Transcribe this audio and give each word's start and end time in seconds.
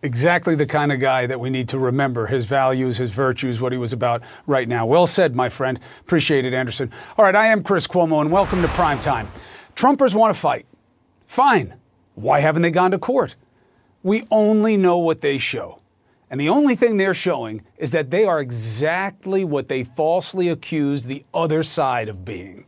Exactly 0.00 0.54
the 0.54 0.66
kind 0.66 0.92
of 0.92 1.00
guy 1.00 1.26
that 1.26 1.40
we 1.40 1.50
need 1.50 1.68
to 1.70 1.78
remember 1.78 2.28
his 2.28 2.44
values, 2.44 2.98
his 2.98 3.10
virtues, 3.10 3.60
what 3.60 3.72
he 3.72 3.78
was 3.78 3.92
about 3.92 4.22
right 4.46 4.68
now. 4.68 4.86
Well 4.86 5.08
said, 5.08 5.34
my 5.34 5.48
friend. 5.48 5.80
Appreciate 6.00 6.44
it, 6.44 6.54
Anderson. 6.54 6.92
All 7.16 7.24
right, 7.24 7.34
I 7.34 7.48
am 7.48 7.64
Chris 7.64 7.88
Cuomo, 7.88 8.20
and 8.20 8.30
welcome 8.30 8.62
to 8.62 8.68
Prime 8.68 9.00
Time. 9.00 9.28
Trumpers 9.74 10.14
want 10.14 10.32
to 10.32 10.40
fight. 10.40 10.66
Fine. 11.26 11.74
Why 12.14 12.38
haven't 12.38 12.62
they 12.62 12.70
gone 12.70 12.92
to 12.92 12.98
court? 12.98 13.34
We 14.04 14.24
only 14.30 14.76
know 14.76 14.98
what 14.98 15.20
they 15.20 15.36
show. 15.36 15.80
And 16.30 16.40
the 16.40 16.48
only 16.48 16.76
thing 16.76 16.96
they're 16.96 17.12
showing 17.12 17.62
is 17.76 17.90
that 17.90 18.12
they 18.12 18.24
are 18.24 18.40
exactly 18.40 19.44
what 19.44 19.66
they 19.66 19.82
falsely 19.82 20.48
accuse 20.48 21.04
the 21.04 21.24
other 21.34 21.64
side 21.64 22.08
of 22.08 22.24
being. 22.24 22.66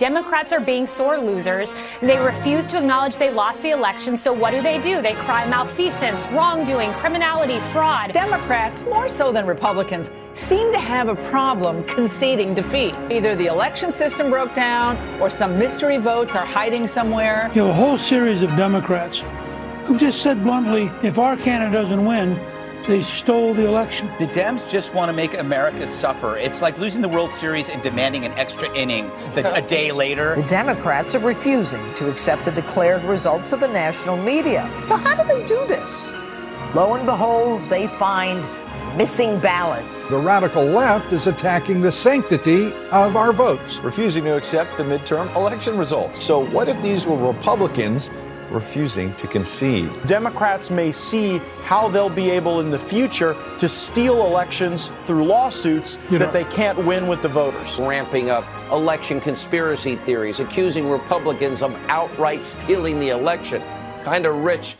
Democrats 0.00 0.50
are 0.50 0.62
being 0.62 0.86
sore 0.86 1.18
losers. 1.18 1.74
They 2.00 2.18
refuse 2.18 2.64
to 2.68 2.78
acknowledge 2.78 3.18
they 3.18 3.30
lost 3.30 3.60
the 3.60 3.68
election. 3.68 4.16
So 4.16 4.32
what 4.32 4.52
do 4.52 4.62
they 4.62 4.80
do? 4.80 5.02
They 5.02 5.12
cry 5.12 5.46
malfeasance, 5.46 6.24
wrongdoing, 6.32 6.90
criminality, 6.92 7.60
fraud. 7.70 8.12
Democrats, 8.12 8.80
more 8.84 9.10
so 9.10 9.30
than 9.30 9.46
Republicans, 9.46 10.10
seem 10.32 10.72
to 10.72 10.78
have 10.78 11.08
a 11.08 11.16
problem 11.28 11.84
conceding 11.84 12.54
defeat. 12.54 12.94
Either 13.10 13.36
the 13.36 13.48
election 13.48 13.92
system 13.92 14.30
broke 14.30 14.54
down 14.54 14.96
or 15.20 15.28
some 15.28 15.58
mystery 15.58 15.98
votes 15.98 16.34
are 16.34 16.46
hiding 16.46 16.86
somewhere. 16.88 17.50
You 17.54 17.66
have 17.66 17.72
a 17.72 17.74
whole 17.74 17.98
series 17.98 18.40
of 18.40 18.48
Democrats 18.56 19.22
who've 19.84 20.00
just 20.00 20.22
said 20.22 20.42
bluntly, 20.42 20.90
if 21.02 21.18
our 21.18 21.36
candidate 21.36 21.74
doesn't 21.74 22.02
win, 22.06 22.40
they 22.86 23.02
stole 23.02 23.54
the 23.54 23.66
election. 23.66 24.08
The 24.18 24.26
Dems 24.26 24.68
just 24.68 24.94
want 24.94 25.08
to 25.08 25.12
make 25.12 25.38
America 25.38 25.86
suffer. 25.86 26.36
It's 26.36 26.60
like 26.62 26.78
losing 26.78 27.02
the 27.02 27.08
World 27.08 27.32
Series 27.32 27.68
and 27.68 27.82
demanding 27.82 28.24
an 28.24 28.32
extra 28.32 28.72
inning 28.74 29.08
the, 29.34 29.52
a 29.54 29.60
day 29.60 29.92
later. 29.92 30.36
The 30.36 30.42
Democrats 30.42 31.14
are 31.14 31.20
refusing 31.20 31.94
to 31.94 32.10
accept 32.10 32.44
the 32.44 32.50
declared 32.50 33.04
results 33.04 33.52
of 33.52 33.60
the 33.60 33.68
national 33.68 34.16
media. 34.16 34.70
So, 34.82 34.96
how 34.96 35.14
do 35.14 35.26
they 35.26 35.44
do 35.44 35.66
this? 35.66 36.12
Lo 36.74 36.94
and 36.94 37.04
behold, 37.04 37.68
they 37.68 37.86
find 37.86 38.44
missing 38.96 39.38
ballots. 39.40 40.08
The 40.08 40.18
radical 40.18 40.64
left 40.64 41.12
is 41.12 41.26
attacking 41.26 41.80
the 41.80 41.92
sanctity 41.92 42.72
of 42.90 43.16
our 43.16 43.32
votes, 43.32 43.78
refusing 43.78 44.24
to 44.24 44.36
accept 44.36 44.76
the 44.76 44.84
midterm 44.84 45.34
election 45.36 45.76
results. 45.76 46.22
So, 46.22 46.46
what 46.46 46.68
if 46.68 46.80
these 46.82 47.06
were 47.06 47.16
Republicans? 47.16 48.10
Refusing 48.50 49.14
to 49.14 49.26
concede. 49.26 49.90
Democrats 50.06 50.70
may 50.70 50.92
see 50.92 51.38
how 51.62 51.88
they'll 51.88 52.08
be 52.08 52.30
able 52.30 52.60
in 52.60 52.70
the 52.70 52.78
future 52.78 53.36
to 53.58 53.68
steal 53.68 54.26
elections 54.26 54.90
through 55.04 55.24
lawsuits 55.24 55.98
you 56.10 56.18
that 56.18 56.32
they 56.32 56.44
can't 56.44 56.78
win 56.84 57.06
with 57.06 57.22
the 57.22 57.28
voters. 57.28 57.78
Ramping 57.78 58.30
up 58.30 58.44
election 58.72 59.20
conspiracy 59.20 59.96
theories, 59.96 60.40
accusing 60.40 60.88
Republicans 60.88 61.62
of 61.62 61.74
outright 61.88 62.44
stealing 62.44 62.98
the 62.98 63.08
election. 63.08 63.62
Kind 64.04 64.26
of 64.26 64.36
rich. 64.36 64.76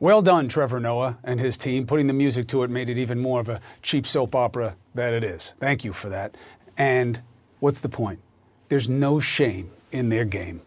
Well 0.00 0.22
done, 0.22 0.48
Trevor 0.48 0.78
Noah 0.78 1.18
and 1.24 1.40
his 1.40 1.58
team. 1.58 1.84
Putting 1.84 2.06
the 2.06 2.12
music 2.12 2.46
to 2.48 2.62
it 2.62 2.70
made 2.70 2.88
it 2.88 2.98
even 2.98 3.18
more 3.18 3.40
of 3.40 3.48
a 3.48 3.60
cheap 3.82 4.06
soap 4.06 4.34
opera 4.34 4.76
that 4.94 5.12
it 5.12 5.24
is. 5.24 5.54
Thank 5.58 5.84
you 5.84 5.92
for 5.92 6.08
that. 6.08 6.36
And 6.76 7.20
what's 7.58 7.80
the 7.80 7.88
point? 7.88 8.20
There's 8.68 8.88
no 8.88 9.18
shame 9.18 9.70
in 9.90 10.08
their 10.08 10.24
game. 10.24 10.62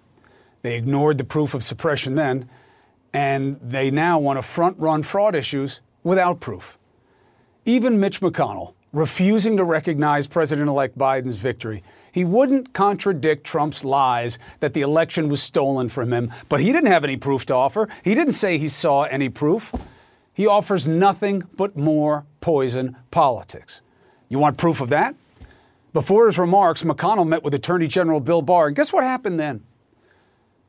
They 0.62 0.76
ignored 0.76 1.18
the 1.18 1.24
proof 1.24 1.54
of 1.54 1.64
suppression 1.64 2.16
then, 2.16 2.50
and 3.14 3.60
they 3.62 3.92
now 3.92 4.20
want 4.20 4.38
to 4.38 4.44
front 4.44 4.78
run 4.80 5.04
fraud 5.04 5.36
issues 5.36 5.82
without 6.04 6.40
proof. 6.40 6.78
Even 7.66 8.00
Mitch 8.00 8.22
McConnell, 8.22 8.74
refusing 8.94 9.58
to 9.58 9.64
recognize 9.64 10.28
President 10.28 10.68
elect 10.68 10.98
Biden's 10.98 11.36
victory, 11.36 11.84
he 12.12 12.26
wouldn't 12.26 12.74
contradict 12.74 13.46
Trump's 13.46 13.86
lies 13.86 14.38
that 14.60 14.74
the 14.74 14.82
election 14.82 15.30
was 15.30 15.42
stolen 15.42 15.90
from 15.90 16.12
him, 16.12 16.32
but 16.50 16.60
he 16.60 16.72
didn't 16.72 16.92
have 16.92 17.04
any 17.04 17.18
proof 17.18 17.46
to 17.48 17.56
offer. 17.56 17.88
He 18.04 18.14
didn't 18.14 18.34
say 18.34 18.58
he 18.58 18.68
saw 18.68 19.04
any 19.04 19.30
proof. 19.30 19.74
He 20.34 20.48
offers 20.48 20.88
nothing 20.88 21.44
but 21.56 21.78
more 21.78 22.26
poison 22.40 22.98
politics. 23.12 23.82
You 24.30 24.40
want 24.40 24.58
proof 24.58 24.82
of 24.82 24.90
that? 24.90 25.16
Before 25.94 26.26
his 26.26 26.38
remarks, 26.38 26.84
McConnell 26.84 27.28
met 27.28 27.44
with 27.44 27.54
Attorney 27.54 27.88
General 27.88 28.20
Bill 28.20 28.42
Barr, 28.42 28.68
and 28.68 28.76
guess 28.76 28.94
what 28.94 29.04
happened 29.04 29.40
then? 29.40 29.64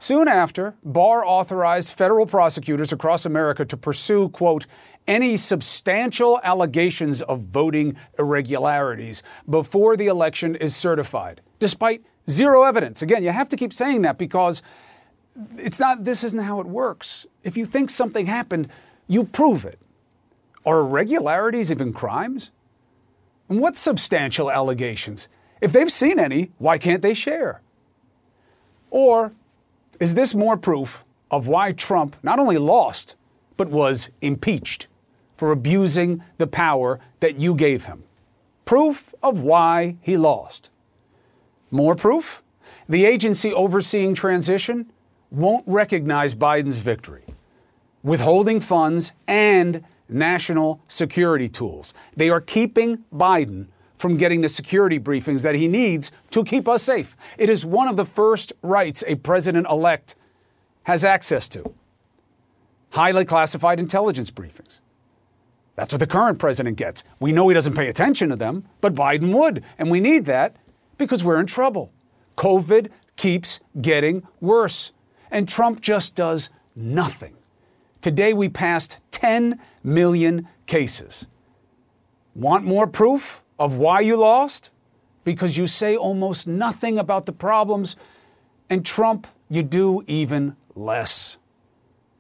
Soon 0.03 0.27
after, 0.27 0.75
Barr 0.83 1.25
authorized 1.25 1.93
federal 1.93 2.27
prosecutors 2.27 2.91
across 2.91 3.25
America 3.25 3.65
to 3.65 3.77
pursue, 3.77 4.31
quote, 4.31 4.67
any 5.07 5.37
substantial 5.37 6.41
allegations 6.43 7.23
of 7.23 7.43
voting 7.43 7.95
irregularities 8.19 9.23
before 9.49 9.97
the 9.97 10.09
election 10.09 10.57
is 10.57 10.75
certified, 10.75 11.41
despite 11.61 12.03
zero 12.29 12.65
evidence. 12.65 13.01
Again, 13.01 13.23
you 13.23 13.31
have 13.31 13.49
to 13.51 13.57
keep 13.57 13.73
saying 13.73 14.03
that 14.03 14.19
because 14.19 14.61
it's 15.57 15.79
not, 15.79 16.03
this 16.03 16.25
isn't 16.25 16.41
how 16.41 16.59
it 16.59 16.67
works. 16.67 17.25
If 17.45 17.57
you 17.57 17.65
think 17.65 17.89
something 17.89 18.27
happened, 18.27 18.71
you 19.07 19.23
prove 19.23 19.65
it. 19.65 19.79
Are 20.67 20.81
irregularities 20.81 21.71
even 21.71 21.93
crimes? 21.93 22.51
And 23.49 23.61
what 23.61 23.77
substantial 23.77 24.51
allegations? 24.51 25.29
If 25.61 25.73
they've 25.73 25.93
seen 25.93 26.19
any, 26.19 26.51
why 26.59 26.79
can't 26.79 27.03
they 27.03 27.15
share? 27.15 27.63
Or 28.91 29.31
is 30.03 30.15
this 30.15 30.35
more 30.35 30.57
proof 30.57 31.05
of 31.31 31.47
why 31.47 31.71
Trump 31.71 32.17
not 32.25 32.41
only 32.41 32.59
lost, 32.59 33.15
but 33.57 33.69
was 33.69 34.11
impeached 34.21 34.89
for 35.37 35.53
abusing 35.53 36.21
the 36.39 36.47
power 36.49 36.99
that 37.21 37.37
you 37.37 37.55
gave 37.55 37.85
him? 37.85 38.03
Proof 38.65 39.15
of 39.23 39.43
why 39.43 39.99
he 40.01 40.17
lost. 40.17 40.71
More 41.71 41.95
proof? 41.95 42.43
The 42.89 43.05
agency 43.05 43.53
overseeing 43.53 44.17
transition 44.17 44.91
won't 45.31 45.63
recognize 45.69 46.35
Biden's 46.35 46.79
victory, 46.79 47.23
withholding 48.03 48.59
funds 48.59 49.13
and 49.29 49.85
national 50.09 50.81
security 50.89 51.49
tools. 51.49 51.95
They 52.17 52.29
are 52.29 52.41
keeping 52.41 53.05
Biden 53.15 53.69
from 54.03 54.17
getting 54.17 54.41
the 54.41 54.49
security 54.49 54.99
briefings 54.99 55.43
that 55.43 55.55
he 55.55 55.69
needs 55.69 56.11
to 56.29 56.43
keep 56.43 56.67
us 56.67 56.83
safe. 56.83 57.17
It 57.39 57.49
is 57.49 57.65
one 57.65 57.87
of 57.87 57.97
the 57.97 58.05
first 58.05 58.53
rights 58.61 59.05
a 59.07 59.15
president 59.15 59.69
elect 59.71 60.17
has 60.83 61.05
access 61.05 61.49
to 61.51 61.73
highly 62.91 63.25
classified 63.25 63.79
intelligence 63.79 64.29
briefings. 64.29 64.79
That's 65.77 65.93
what 65.93 66.01
the 66.01 66.09
current 66.09 66.41
president 66.41 66.79
gets. 66.79 67.05
We 67.21 67.31
know 67.31 67.47
he 67.49 67.55
doesn't 67.55 67.77
pay 67.77 67.89
attention 67.89 68.29
to 68.31 68.37
them, 68.37 68.65
but 68.81 68.93
Biden 68.93 69.33
would. 69.39 69.63
And 69.79 69.89
we 69.89 70.01
need 70.01 70.25
that 70.25 70.57
because 70.99 71.23
we're 71.23 71.39
in 71.39 71.47
trouble. 71.47 71.93
COVID 72.37 72.91
keeps 73.15 73.61
getting 73.81 74.25
worse, 74.41 74.91
and 75.31 75.49
Trump 75.49 75.81
just 75.81 76.17
does 76.17 76.51
nothing. 76.75 77.37
Today 78.01 78.33
we 78.33 78.49
passed 78.49 78.97
10 79.13 79.61
million 79.85 80.49
cases. 80.67 81.25
Want 82.35 82.65
more 82.65 82.89
proof? 82.89 83.42
Of 83.63 83.77
why 83.77 84.01
you 84.01 84.17
lost 84.17 84.71
because 85.23 85.57
you 85.57 85.69
say 85.69 85.97
almost 85.97 86.49
nothing 86.49 86.99
about 86.99 87.27
the 87.27 87.33
problems, 87.33 87.95
and 88.69 88.85
Trump, 88.85 89.29
you 89.49 89.63
do 89.63 90.03
even 90.09 90.57
less. 90.75 91.37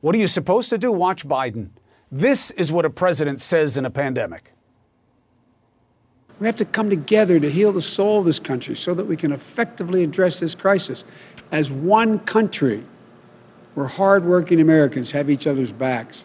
What 0.02 0.14
are 0.14 0.18
you 0.18 0.28
supposed 0.28 0.70
to 0.70 0.78
do? 0.78 0.92
Watch 0.92 1.26
Biden. 1.26 1.70
This 2.12 2.52
is 2.52 2.70
what 2.70 2.84
a 2.84 2.90
president 2.90 3.40
says 3.40 3.76
in 3.76 3.84
a 3.84 3.90
pandemic. 3.90 4.52
We 6.38 6.46
have 6.46 6.54
to 6.56 6.64
come 6.64 6.88
together 6.88 7.40
to 7.40 7.50
heal 7.50 7.72
the 7.72 7.82
soul 7.82 8.20
of 8.20 8.24
this 8.24 8.38
country 8.38 8.76
so 8.76 8.94
that 8.94 9.06
we 9.06 9.16
can 9.16 9.32
effectively 9.32 10.04
address 10.04 10.38
this 10.38 10.54
crisis 10.54 11.04
as 11.50 11.72
one 11.72 12.20
country 12.20 12.84
where 13.74 13.88
hardworking 13.88 14.60
Americans 14.60 15.10
have 15.10 15.28
each 15.28 15.48
other's 15.48 15.72
backs 15.72 16.24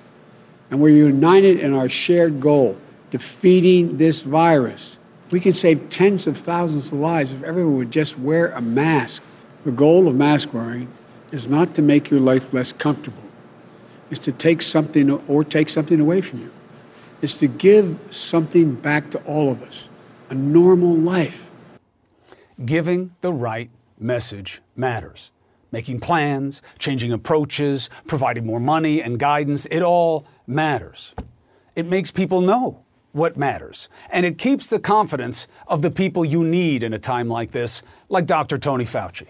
and 0.69 0.79
we're 0.79 0.89
united 0.89 1.59
in 1.59 1.73
our 1.73 1.89
shared 1.89 2.39
goal 2.39 2.77
defeating 3.09 3.97
this 3.97 4.21
virus. 4.21 4.96
We 5.29 5.41
can 5.41 5.53
save 5.53 5.89
tens 5.89 6.25
of 6.25 6.37
thousands 6.37 6.87
of 6.91 6.99
lives 6.99 7.33
if 7.33 7.43
everyone 7.43 7.75
would 7.77 7.91
just 7.91 8.17
wear 8.17 8.51
a 8.51 8.61
mask. 8.61 9.23
The 9.65 9.71
goal 9.71 10.07
of 10.07 10.15
mask 10.15 10.53
wearing 10.53 10.87
is 11.31 11.49
not 11.49 11.75
to 11.75 11.81
make 11.81 12.09
your 12.09 12.21
life 12.21 12.53
less 12.53 12.71
comfortable. 12.71 13.23
It's 14.09 14.23
to 14.25 14.31
take 14.31 14.61
something 14.61 15.11
or 15.11 15.43
take 15.43 15.67
something 15.67 15.99
away 15.99 16.21
from 16.21 16.39
you. 16.39 16.53
It's 17.21 17.35
to 17.39 17.47
give 17.47 17.99
something 18.09 18.75
back 18.75 19.09
to 19.11 19.17
all 19.23 19.51
of 19.51 19.61
us, 19.63 19.89
a 20.29 20.35
normal 20.35 20.95
life. 20.95 21.49
Giving 22.63 23.13
the 23.19 23.33
right 23.33 23.69
message 23.99 24.61
matters. 24.75 25.31
Making 25.73 25.99
plans, 25.99 26.61
changing 26.79 27.11
approaches, 27.11 27.89
providing 28.07 28.45
more 28.45 28.61
money 28.61 29.01
and 29.01 29.19
guidance, 29.19 29.65
it 29.69 29.81
all 29.81 30.25
matters. 30.45 31.13
It 31.75 31.85
makes 31.85 32.11
people 32.11 32.39
know 32.39 32.85
what 33.11 33.37
matters. 33.37 33.89
And 34.09 34.25
it 34.25 34.37
keeps 34.37 34.67
the 34.67 34.79
confidence 34.79 35.47
of 35.67 35.81
the 35.81 35.91
people 35.91 36.23
you 36.23 36.43
need 36.43 36.83
in 36.83 36.93
a 36.93 36.99
time 36.99 37.27
like 37.27 37.51
this, 37.51 37.83
like 38.09 38.25
Dr. 38.25 38.57
Tony 38.57 38.85
Fauci. 38.85 39.27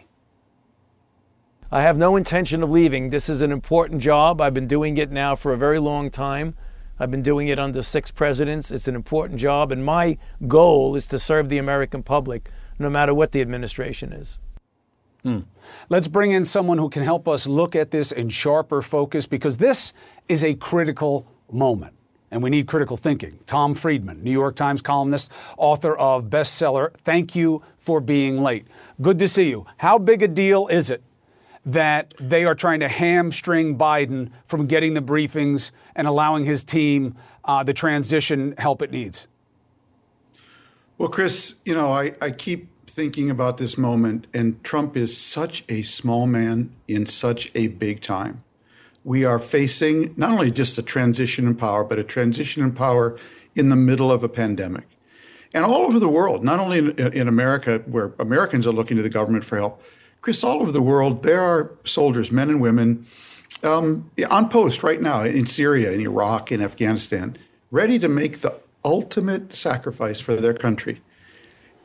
I 1.71 1.81
have 1.81 1.97
no 1.97 2.15
intention 2.15 2.63
of 2.63 2.71
leaving. 2.71 3.09
This 3.09 3.27
is 3.27 3.41
an 3.41 3.51
important 3.51 4.01
job. 4.01 4.39
I've 4.39 4.53
been 4.53 4.67
doing 4.67 4.97
it 4.97 5.11
now 5.11 5.35
for 5.35 5.53
a 5.53 5.57
very 5.57 5.79
long 5.79 6.09
time. 6.09 6.55
I've 6.99 7.11
been 7.11 7.21
doing 7.21 7.49
it 7.49 7.59
under 7.59 7.83
six 7.83 8.09
presidents. 8.09 8.71
It's 8.71 8.87
an 8.87 8.95
important 8.95 9.39
job, 9.39 9.71
and 9.71 9.83
my 9.83 10.17
goal 10.47 10.95
is 10.95 11.05
to 11.07 11.19
serve 11.19 11.49
the 11.49 11.57
American 11.57 12.03
public 12.03 12.49
no 12.79 12.89
matter 12.89 13.13
what 13.13 13.33
the 13.33 13.41
administration 13.41 14.13
is. 14.13 14.39
Hmm. 15.23 15.39
Let's 15.89 16.07
bring 16.07 16.31
in 16.31 16.45
someone 16.45 16.77
who 16.77 16.89
can 16.89 17.03
help 17.03 17.27
us 17.27 17.47
look 17.47 17.75
at 17.75 17.91
this 17.91 18.11
in 18.13 18.29
sharper 18.29 18.81
focus 18.81 19.25
because 19.25 19.57
this 19.57 19.93
is 20.29 20.43
a 20.43 20.53
critical 20.53 21.27
moment. 21.51 21.96
And 22.29 22.43
we 22.43 22.49
need 22.49 22.67
critical 22.67 22.97
thinking. 22.97 23.39
Tom 23.47 23.73
Friedman, 23.73 24.23
New 24.23 24.31
York 24.31 24.55
Times 24.55 24.81
columnist, 24.81 25.31
author 25.57 25.95
of 25.95 26.25
bestseller 26.25 26.93
Thank 27.05 27.35
You 27.35 27.61
for 27.79 28.01
Being 28.01 28.41
Late. 28.41 28.67
Good 29.01 29.17
to 29.19 29.27
see 29.27 29.49
you. 29.49 29.65
How 29.77 29.97
big 29.97 30.21
a 30.21 30.27
deal 30.27 30.67
is 30.67 30.89
it 30.89 31.03
that 31.65 32.13
they 32.19 32.45
are 32.45 32.55
trying 32.55 32.79
to 32.79 32.87
hamstring 32.87 33.77
Biden 33.77 34.31
from 34.45 34.67
getting 34.67 34.93
the 34.93 35.01
briefings 35.01 35.71
and 35.95 36.07
allowing 36.07 36.45
his 36.45 36.63
team 36.63 37.15
uh, 37.45 37.63
the 37.63 37.73
transition 37.73 38.55
help 38.57 38.81
it 38.81 38.91
needs? 38.91 39.27
Well, 40.97 41.09
Chris, 41.09 41.55
you 41.63 41.75
know, 41.75 41.91
I, 41.91 42.13
I 42.21 42.31
keep 42.31 42.69
thinking 42.87 43.29
about 43.29 43.57
this 43.57 43.77
moment, 43.77 44.25
and 44.33 44.63
Trump 44.63 44.97
is 44.97 45.15
such 45.15 45.63
a 45.69 45.83
small 45.83 46.25
man 46.25 46.73
in 46.87 47.05
such 47.05 47.51
a 47.53 47.67
big 47.67 48.01
time. 48.01 48.43
We 49.07 49.23
are 49.23 49.39
facing 49.39 50.13
not 50.17 50.33
only 50.33 50.51
just 50.51 50.77
a 50.77 50.81
transition 50.81 51.47
in 51.47 51.55
power, 51.55 51.85
but 51.85 51.97
a 51.97 52.03
transition 52.03 52.61
in 52.61 52.73
power 52.73 53.17
in 53.55 53.69
the 53.69 53.77
middle 53.77 54.11
of 54.11 54.21
a 54.21 54.27
pandemic. 54.27 54.83
And 55.53 55.63
all 55.63 55.85
over 55.85 55.97
the 55.97 56.09
world, 56.09 56.43
not 56.43 56.59
only 56.59 56.79
in, 56.79 57.13
in 57.13 57.29
America, 57.29 57.81
where 57.85 58.11
Americans 58.19 58.67
are 58.67 58.73
looking 58.73 58.97
to 58.97 59.03
the 59.03 59.09
government 59.09 59.45
for 59.45 59.59
help, 59.59 59.81
Chris, 60.19 60.43
all 60.43 60.59
over 60.61 60.73
the 60.73 60.81
world, 60.81 61.23
there 61.23 61.41
are 61.41 61.71
soldiers, 61.85 62.33
men 62.33 62.49
and 62.49 62.59
women, 62.59 63.05
um, 63.63 64.11
on 64.29 64.49
post 64.49 64.83
right 64.83 65.01
now 65.01 65.21
in 65.23 65.47
Syria, 65.47 65.93
in 65.93 66.01
Iraq, 66.01 66.51
in 66.51 66.61
Afghanistan, 66.61 67.37
ready 67.71 67.97
to 67.99 68.09
make 68.09 68.41
the 68.41 68.55
ultimate 68.83 69.53
sacrifice 69.53 70.19
for 70.19 70.35
their 70.35 70.53
country. 70.53 71.01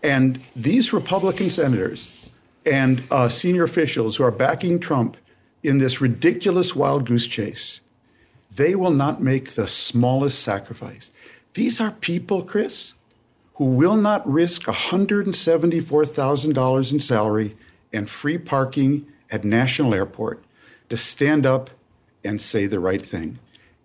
And 0.02 0.40
these 0.56 0.92
Republican 0.92 1.50
senators 1.50 2.28
and 2.66 3.04
uh, 3.12 3.28
senior 3.28 3.62
officials 3.62 4.16
who 4.16 4.24
are 4.24 4.32
backing 4.32 4.80
Trump 4.80 5.16
in 5.62 5.78
this 5.78 6.00
ridiculous 6.00 6.74
wild 6.74 7.06
goose 7.06 7.26
chase, 7.26 7.80
they 8.54 8.74
will 8.74 8.90
not 8.90 9.22
make 9.22 9.50
the 9.50 9.68
smallest 9.68 10.42
sacrifice. 10.42 11.12
These 11.54 11.80
are 11.80 11.92
people, 11.92 12.42
Chris, 12.42 12.94
who 13.54 13.64
will 13.66 13.96
not 13.96 14.28
risk 14.30 14.62
$174,000 14.62 16.92
in 16.92 16.98
salary 16.98 17.56
and 17.92 18.10
free 18.10 18.38
parking 18.38 19.06
at 19.30 19.44
National 19.44 19.94
Airport 19.94 20.42
to 20.88 20.96
stand 20.96 21.46
up 21.46 21.70
and 22.24 22.40
say 22.40 22.66
the 22.66 22.80
right 22.80 23.02
thing. 23.02 23.38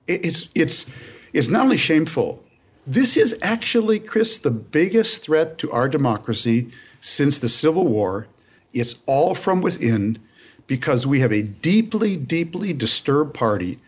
It's, 0.07 0.47
it's, 0.55 0.87
it's 1.33 1.49
not 1.49 1.63
only 1.63 1.77
shameful, 1.77 2.43
this 2.85 3.17
is 3.17 3.37
actually, 3.41 3.99
Chris, 3.99 4.37
the 4.37 4.51
biggest 4.51 5.23
threat 5.23 5.57
to 5.57 5.71
our 5.71 5.89
democracy 5.89 6.71
since 7.01 7.37
the 7.37 7.49
Civil 7.49 7.87
War. 7.87 8.27
It's 8.73 8.95
all 9.05 9.35
from 9.35 9.61
within 9.61 10.19
because 10.67 11.07
we 11.07 11.21
have 11.21 11.31
a 11.31 11.41
deeply, 11.41 12.15
deeply 12.15 12.73
disturbed 12.73 13.33
party 13.33 13.79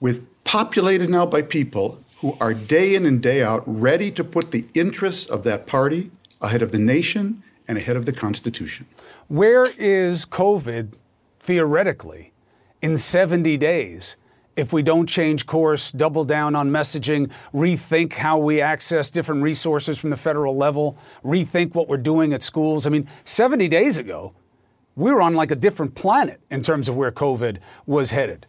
with 0.00 0.26
populated 0.44 1.10
now 1.10 1.26
by 1.26 1.42
people 1.42 2.02
who 2.18 2.36
are 2.40 2.54
day 2.54 2.94
in 2.94 3.04
and 3.04 3.20
day 3.20 3.42
out 3.42 3.62
ready 3.66 4.10
to 4.10 4.24
put 4.24 4.52
the 4.52 4.64
interests 4.74 5.28
of 5.28 5.42
that 5.42 5.66
party 5.66 6.10
ahead 6.40 6.62
of 6.62 6.72
the 6.72 6.78
nation 6.78 7.42
and 7.68 7.78
ahead 7.78 7.96
of 7.96 8.06
the 8.06 8.12
Constitution. 8.12 8.86
Where 9.28 9.66
is 9.76 10.24
COVID 10.24 10.92
theoretically 11.40 12.32
in 12.80 12.96
70 12.96 13.56
days? 13.58 14.16
if 14.56 14.72
we 14.72 14.82
don't 14.82 15.06
change 15.06 15.46
course, 15.46 15.90
double 15.90 16.24
down 16.24 16.54
on 16.54 16.70
messaging, 16.70 17.30
rethink 17.54 18.12
how 18.12 18.38
we 18.38 18.60
access 18.60 19.10
different 19.10 19.42
resources 19.42 19.98
from 19.98 20.10
the 20.10 20.16
federal 20.16 20.56
level, 20.56 20.98
rethink 21.24 21.74
what 21.74 21.88
we're 21.88 21.96
doing 21.96 22.32
at 22.32 22.42
schools. 22.42 22.86
I 22.86 22.90
mean, 22.90 23.08
70 23.24 23.68
days 23.68 23.98
ago, 23.98 24.34
we 24.96 25.10
were 25.10 25.22
on 25.22 25.34
like 25.34 25.50
a 25.50 25.56
different 25.56 25.94
planet 25.94 26.40
in 26.50 26.62
terms 26.62 26.88
of 26.88 26.96
where 26.96 27.10
COVID 27.10 27.58
was 27.86 28.10
headed. 28.10 28.46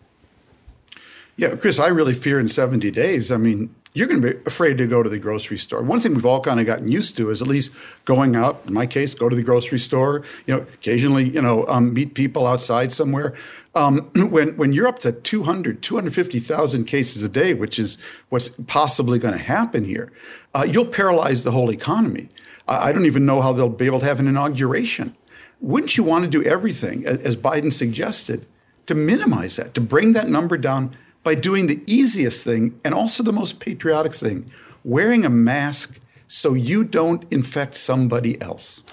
Yeah, 1.36 1.56
Chris, 1.56 1.80
I 1.80 1.88
really 1.88 2.14
fear 2.14 2.40
in 2.40 2.48
70 2.48 2.92
days. 2.92 3.32
I 3.32 3.38
mean, 3.38 3.74
you're 3.94 4.08
going 4.08 4.22
to 4.22 4.34
be 4.34 4.40
afraid 4.46 4.78
to 4.80 4.88
go 4.88 5.04
to 5.04 5.10
the 5.10 5.20
grocery 5.20 5.58
store. 5.58 5.82
One 5.82 6.00
thing 6.00 6.14
we've 6.14 6.26
all 6.26 6.42
kind 6.42 6.60
of 6.60 6.66
gotten 6.66 6.92
used 6.92 7.16
to 7.18 7.30
is 7.30 7.42
at 7.42 7.48
least 7.48 7.72
going 8.06 8.36
out. 8.36 8.62
In 8.68 8.74
my 8.74 8.88
case, 8.88 9.14
go 9.14 9.30
to 9.30 9.36
the 9.36 9.44
grocery 9.44 9.80
store. 9.80 10.24
You 10.48 10.56
know, 10.56 10.66
occasionally, 10.74 11.30
you 11.30 11.42
know, 11.42 11.66
um, 11.68 11.94
meet 11.94 12.14
people 12.16 12.48
outside 12.48 12.92
somewhere. 12.92 13.36
Um, 13.76 14.10
when 14.16 14.58
when 14.58 14.74
you're 14.74 14.88
up 14.88 15.00
to 15.00 15.12
200, 15.12 15.82
250,000 15.82 16.86
cases 16.86 17.24
a 17.24 17.30
day, 17.30 17.54
which 17.54 17.78
is 17.78 17.98
what's 18.30 18.50
possibly 18.68 19.20
going 19.20 19.38
to 19.38 19.44
happen 19.44 19.86
here, 19.86 20.12
uh, 20.56 20.66
you'll 20.68 20.86
paralyze 20.86 21.44
the 21.44 21.52
whole 21.52 21.72
economy. 21.72 22.30
I 22.68 22.94
don't 22.94 23.06
even 23.06 23.26
know 23.26 23.42
how 23.42 23.52
they'll 23.52 23.68
be 23.68 23.86
able 23.86 24.00
to 24.00 24.06
have 24.06 24.22
an 24.22 24.28
inauguration. 24.28 25.16
Wouldn't 25.64 25.96
you 25.96 26.04
want 26.04 26.26
to 26.26 26.30
do 26.30 26.44
everything, 26.44 27.06
as 27.06 27.38
Biden 27.38 27.72
suggested, 27.72 28.46
to 28.86 28.94
minimize 28.94 29.56
that, 29.56 29.74
to 29.76 29.82
bring 29.82 30.12
that 30.12 30.28
number 30.28 30.58
down 30.58 30.94
by 31.24 31.36
doing 31.36 31.68
the 31.68 31.82
easiest 31.88 32.44
thing 32.44 32.78
and 32.84 32.94
also 32.94 33.24
the 33.24 33.32
most 33.32 33.62
patriotic 33.62 34.14
thing 34.14 34.52
wearing 34.84 35.24
a 35.24 35.30
mask 35.30 36.02
so 36.28 36.54
you 36.54 36.84
don't 36.84 37.24
infect 37.32 37.78
somebody 37.78 38.42
else. 38.42 38.84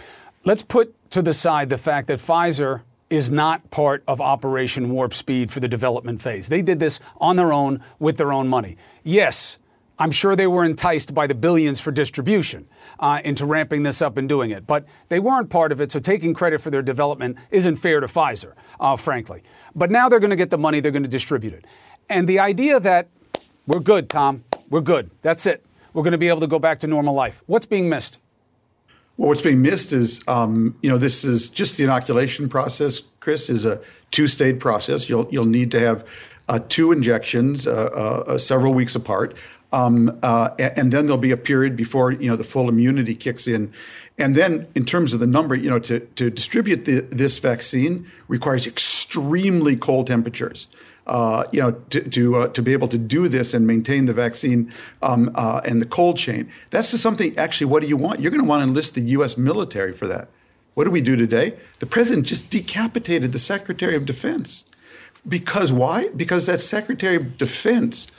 Let's 0.45 0.63
put 0.63 0.95
to 1.11 1.23
the 1.23 1.35
side 1.35 1.71
the 1.71 1.77
fact 1.77 2.07
that 2.07 2.21
Pfizer 2.21 2.83
is 3.11 3.33
not 3.33 3.69
part 3.73 4.05
of 4.07 4.21
Operation 4.21 4.91
Warp 4.91 5.13
Speed 5.13 5.51
for 5.51 5.59
the 5.59 5.67
development 5.67 6.23
phase. 6.23 6.49
They 6.49 6.63
did 6.63 6.79
this 6.79 7.01
on 7.17 7.35
their 7.35 7.53
own 7.53 7.83
with 7.99 8.17
their 8.17 8.33
own 8.33 8.47
money. 8.47 8.77
Yes, 9.03 9.59
I'm 10.01 10.11
sure 10.11 10.35
they 10.35 10.47
were 10.47 10.65
enticed 10.65 11.15
by 11.15 11.27
the 11.27 11.35
billions 11.35 11.79
for 11.79 11.93
distribution 11.93 12.67
uh, 12.99 13.21
into 13.23 13.45
ramping 13.45 13.83
this 13.83 14.01
up 14.01 14.17
and 14.17 14.27
doing 14.27 14.51
it, 14.51 14.67
but 14.67 14.87
they 15.11 15.21
weren't 15.21 15.51
part 15.51 15.73
of 15.73 15.81
it, 15.81 15.93
so 15.93 16.01
taking 16.01 16.33
credit 16.33 16.63
for 16.63 16.71
their 16.71 16.81
development 16.81 17.37
isn't 17.51 17.77
fair 17.77 18.01
to 18.01 18.07
Pfizer, 18.07 18.55
uh, 18.81 18.97
frankly. 18.97 19.43
But 19.75 19.91
now 19.91 20.09
they're 20.09 20.19
going 20.19 20.31
to 20.31 20.37
get 20.37 20.49
the 20.49 20.59
money, 20.59 20.81
they're 20.81 20.91
going 20.91 21.03
to 21.03 21.09
distribute 21.09 21.53
it. 21.53 21.67
And 22.09 22.27
the 22.27 22.39
idea 22.39 22.81
that 22.81 23.09
we're 23.67 23.81
good, 23.81 24.09
Tom, 24.09 24.43
we're 24.71 24.81
good, 24.81 25.11
that's 25.21 25.45
it. 25.45 25.65
We're 25.93 26.03
going 26.03 26.13
to 26.13 26.19
be 26.19 26.29
able 26.29 26.41
to 26.41 26.47
go 26.47 26.59
back 26.59 26.81
to 26.81 26.87
normal 26.87 27.15
life. 27.15 27.43
What's 27.47 27.67
being 27.67 27.91
missed? 27.91 28.19
Well, 29.19 29.29
what's 29.29 29.43
being 29.43 29.61
missed 29.61 29.93
is, 29.93 30.23
um, 30.29 30.79
you 30.81 30.89
know, 30.89 30.97
this 30.97 31.25
is 31.25 31.51
just 31.51 31.77
the 31.77 31.85
inoculation 31.85 32.49
process. 32.49 33.03
Chris 33.21 33.51
is 33.51 33.67
a 33.67 33.83
two-stage 34.13 34.59
process. 34.61 35.11
You'll 35.11 35.29
you'll 35.31 35.45
need 35.45 35.71
to 35.73 35.81
have 35.81 36.07
uh, 36.49 36.59
two 36.69 36.91
injections, 36.91 37.67
uh, 37.67 38.25
uh, 38.27 38.39
several 38.39 38.73
weeks 38.73 38.95
apart, 38.95 39.37
um, 39.73 40.19
uh, 40.23 40.51
and 40.59 40.93
then 40.93 41.07
there'll 41.07 41.19
be 41.19 41.31
a 41.31 41.37
period 41.37 41.77
before 41.77 42.13
you 42.13 42.29
know 42.29 42.37
the 42.37 42.45
full 42.45 42.69
immunity 42.69 43.15
kicks 43.15 43.47
in. 43.47 43.73
And 44.19 44.35
then, 44.35 44.67
in 44.75 44.85
terms 44.85 45.15
of 45.15 45.21
the 45.21 45.27
number, 45.27 45.55
you 45.55 45.71
know, 45.71 45.79
to 45.81 46.01
to 46.01 46.31
distribute 46.31 46.85
the, 46.85 47.01
this 47.11 47.39
vaccine 47.39 48.11
requires 48.29 48.67
extremely 48.67 49.77
cold 49.77 50.07
temperatures 50.07 50.69
uh, 51.11 51.45
you 51.51 51.61
know, 51.61 51.73
to 51.91 52.09
to, 52.09 52.37
uh, 52.37 52.49
to 52.49 52.63
be 52.63 52.73
able 52.73 52.89
to 52.89 52.97
do 52.97 53.29
this 53.29 53.53
and 53.53 53.67
maintain 53.67 54.07
the 54.07 54.15
vaccine 54.15 54.73
um, 55.03 55.31
uh, 55.35 55.61
and 55.65 55.83
the 55.83 55.87
cold 55.87 56.17
chain. 56.17 56.49
That's 56.71 56.89
something. 56.89 57.37
Actually, 57.37 57.67
what 57.67 57.83
do 57.83 57.89
you 57.89 57.97
want? 57.97 58.21
You're 58.21 58.31
going 58.31 58.43
to 58.43 58.49
want 58.49 58.61
to 58.61 58.69
enlist 58.69 58.95
the 58.95 59.03
U.S. 59.03 59.37
military 59.37 59.93
for 59.93 60.07
that. 60.07 60.29
What 60.75 60.85
do 60.85 60.91
we 60.91 61.01
do 61.01 61.17
today? 61.17 61.57
The 61.81 61.87
president 61.87 62.27
just 62.27 62.51
decapitated 62.51 63.33
the 63.33 63.39
Secretary 63.39 63.97
of 63.97 64.07
Defense. 64.07 64.65
Because 65.29 65.73
why? 65.73 66.09
Because 66.17 66.47
that 66.47 66.61
Secretary 66.61 67.17
of 67.17 67.37
Defense 67.37 68.11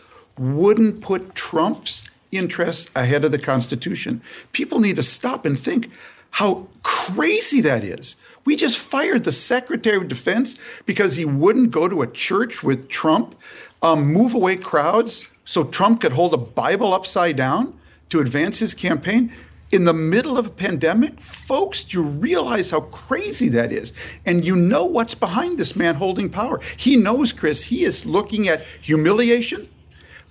wouldn't 0.42 1.02
put 1.02 1.36
Trump's 1.36 2.04
interests 2.32 2.90
ahead 2.96 3.24
of 3.24 3.32
the 3.32 3.38
Constitution. 3.38 4.22
People 4.52 4.80
need 4.80 4.96
to 4.96 5.04
stop 5.04 5.46
and 5.46 5.58
think 5.58 5.90
how 6.32 6.68
crazy 6.82 7.62
that 7.62 7.84
is. 7.84 8.16
We 8.46 8.56
just 8.56 8.78
fired 8.78 9.24
the 9.24 9.32
Secretary 9.32 9.98
of 9.98 10.08
Defense 10.08 10.58
because 10.86 11.16
he 11.16 11.26
wouldn't 11.26 11.72
go 11.72 11.88
to 11.88 12.02
a 12.02 12.08
church 12.08 12.64
with 12.64 12.90
Trump, 12.90 13.36
um, 13.82 14.06
move 14.06 14.34
away 14.34 14.56
crowds 14.56 15.32
so 15.46 15.66
Trump 15.66 16.02
could 16.02 16.14
hold 16.14 16.34
a 16.34 16.38
Bible 16.38 16.94
upside 16.94 17.36
down 17.36 17.78
to 18.10 18.20
advance 18.20 18.60
his 18.60 18.74
campaign. 18.74 19.32
In 19.72 19.86
the 19.86 19.94
middle 19.94 20.38
of 20.38 20.48
a 20.48 20.52
pandemic, 20.52 21.22
folks, 21.22 21.84
do 21.84 22.02
you 22.02 22.04
realize 22.04 22.72
how 22.72 22.82
crazy 22.82 23.48
that 23.50 23.72
is? 23.72 23.94
And 24.26 24.46
you 24.46 24.56
know 24.56 24.86
what's 24.86 25.16
behind 25.16 25.58
this 25.58 25.76
man 25.76 25.96
holding 25.96 26.30
power. 26.30 26.60
He 26.76 26.96
knows, 26.96 27.32
Chris, 27.32 27.66
he 27.66 27.84
is 27.84 28.06
looking 28.06 28.48
at 28.48 28.66
humiliation, 28.82 29.70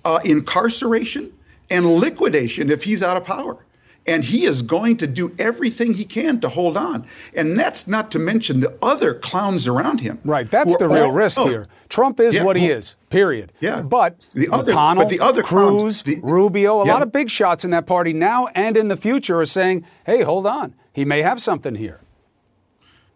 uh, 0.03 0.19
incarceration, 0.23 1.33
and 1.69 1.95
liquidation 1.95 2.69
if 2.69 2.83
he's 2.83 3.01
out 3.01 3.17
of 3.17 3.23
power 3.23 3.65
and 4.05 4.25
he 4.25 4.45
is 4.45 4.61
going 4.61 4.97
to 4.97 5.07
do 5.07 5.33
everything 5.37 5.93
he 5.93 6.05
can 6.05 6.39
to 6.41 6.49
hold 6.49 6.75
on. 6.75 7.05
And 7.33 7.59
that's 7.59 7.87
not 7.87 8.11
to 8.11 8.19
mention 8.19 8.59
the 8.59 8.77
other 8.81 9.13
clowns 9.13 9.67
around 9.67 10.01
him. 10.01 10.19
Right. 10.23 10.49
That's 10.49 10.75
the 10.77 10.87
real 10.87 11.05
all, 11.05 11.11
risk 11.11 11.39
oh, 11.39 11.47
here. 11.47 11.67
Trump 11.89 12.19
is 12.19 12.35
yeah, 12.35 12.43
what 12.43 12.55
he 12.55 12.67
is. 12.67 12.95
Period. 13.09 13.53
Yeah. 13.59 13.81
But 13.81 14.27
the 14.33 14.49
other, 14.49 14.73
McConnell, 14.73 14.97
but 14.97 15.09
the 15.09 15.19
other 15.19 15.43
Cruz, 15.43 16.01
clowns, 16.01 16.03
the, 16.03 16.19
Rubio, 16.21 16.81
a 16.81 16.85
yeah. 16.85 16.93
lot 16.93 17.01
of 17.01 17.11
big 17.11 17.29
shots 17.29 17.63
in 17.63 17.71
that 17.71 17.85
party 17.85 18.13
now 18.13 18.47
and 18.47 18.75
in 18.75 18.87
the 18.87 18.97
future 18.97 19.39
are 19.39 19.45
saying, 19.45 19.85
"Hey, 20.05 20.23
hold 20.23 20.47
on. 20.47 20.73
He 20.93 21.05
may 21.05 21.21
have 21.21 21.41
something 21.41 21.75
here." 21.75 21.99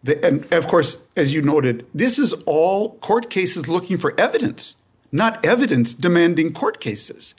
The, 0.04 0.24
and 0.24 0.52
of 0.52 0.68
course, 0.68 1.06
as 1.16 1.34
you 1.34 1.42
noted, 1.42 1.86
this 1.92 2.18
is 2.18 2.32
all 2.44 2.96
court 2.98 3.28
cases 3.28 3.66
looking 3.66 3.96
for 3.96 4.18
evidence, 4.20 4.76
not 5.12 5.44
evidence 5.44 5.94
demanding 5.94 6.52
court 6.52 6.80
cases. 6.80 7.34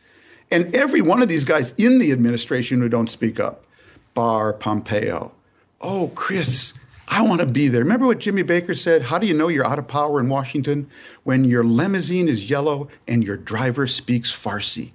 And 0.49 0.73
every 0.73 1.01
one 1.01 1.21
of 1.21 1.27
these 1.27 1.43
guys 1.43 1.73
in 1.77 1.99
the 1.99 2.11
administration 2.11 2.81
who 2.81 2.89
don't 2.89 3.09
speak 3.09 3.39
up, 3.39 3.65
Barr, 4.13 4.53
Pompeo, 4.53 5.33
oh, 5.81 6.11
Chris, 6.15 6.73
I 7.09 7.21
want 7.21 7.39
to 7.39 7.45
be 7.45 7.67
there. 7.67 7.83
Remember 7.83 8.07
what 8.07 8.19
Jimmy 8.19 8.41
Baker 8.41 8.73
said? 8.73 9.03
How 9.03 9.19
do 9.19 9.27
you 9.27 9.33
know 9.33 9.47
you're 9.47 9.65
out 9.65 9.79
of 9.79 9.87
power 9.87 10.19
in 10.19 10.29
Washington? 10.29 10.89
When 11.23 11.43
your 11.43 11.63
limousine 11.63 12.27
is 12.27 12.49
yellow 12.49 12.89
and 13.07 13.23
your 13.23 13.37
driver 13.37 13.87
speaks 13.87 14.33
Farsi. 14.33 14.91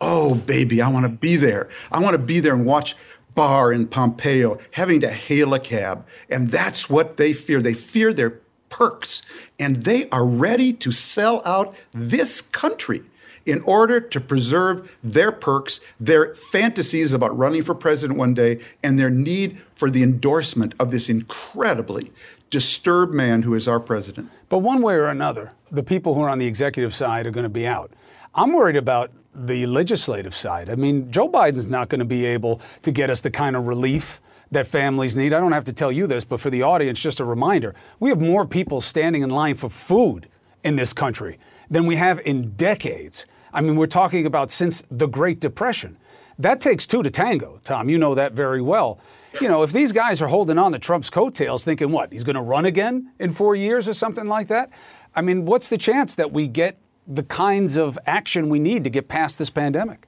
Oh, 0.00 0.34
baby, 0.34 0.82
I 0.82 0.88
want 0.88 1.04
to 1.04 1.08
be 1.08 1.36
there. 1.36 1.68
I 1.90 2.00
want 2.00 2.14
to 2.14 2.18
be 2.18 2.38
there 2.38 2.54
and 2.54 2.66
watch 2.66 2.94
Barr 3.34 3.72
and 3.72 3.90
Pompeo 3.90 4.58
having 4.72 5.00
to 5.00 5.10
hail 5.10 5.54
a 5.54 5.60
cab. 5.60 6.06
And 6.28 6.50
that's 6.50 6.88
what 6.88 7.16
they 7.16 7.32
fear. 7.32 7.60
They 7.60 7.74
fear 7.74 8.12
their 8.12 8.30
perks. 8.68 9.22
And 9.58 9.82
they 9.82 10.08
are 10.10 10.26
ready 10.26 10.72
to 10.74 10.92
sell 10.92 11.42
out 11.44 11.74
this 11.92 12.40
country 12.40 13.02
in 13.44 13.60
order 13.62 14.00
to 14.00 14.20
preserve 14.20 14.96
their 15.02 15.30
perks, 15.30 15.80
their 16.00 16.34
fantasies 16.34 17.12
about 17.12 17.36
running 17.38 17.62
for 17.62 17.74
president 17.74 18.18
one 18.18 18.34
day, 18.34 18.60
and 18.82 18.98
their 18.98 19.08
need 19.08 19.58
for 19.74 19.88
the 19.88 20.02
endorsement 20.02 20.74
of 20.80 20.90
this 20.90 21.08
incredibly 21.08 22.10
disturbed 22.50 23.14
man 23.14 23.42
who 23.42 23.54
is 23.54 23.68
our 23.68 23.80
president. 23.80 24.30
But 24.48 24.58
one 24.58 24.82
way 24.82 24.94
or 24.94 25.06
another, 25.06 25.52
the 25.70 25.82
people 25.82 26.14
who 26.14 26.22
are 26.22 26.28
on 26.28 26.38
the 26.38 26.46
executive 26.46 26.94
side 26.94 27.26
are 27.26 27.30
going 27.30 27.44
to 27.44 27.48
be 27.48 27.66
out. 27.66 27.92
I'm 28.34 28.52
worried 28.52 28.76
about 28.76 29.10
the 29.34 29.66
legislative 29.66 30.34
side. 30.34 30.68
I 30.68 30.74
mean, 30.74 31.10
Joe 31.10 31.28
Biden's 31.28 31.66
not 31.66 31.88
going 31.88 31.98
to 32.00 32.06
be 32.06 32.24
able 32.26 32.60
to 32.82 32.90
get 32.90 33.10
us 33.10 33.20
the 33.20 33.30
kind 33.30 33.54
of 33.54 33.66
relief 33.66 34.20
that 34.50 34.66
families 34.66 35.16
need. 35.16 35.32
I 35.32 35.40
don't 35.40 35.52
have 35.52 35.64
to 35.64 35.72
tell 35.72 35.90
you 35.90 36.06
this, 36.06 36.24
but 36.24 36.40
for 36.40 36.50
the 36.50 36.62
audience, 36.62 37.00
just 37.00 37.20
a 37.20 37.24
reminder 37.24 37.74
we 37.98 38.10
have 38.10 38.20
more 38.20 38.46
people 38.46 38.80
standing 38.80 39.22
in 39.22 39.30
line 39.30 39.56
for 39.56 39.68
food 39.68 40.28
in 40.62 40.76
this 40.76 40.92
country 40.92 41.38
than 41.70 41.86
we 41.86 41.96
have 41.96 42.20
in 42.20 42.52
decades. 42.52 43.26
I 43.52 43.60
mean, 43.60 43.76
we're 43.76 43.86
talking 43.86 44.26
about 44.26 44.50
since 44.50 44.82
the 44.90 45.06
Great 45.06 45.40
Depression. 45.40 45.96
That 46.38 46.60
takes 46.60 46.86
two 46.86 47.02
to 47.02 47.10
tango, 47.10 47.60
Tom. 47.64 47.88
You 47.88 47.96
know 47.96 48.14
that 48.14 48.32
very 48.32 48.60
well. 48.60 48.98
You 49.40 49.48
know, 49.48 49.62
if 49.62 49.72
these 49.72 49.92
guys 49.92 50.20
are 50.20 50.28
holding 50.28 50.58
on 50.58 50.72
to 50.72 50.78
Trump's 50.78 51.10
coattails, 51.10 51.64
thinking 51.64 51.90
what, 51.90 52.12
he's 52.12 52.24
going 52.24 52.36
to 52.36 52.42
run 52.42 52.66
again 52.66 53.12
in 53.18 53.32
four 53.32 53.54
years 53.54 53.88
or 53.88 53.94
something 53.94 54.26
like 54.26 54.48
that? 54.48 54.70
I 55.14 55.22
mean, 55.22 55.46
what's 55.46 55.68
the 55.68 55.78
chance 55.78 56.14
that 56.16 56.32
we 56.32 56.46
get 56.46 56.78
the 57.06 57.22
kinds 57.22 57.76
of 57.76 57.98
action 58.06 58.48
we 58.48 58.58
need 58.58 58.84
to 58.84 58.90
get 58.90 59.08
past 59.08 59.38
this 59.38 59.50
pandemic? 59.50 60.06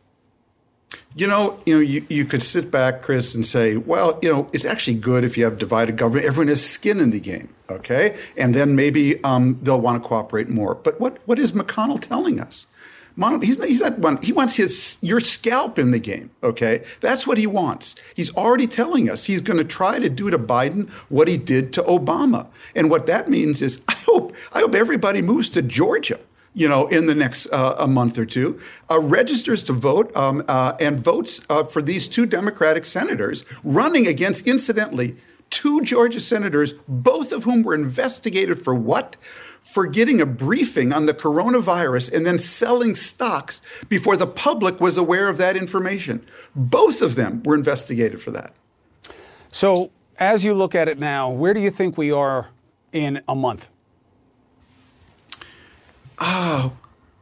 You 1.15 1.27
know, 1.27 1.61
you 1.67 1.75
know, 1.75 1.81
you, 1.81 2.07
you 2.09 2.25
could 2.25 2.43
sit 2.43 2.71
back, 2.71 3.03
Chris, 3.03 3.35
and 3.35 3.45
say, 3.45 3.77
well, 3.77 4.19
you 4.23 4.33
know, 4.33 4.49
it's 4.53 4.65
actually 4.65 4.97
good 4.99 5.25
if 5.25 5.37
you 5.37 5.45
have 5.45 5.59
divided 5.59 5.97
government. 5.97 6.27
Everyone 6.27 6.49
has 6.49 6.65
skin 6.65 6.99
in 7.01 7.11
the 7.11 7.21
game, 7.21 7.55
okay? 7.69 8.17
And 8.37 8.55
then 8.55 8.75
maybe 8.75 9.23
um, 9.25 9.59
they'll 9.63 9.81
want 9.81 10.03
to 10.03 10.09
cooperate 10.09 10.49
more. 10.49 10.75
But 10.75 11.01
what, 11.01 11.19
what 11.27 11.39
is 11.39 11.53
McConnell 11.53 12.01
telling 12.01 12.41
us? 12.41 12.67
he's 13.43 13.59
not, 13.59 13.69
he's 13.69 13.81
not 13.81 13.99
one. 13.99 14.23
He 14.23 14.33
wants 14.33 14.57
his 14.57 14.99
your 15.01 15.21
scalp 15.21 15.79
in 15.79 15.91
the 15.91 15.99
game. 15.99 16.31
Okay, 16.43 16.85
that's 17.01 17.27
what 17.27 17.37
he 17.37 17.47
wants. 17.47 17.97
He's 18.15 18.33
already 18.35 18.67
telling 18.67 19.11
us 19.11 19.25
he's 19.25 19.41
going 19.41 19.57
to 19.57 19.65
try 19.65 19.99
to 19.99 20.09
do 20.09 20.31
to 20.31 20.39
Biden 20.39 20.89
what 21.09 21.27
he 21.27 21.37
did 21.37 21.73
to 21.75 21.83
Obama, 21.83 22.47
and 22.75 22.91
what 22.91 23.07
that 23.07 23.29
means 23.29 23.61
is 23.61 23.81
I 23.89 23.95
hope 23.95 24.35
I 24.53 24.61
hope 24.61 24.75
everybody 24.75 25.21
moves 25.23 25.51
to 25.51 25.63
Georgia 25.63 26.21
you 26.59 26.69
know, 26.69 26.89
in 26.89 27.07
the 27.07 27.15
next 27.15 27.47
uh, 27.53 27.77
a 27.79 27.87
month 27.87 28.19
or 28.19 28.27
two, 28.27 28.59
uh, 28.91 28.99
registers 28.99 29.63
to 29.63 29.73
vote 29.73 30.15
um, 30.17 30.45
uh, 30.49 30.77
and 30.81 30.99
votes 30.99 31.41
uh, 31.49 31.63
for 31.63 31.81
these 31.81 32.09
two 32.09 32.27
Democratic 32.27 32.85
senators 32.85 33.45
running 33.63 34.09
against, 34.09 34.45
incidentally, 34.45 35.17
two 35.51 35.83
Georgia 35.83 36.19
senators, 36.19 36.75
both 36.89 37.31
of 37.31 37.45
whom 37.45 37.63
were 37.63 37.75
investigated 37.75 38.61
for 38.61 38.75
what? 38.75 39.17
For 39.63 39.87
getting 39.87 40.21
a 40.21 40.27
briefing 40.27 40.93
on 40.93 41.07
the 41.07 41.15
coronavirus 41.15 42.13
and 42.13 42.27
then 42.27 42.39
selling 42.39 42.97
stocks 42.97 43.63
before 43.89 44.17
the 44.17 44.27
public 44.27 44.81
was 44.81 44.97
aware 44.97 45.29
of 45.29 45.37
that 45.37 45.57
information. 45.57 46.27
Both 46.57 47.01
of 47.03 47.15
them 47.15 47.41
were 47.45 47.55
investigated 47.55 48.21
for 48.21 48.33
that. 48.33 48.53
So, 49.53 49.93
as 50.19 50.45
you 50.45 50.55
look 50.55 50.75
at 50.75 50.89
it 50.89 50.99
now, 50.99 51.31
where 51.31 51.55
do 51.55 51.61
you 51.61 51.71
think 51.71 51.97
we 51.97 52.11
are 52.11 52.49
in 52.91 53.23
a 53.29 53.37
month? 53.37 53.69
Oh, 56.21 56.73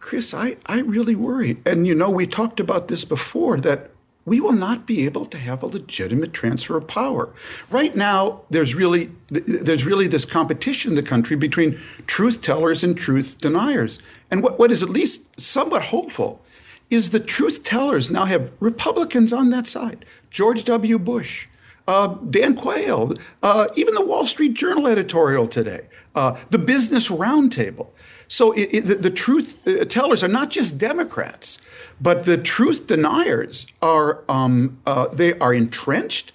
Chris, 0.01 0.33
I, 0.33 0.57
I 0.67 0.81
really 0.81 1.15
worry. 1.15 1.59
And 1.67 1.87
you 1.87 1.95
know, 1.95 2.11
we 2.11 2.27
talked 2.27 2.61
about 2.61 2.89
this 2.89 3.05
before 3.05 3.59
that 3.61 3.91
we 4.25 4.41
will 4.41 4.53
not 4.53 4.87
be 4.87 5.05
able 5.05 5.25
to 5.25 5.39
have 5.39 5.63
a 5.63 5.67
legitimate 5.67 6.33
transfer 6.33 6.77
of 6.77 6.89
power. 6.89 7.33
Right 7.71 7.95
now, 7.95 8.43
there's 8.51 8.75
really 8.75 9.11
there's 9.29 9.85
really 9.85 10.09
this 10.09 10.25
competition 10.25 10.93
in 10.93 10.97
the 10.97 11.03
country 11.03 11.37
between 11.37 11.81
truth 12.07 12.43
tellers 12.43 12.83
and 12.83 12.99
truth 12.99 13.39
deniers. 13.39 14.03
And 14.31 14.43
what, 14.43 14.59
what 14.59 14.73
is 14.73 14.83
at 14.83 14.91
least 14.91 15.41
somewhat 15.41 15.85
hopeful 15.85 16.43
is 16.91 17.11
the 17.11 17.21
truth 17.21 17.63
tellers 17.63 18.11
now 18.11 18.25
have 18.25 18.51
Republicans 18.61 19.33
on 19.33 19.51
that 19.51 19.67
side. 19.67 20.05
George 20.31 20.65
W. 20.65 20.99
Bush, 20.99 21.47
uh, 21.89 22.09
Dan 22.31 22.55
Quayle, 22.55 23.15
uh, 23.43 23.69
even 23.77 23.95
the 23.95 24.05
Wall 24.05 24.27
Street 24.27 24.55
Journal 24.55 24.89
editorial 24.89 25.47
today, 25.47 25.87
uh, 26.15 26.37
the 26.51 26.59
Business 26.59 27.09
Roundtable. 27.09 27.89
So 28.29 28.53
it, 28.53 28.69
it, 28.73 28.87
the, 28.87 28.95
the, 28.97 29.11
truth 29.11 29.67
uh, 29.67 29.85
tellers 29.85 30.23
are 30.25 30.29
not 30.29 30.51
just 30.51 30.79
Democrats, 30.79 31.59
but 32.01 32.25
the 32.25 32.37
truth 32.37 32.87
deniers 32.87 33.67
are 33.81 34.25
um, 34.29 34.79
uh, 34.87 35.09
they 35.09 35.39
are 35.39 35.55
entrenched, 35.55 36.33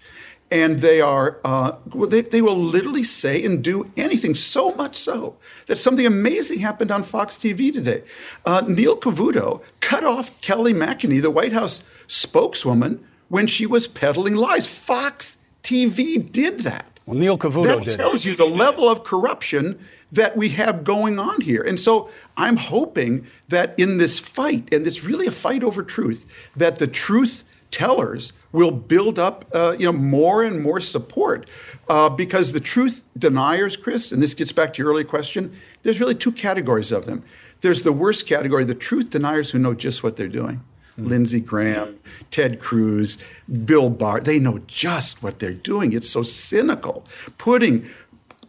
and 0.50 0.80
they 0.80 1.02
are 1.02 1.40
uh, 1.44 1.74
they, 2.08 2.22
they 2.22 2.42
will 2.42 2.58
literally 2.58 3.04
say 3.04 3.44
and 3.44 3.64
do 3.64 3.92
anything. 3.98 4.36
So 4.36 4.74
much 4.74 4.96
so 4.96 5.36
that 5.68 5.78
something 5.78 6.06
amazing 6.06 6.60
happened 6.60 6.92
on 6.92 7.04
Fox 7.04 7.36
TV 7.36 7.74
today. 7.74 8.04
Uh, 8.46 8.62
Neil 8.68 8.98
Cavuto 8.98 9.62
cut 9.82 10.04
off 10.04 10.40
Kayleigh 10.42 10.74
McEnany, 10.74 11.22
the 11.22 11.32
White 11.32 11.54
House 11.54 11.84
spokeswoman, 12.08 13.06
when 13.28 13.48
she 13.48 13.66
was 13.66 13.88
peddling 13.88 14.36
lies. 14.36 14.68
Fox 14.68 15.38
TV 15.64 16.32
did 16.32 16.62
that. 16.62 16.86
Well, 17.06 17.18
Neil 17.18 17.38
Cavuto 17.38 17.66
that 17.66 17.84
did. 17.84 17.98
tells 17.98 18.26
you 18.26 18.36
the 18.36 18.46
level 18.46 18.88
of 18.88 19.04
corruption 19.04 19.80
that 20.12 20.36
we 20.36 20.50
have 20.50 20.84
going 20.84 21.20
on 21.20 21.42
here. 21.42 21.62
And 21.62 21.80
so 21.80 22.10
I'm 22.36 22.58
hoping 22.58 23.28
that 23.48 23.74
in 23.78 23.98
this 23.98 24.20
fight, 24.20 24.74
and 24.74 24.86
it's 24.86 25.04
really 25.04 25.28
a 25.28 25.32
fight 25.32 25.64
over 25.64 25.84
truth, 25.84 26.26
that 26.56 26.80
the 26.80 26.88
truth 26.88 27.44
tellers 27.72 28.34
will 28.52 28.72
build 28.72 29.18
up 29.18 29.46
uh, 29.54 29.76
you 29.80 29.86
know 29.86 29.98
more 29.98 30.44
and 30.44 30.62
more 30.62 30.82
support. 30.82 31.50
Uh, 31.88 32.10
because 32.10 32.54
the 32.54 32.60
truth 32.60 33.02
deniers 33.18 33.76
chris 33.76 34.12
and 34.12 34.22
this 34.22 34.34
gets 34.34 34.52
back 34.52 34.74
to 34.74 34.82
your 34.82 34.92
earlier 34.92 35.06
question 35.06 35.56
there's 35.84 36.00
really 36.00 36.16
two 36.16 36.32
categories 36.32 36.92
of 36.92 37.06
them. 37.06 37.24
There's 37.62 37.82
the 37.82 37.94
worst 37.94 38.28
category 38.28 38.66
the 38.66 38.76
truth 38.76 39.10
deniers 39.10 39.52
who 39.52 39.60
know 39.60 39.74
just 39.74 40.04
what 40.04 40.18
they're 40.18 40.28
doing. 40.28 40.62
Mm-hmm. 40.98 41.08
lindsey 41.08 41.40
graham 41.40 42.00
ted 42.32 42.60
cruz 42.60 43.18
bill 43.64 43.90
barr 43.90 44.20
they 44.20 44.40
know 44.40 44.60
just 44.68 45.24
what 45.24 45.40
they're 45.40 45.54
doing. 45.54 45.94
It's 45.94 46.10
so 46.10 46.22
cynical. 46.22 47.06
Putting 47.38 47.90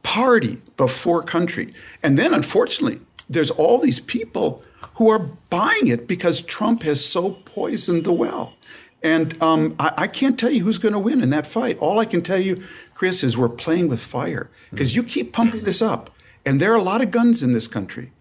party 0.02 0.58
before 0.76 1.22
country. 1.22 1.72
And 2.02 2.18
then, 2.18 2.34
unfortunately, 2.34 3.00
there's 3.28 3.50
all 3.50 3.78
these 3.78 4.00
people 4.00 4.62
who 4.94 5.08
are 5.08 5.30
buying 5.50 5.86
it 5.86 6.06
because 6.06 6.42
Trump 6.42 6.82
has 6.82 7.04
so 7.04 7.30
poisoned 7.44 8.04
the 8.04 8.12
well. 8.12 8.54
And 9.02 9.40
um, 9.42 9.74
I, 9.78 9.92
I, 9.98 10.06
can't 10.06 10.38
tell 10.38 10.50
you 10.50 10.62
who's 10.62 10.78
going 10.78 10.92
to 10.92 10.98
win 10.98 11.22
in 11.22 11.30
that 11.30 11.46
fight. 11.46 11.78
All 11.78 11.98
I 11.98 12.04
can 12.04 12.22
tell 12.22 12.38
you, 12.38 12.62
Chris, 12.94 13.24
is 13.24 13.36
we're 13.36 13.48
playing 13.48 13.88
with 13.88 14.00
fire 14.00 14.48
because 14.70 14.94
you 14.94 15.02
keep 15.02 15.32
pumping 15.32 15.64
this 15.64 15.82
up. 15.82 16.10
And 16.44 16.60
there 16.60 16.72
are 16.72 16.76
a 16.76 16.82
lot 16.82 17.00
of 17.00 17.10
guns 17.10 17.42
in 17.42 17.52
this 17.52 17.66
country. 17.66 18.12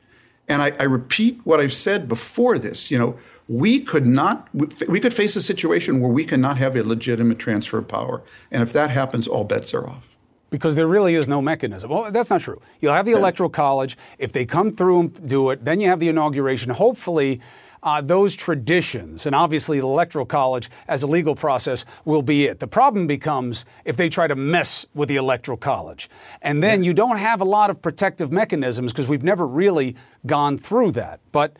And 0.47 0.61
I, 0.61 0.71
I 0.79 0.83
repeat 0.83 1.39
what 1.43 1.59
I've 1.59 1.73
said 1.73 2.07
before 2.07 2.57
this. 2.57 2.89
You 2.89 2.97
know, 2.97 3.19
we 3.47 3.79
could 3.79 4.07
not, 4.07 4.47
we 4.53 4.99
could 4.99 5.13
face 5.13 5.35
a 5.35 5.41
situation 5.41 5.99
where 5.99 6.11
we 6.11 6.25
cannot 6.25 6.57
have 6.57 6.75
a 6.75 6.83
legitimate 6.83 7.37
transfer 7.37 7.77
of 7.77 7.87
power. 7.87 8.23
And 8.49 8.63
if 8.63 8.73
that 8.73 8.89
happens, 8.89 9.27
all 9.27 9.43
bets 9.43 9.73
are 9.73 9.87
off 9.87 10.10
because 10.51 10.75
there 10.75 10.87
really 10.87 11.15
is 11.15 11.27
no 11.27 11.41
mechanism. 11.41 11.89
Well, 11.89 12.11
that's 12.11 12.29
not 12.29 12.41
true. 12.41 12.61
You'll 12.81 12.93
have 12.93 13.05
the 13.05 13.13
Electoral 13.13 13.49
College. 13.49 13.97
If 14.19 14.33
they 14.33 14.45
come 14.45 14.71
through 14.71 14.99
and 14.99 15.27
do 15.27 15.49
it, 15.49 15.65
then 15.65 15.79
you 15.79 15.87
have 15.87 15.99
the 15.99 16.09
inauguration. 16.09 16.69
Hopefully, 16.69 17.39
uh, 17.83 18.01
those 18.01 18.35
traditions, 18.35 19.25
and 19.25 19.33
obviously 19.33 19.79
the 19.79 19.85
Electoral 19.85 20.25
College 20.25 20.69
as 20.87 21.01
a 21.01 21.07
legal 21.07 21.35
process 21.35 21.85
will 22.05 22.21
be 22.21 22.45
it. 22.45 22.59
The 22.59 22.67
problem 22.67 23.07
becomes 23.07 23.65
if 23.85 23.97
they 23.97 24.09
try 24.09 24.27
to 24.27 24.35
mess 24.35 24.85
with 24.93 25.09
the 25.09 25.15
Electoral 25.15 25.57
College. 25.57 26.09
And 26.41 26.61
then 26.61 26.83
yeah. 26.83 26.87
you 26.87 26.93
don't 26.93 27.17
have 27.17 27.41
a 27.41 27.45
lot 27.45 27.69
of 27.69 27.81
protective 27.81 28.31
mechanisms 28.31 28.91
because 28.91 29.07
we've 29.07 29.23
never 29.23 29.47
really 29.47 29.95
gone 30.27 30.57
through 30.57 30.91
that. 30.91 31.21
But 31.31 31.55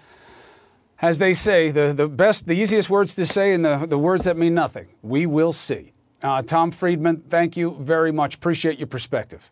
as 1.02 1.18
they 1.18 1.34
say, 1.34 1.72
the, 1.72 1.94
the 1.94 2.08
best, 2.08 2.46
the 2.46 2.56
easiest 2.56 2.90
words 2.90 3.16
to 3.16 3.26
say 3.26 3.54
and 3.54 3.66
the, 3.66 3.88
the 3.88 3.98
words 3.98 4.26
that 4.26 4.38
mean 4.38 4.54
nothing, 4.54 4.90
we 5.02 5.26
will 5.26 5.54
see. 5.54 5.91
Uh, 6.22 6.42
Tom 6.42 6.72
Friedman, 6.72 7.24
thank 7.30 7.58
you 7.58 7.78
very 7.80 8.12
much. 8.12 8.36
Appreciate 8.36 8.78
your 8.78 8.88
perspective. 8.88 9.50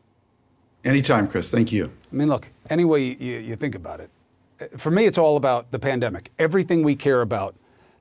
Anytime, 0.85 1.27
Chris. 1.27 1.51
Thank 1.51 1.71
you. 1.71 1.91
I 2.11 2.15
mean, 2.15 2.29
look, 2.29 2.51
any 2.69 2.85
way 2.85 3.03
you, 3.03 3.39
you 3.39 3.55
think 3.55 3.75
about 3.75 3.99
it, 3.99 4.09
for 4.77 4.91
me, 4.91 5.05
it's 5.05 5.17
all 5.17 5.38
about 5.38 5.71
the 5.71 5.79
pandemic. 5.79 6.31
Everything 6.38 6.83
we 6.83 6.95
care 6.95 7.21
about 7.21 7.55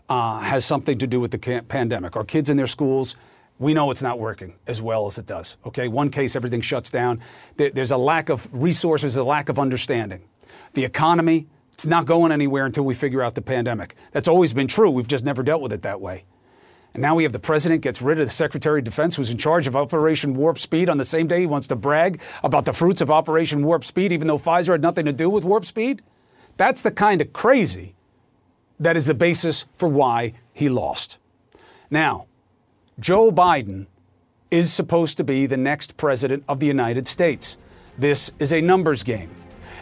uh, 0.09 0.41
has 0.41 0.65
something 0.65 0.99
to 0.99 1.07
do 1.07 1.21
with 1.21 1.31
the 1.31 1.63
pandemic. 1.69 2.17
Our 2.17 2.25
kids 2.25 2.51
in 2.51 2.57
their 2.57 2.67
schools, 2.67 3.17
we 3.59 3.75
know 3.75 3.91
it's 3.91 4.03
not 4.03 4.19
working 4.19 4.55
as 4.67 4.81
well 4.81 5.07
as 5.07 5.19
it 5.19 5.27
does. 5.27 5.57
Okay, 5.67 5.89
one 5.89 6.11
case, 6.11 6.37
everything 6.37 6.61
shuts 6.61 6.91
down. 6.91 7.21
There, 7.57 7.71
there's 7.71 7.91
a 7.91 7.97
lack 7.97 8.29
of 8.29 8.49
resources, 8.53 9.17
a 9.17 9.25
lack 9.25 9.49
of 9.49 9.59
understanding. 9.59 10.23
The 10.75 10.85
economy, 10.85 11.47
it's 11.73 11.87
not 11.87 12.07
going 12.07 12.33
anywhere 12.33 12.67
until 12.67 12.85
we 12.85 12.95
figure 12.95 13.23
out 13.23 13.35
the 13.35 13.43
pandemic. 13.43 13.95
That's 14.13 14.29
always 14.29 14.53
been 14.53 14.69
true. 14.69 14.91
We've 14.91 15.09
just 15.09 15.25
never 15.25 15.43
dealt 15.43 15.63
with 15.63 15.73
it 15.73 15.83
that 15.83 16.01
way. 16.01 16.25
And 16.95 17.03
now 17.03 17.15
we 17.15 17.23
have 17.23 17.33
the 17.33 17.39
president 17.39 17.83
gets 17.83 18.01
rid 18.01 18.19
of 18.19 18.27
the 18.27 18.33
Secretary 18.33 18.81
of 18.81 18.85
Defense 18.85 19.17
who's 19.17 19.31
in 19.31 19.39
charge 19.39 19.67
of 19.67 19.77
Operation 19.77 20.35
Warp 20.35 20.59
Speed 20.59 20.89
on 20.89 20.99
the 20.99 21.05
same 21.05 21.27
day 21.27 21.41
he 21.41 21.47
wants 21.47 21.67
to 21.69 21.77
brag 21.77 22.21
about 22.43 22.65
the 22.65 22.73
fruits 22.73 23.01
of 23.01 23.11
Operation 23.11 23.63
Warp 23.63 23.85
Speed, 23.85 24.13
even 24.13 24.27
though 24.27 24.39
Pfizer 24.39 24.73
had 24.73 24.83
nothing 24.83 25.05
to 25.05 25.13
do 25.13 25.29
with 25.29 25.45
Warp 25.45 25.65
Speed. 25.65 26.03
That's 26.57 26.83
the 26.83 26.91
kind 26.91 27.21
of 27.21 27.33
crazy 27.33 27.95
that 28.81 28.97
is 28.97 29.07
the 29.07 29.15
basis 29.15 29.65
for 29.77 29.89
why 29.89 30.35
he 30.53 30.69
lost. 30.69 31.19
Now, 31.91 32.27
Joe 32.99 33.31
Biden 33.31 33.87
is 34.51 34.73
supposed 34.73 35.17
to 35.19 35.25
be 35.25 35.47
the 35.47 35.57
next 35.57 35.97
president 35.97 36.45
of 36.49 36.61
the 36.61 36.67
United 36.67 37.07
States. 37.07 37.59
This 37.99 38.31
is 38.39 38.53
a 38.53 38.61
numbers 38.61 39.03
game. 39.03 39.31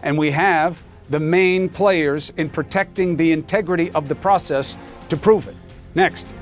And 0.03 0.19
we 0.19 0.31
have 0.33 0.83
the 1.09 1.21
main 1.21 1.69
players 1.69 2.33
in 2.37 2.51
protecting 2.51 3.17
the 3.17 3.33
integrity 3.33 3.91
of 3.93 4.09
the 4.09 4.15
process 4.15 4.77
to 5.09 5.17
prove 5.17 5.47
it. 5.49 5.57
Next. 5.95 6.35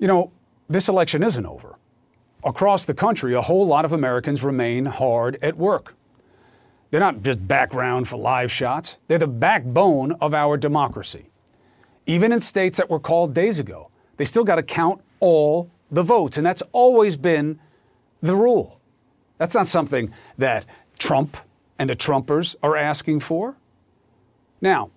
You 0.00 0.06
know, 0.06 0.32
this 0.68 0.88
election 0.88 1.22
isn't 1.22 1.44
over. 1.44 1.76
Across 2.42 2.86
the 2.86 2.94
country, 2.94 3.34
a 3.34 3.42
whole 3.42 3.66
lot 3.66 3.84
of 3.84 3.92
Americans 3.92 4.42
remain 4.42 4.86
hard 4.86 5.38
at 5.42 5.58
work. 5.58 5.94
They're 6.90 7.00
not 7.00 7.22
just 7.22 7.46
background 7.46 8.08
for 8.08 8.16
live 8.16 8.50
shots, 8.50 8.96
they're 9.06 9.18
the 9.18 9.28
backbone 9.28 10.12
of 10.12 10.32
our 10.32 10.56
democracy. 10.56 11.26
Even 12.06 12.32
in 12.32 12.40
states 12.40 12.78
that 12.78 12.88
were 12.88 12.98
called 12.98 13.34
days 13.34 13.58
ago, 13.58 13.90
they 14.16 14.24
still 14.24 14.42
got 14.42 14.56
to 14.56 14.62
count 14.62 15.02
all 15.20 15.70
the 15.90 16.02
votes, 16.02 16.38
and 16.38 16.46
that's 16.46 16.62
always 16.72 17.16
been 17.16 17.60
the 18.22 18.34
rule. 18.34 18.80
That's 19.36 19.54
not 19.54 19.66
something 19.66 20.12
that 20.38 20.64
Trump 20.98 21.36
and 21.78 21.90
the 21.90 21.96
Trumpers 21.96 22.56
are 22.62 22.76
asking 22.76 23.20
for. 23.20 23.56
Now, 24.62 24.90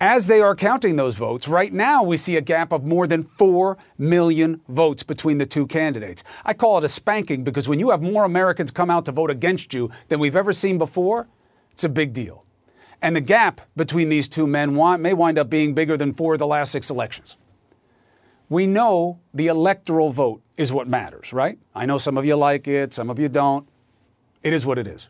as 0.00 0.26
they 0.26 0.40
are 0.40 0.54
counting 0.54 0.96
those 0.96 1.16
votes, 1.16 1.48
right 1.48 1.72
now 1.72 2.02
we 2.02 2.16
see 2.16 2.36
a 2.36 2.40
gap 2.40 2.72
of 2.72 2.84
more 2.84 3.06
than 3.06 3.24
4 3.24 3.76
million 3.96 4.60
votes 4.68 5.02
between 5.02 5.38
the 5.38 5.46
two 5.46 5.66
candidates. 5.66 6.22
I 6.44 6.54
call 6.54 6.78
it 6.78 6.84
a 6.84 6.88
spanking 6.88 7.42
because 7.42 7.68
when 7.68 7.80
you 7.80 7.90
have 7.90 8.00
more 8.00 8.24
Americans 8.24 8.70
come 8.70 8.90
out 8.90 9.04
to 9.06 9.12
vote 9.12 9.30
against 9.30 9.74
you 9.74 9.90
than 10.08 10.20
we've 10.20 10.36
ever 10.36 10.52
seen 10.52 10.78
before, 10.78 11.26
it's 11.72 11.84
a 11.84 11.88
big 11.88 12.12
deal. 12.12 12.44
And 13.02 13.14
the 13.14 13.20
gap 13.20 13.60
between 13.76 14.08
these 14.08 14.28
two 14.28 14.46
men 14.46 14.74
may 15.00 15.14
wind 15.14 15.38
up 15.38 15.50
being 15.50 15.74
bigger 15.74 15.96
than 15.96 16.14
four 16.14 16.34
of 16.34 16.38
the 16.38 16.46
last 16.46 16.72
six 16.72 16.90
elections. 16.90 17.36
We 18.48 18.66
know 18.66 19.20
the 19.34 19.48
electoral 19.48 20.10
vote 20.10 20.42
is 20.56 20.72
what 20.72 20.88
matters, 20.88 21.32
right? 21.32 21.58
I 21.74 21.86
know 21.86 21.98
some 21.98 22.16
of 22.16 22.24
you 22.24 22.34
like 22.34 22.66
it, 22.66 22.94
some 22.94 23.10
of 23.10 23.18
you 23.18 23.28
don't. 23.28 23.68
It 24.42 24.52
is 24.52 24.64
what 24.64 24.78
it 24.78 24.86
is. 24.86 25.08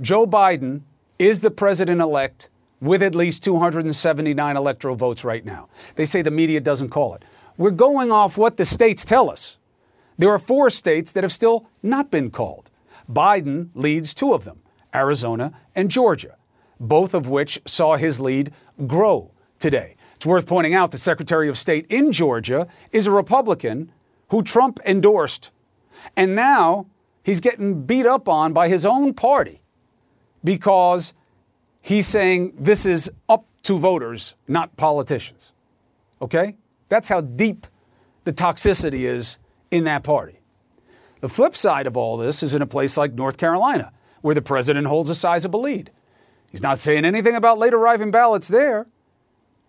Joe 0.00 0.26
Biden 0.26 0.82
is 1.18 1.40
the 1.40 1.50
president 1.50 2.00
elect 2.00 2.48
with 2.80 3.02
at 3.02 3.14
least 3.14 3.42
279 3.44 4.56
electoral 4.56 4.94
votes 4.94 5.24
right 5.24 5.44
now. 5.44 5.68
They 5.96 6.04
say 6.04 6.22
the 6.22 6.30
media 6.30 6.60
doesn't 6.60 6.90
call 6.90 7.14
it. 7.14 7.24
We're 7.56 7.70
going 7.70 8.12
off 8.12 8.36
what 8.36 8.56
the 8.56 8.64
states 8.64 9.04
tell 9.04 9.30
us. 9.30 9.56
There 10.16 10.30
are 10.30 10.38
four 10.38 10.70
states 10.70 11.12
that 11.12 11.24
have 11.24 11.32
still 11.32 11.68
not 11.82 12.10
been 12.10 12.30
called. 12.30 12.70
Biden 13.10 13.70
leads 13.74 14.14
two 14.14 14.32
of 14.32 14.44
them 14.44 14.62
Arizona 14.94 15.52
and 15.74 15.90
Georgia, 15.90 16.36
both 16.78 17.14
of 17.14 17.28
which 17.28 17.60
saw 17.66 17.96
his 17.96 18.20
lead 18.20 18.52
grow 18.86 19.32
today. 19.58 19.96
It's 20.14 20.26
worth 20.26 20.46
pointing 20.46 20.74
out 20.74 20.90
the 20.90 20.98
Secretary 20.98 21.48
of 21.48 21.58
State 21.58 21.86
in 21.88 22.12
Georgia 22.12 22.66
is 22.92 23.06
a 23.06 23.12
Republican 23.12 23.92
who 24.30 24.42
Trump 24.42 24.80
endorsed. 24.84 25.50
And 26.16 26.34
now 26.34 26.86
he's 27.22 27.40
getting 27.40 27.84
beat 27.84 28.06
up 28.06 28.28
on 28.28 28.52
by 28.52 28.68
his 28.68 28.84
own 28.84 29.14
party 29.14 29.62
because 30.42 31.14
he's 31.80 32.06
saying 32.06 32.54
this 32.58 32.86
is 32.86 33.10
up 33.28 33.44
to 33.64 33.78
voters, 33.78 34.34
not 34.46 34.76
politicians. 34.76 35.52
Okay? 36.20 36.56
That's 36.88 37.08
how 37.08 37.20
deep 37.20 37.66
the 38.24 38.32
toxicity 38.32 39.00
is 39.00 39.38
in 39.70 39.84
that 39.84 40.02
party. 40.02 40.40
The 41.20 41.28
flip 41.28 41.56
side 41.56 41.86
of 41.86 41.96
all 41.96 42.16
this 42.16 42.42
is 42.42 42.54
in 42.54 42.62
a 42.62 42.66
place 42.66 42.96
like 42.96 43.12
North 43.12 43.36
Carolina, 43.36 43.92
where 44.20 44.34
the 44.34 44.42
president 44.42 44.86
holds 44.86 45.10
a 45.10 45.14
sizable 45.14 45.60
lead. 45.60 45.90
He's 46.50 46.62
not 46.62 46.78
saying 46.78 47.04
anything 47.04 47.34
about 47.34 47.58
late 47.58 47.74
arriving 47.74 48.10
ballots 48.10 48.48
there, 48.48 48.86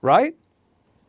right? 0.02 0.36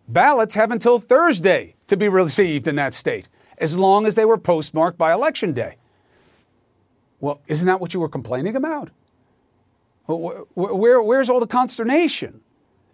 Ballots 0.08 0.54
have 0.54 0.70
until 0.70 0.98
Thursday 0.98 1.76
to 1.86 1.96
be 1.96 2.08
received 2.08 2.66
in 2.66 2.76
that 2.76 2.94
state, 2.94 3.28
as 3.58 3.78
long 3.78 4.06
as 4.06 4.14
they 4.14 4.24
were 4.24 4.38
postmarked 4.38 4.98
by 4.98 5.12
Election 5.12 5.52
Day. 5.52 5.76
Well, 7.20 7.40
isn't 7.46 7.66
that 7.66 7.80
what 7.80 7.94
you 7.94 8.00
were 8.00 8.08
complaining 8.08 8.56
about? 8.56 8.90
Where, 10.16 10.74
where, 10.74 11.02
where's 11.02 11.30
all 11.30 11.40
the 11.40 11.46
consternation? 11.46 12.40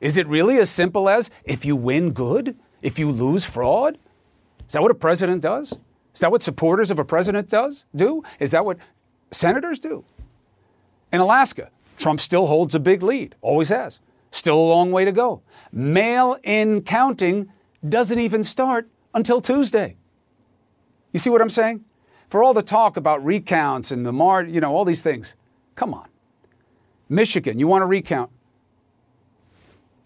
Is 0.01 0.17
it 0.17 0.27
really 0.27 0.59
as 0.59 0.71
simple 0.71 1.09
as 1.09 1.31
if 1.45 1.65
you 1.65 1.77
win, 1.77 2.13
good? 2.13 2.57
If 2.83 2.99
you 2.99 3.11
lose, 3.11 3.45
fraud? 3.45 3.99
Is 4.67 4.73
that 4.75 4.83
what 4.83 4.91
a 4.91 4.95
president 4.95 5.43
does? 5.43 5.73
Is 6.15 6.21
that 6.21 6.31
what 6.31 6.43
supporters 6.43 6.91
of 6.91 6.99
a 6.99 7.05
president 7.05 7.49
does 7.49 7.85
do? 7.95 8.23
Is 8.41 8.51
that 8.51 8.65
what 8.65 8.79
senators 9.31 9.79
do? 9.79 10.05
In 11.13 11.21
Alaska, 11.21 11.71
Trump 11.99 12.21
still 12.21 12.47
holds 12.47 12.75
a 12.75 12.81
big 12.81 13.03
lead, 13.03 13.35
always 13.41 13.69
has. 13.69 14.01
Still 14.31 14.59
a 14.59 14.69
long 14.69 14.93
way 14.93 15.05
to 15.05 15.13
go. 15.13 15.43
Mail 15.73 16.37
in 16.43 16.83
counting 16.83 17.51
doesn't 17.89 18.19
even 18.19 18.43
start 18.43 18.89
until 19.15 19.41
Tuesday. 19.41 19.97
You 21.13 21.19
see 21.19 21.31
what 21.31 21.41
I'm 21.41 21.49
saying? 21.49 21.85
For 22.29 22.43
all 22.43 22.53
the 22.53 22.63
talk 22.63 22.97
about 22.97 23.25
recounts 23.25 23.91
and 23.91 24.05
the 24.05 24.13
mar, 24.13 24.43
you 24.43 24.61
know, 24.61 24.75
all 24.75 24.85
these 24.85 25.01
things, 25.01 25.35
come 25.75 25.95
on. 25.95 26.09
Michigan, 27.09 27.59
you 27.59 27.67
want 27.67 27.83
to 27.83 27.87
recount? 27.87 28.31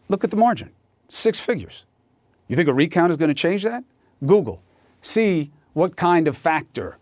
Look 0.09 0.25
at 0.25 0.31
the 0.31 0.37
margin 0.37 0.71
six 1.09 1.41
figures. 1.41 1.85
You 2.49 2.57
think 2.57 2.69
a 2.69 2.75
recount 2.75 3.11
is 3.11 3.17
going 3.17 3.29
to 3.29 3.35
change 3.35 3.63
that? 3.65 3.85
Google. 4.25 4.63
See 5.03 5.51
what 5.73 5.97
kind 5.97 6.29
of 6.29 6.37
factor 6.37 6.99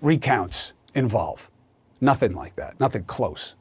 recounts 0.00 0.72
involve. 0.94 1.50
Nothing 2.00 2.34
like 2.34 2.56
that, 2.56 2.78
nothing 2.80 3.04
close. 3.04 3.54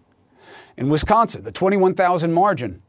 In 0.77 0.89
Wisconsin, 0.89 1.43
the 1.43 1.51
21,000 1.51 2.33
margin 2.33 2.81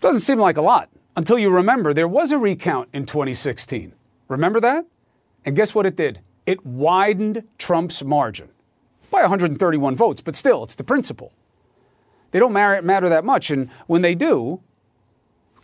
doesn't 0.00 0.20
seem 0.20 0.38
like 0.38 0.56
a 0.56 0.62
lot 0.62 0.88
until 1.16 1.38
you 1.38 1.50
remember 1.50 1.92
there 1.92 2.08
was 2.08 2.32
a 2.32 2.38
recount 2.38 2.88
in 2.92 3.04
2016. 3.04 3.92
Remember 4.28 4.60
that? 4.60 4.86
And 5.44 5.56
guess 5.56 5.74
what 5.74 5.86
it 5.86 5.96
did? 5.96 6.20
It 6.46 6.64
widened 6.64 7.46
Trump's 7.58 8.02
margin 8.02 8.48
by 9.10 9.20
131 9.22 9.96
votes, 9.96 10.20
but 10.20 10.36
still, 10.36 10.62
it's 10.62 10.74
the 10.74 10.84
principle. 10.84 11.32
They 12.30 12.38
don't 12.38 12.52
matter 12.52 13.08
that 13.08 13.24
much. 13.24 13.50
And 13.50 13.70
when 13.86 14.02
they 14.02 14.14
do, 14.14 14.60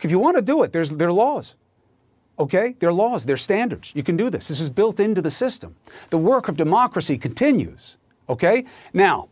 if 0.01 0.11
you 0.11 0.19
want 0.19 0.35
to 0.37 0.41
do 0.41 0.63
it, 0.63 0.71
there's, 0.71 0.89
there 0.91 1.09
are 1.09 1.13
laws. 1.13 1.55
Okay? 2.37 2.75
There 2.79 2.89
are 2.89 2.93
laws, 2.93 3.25
there 3.25 3.35
are 3.35 3.37
standards. 3.37 3.91
You 3.95 4.03
can 4.03 4.17
do 4.17 4.29
this. 4.29 4.47
This 4.47 4.59
is 4.59 4.69
built 4.69 4.99
into 4.99 5.21
the 5.21 5.31
system. 5.31 5.75
The 6.09 6.17
work 6.17 6.47
of 6.47 6.57
democracy 6.57 7.17
continues. 7.17 7.97
Okay? 8.27 8.65
Now, 8.93 9.29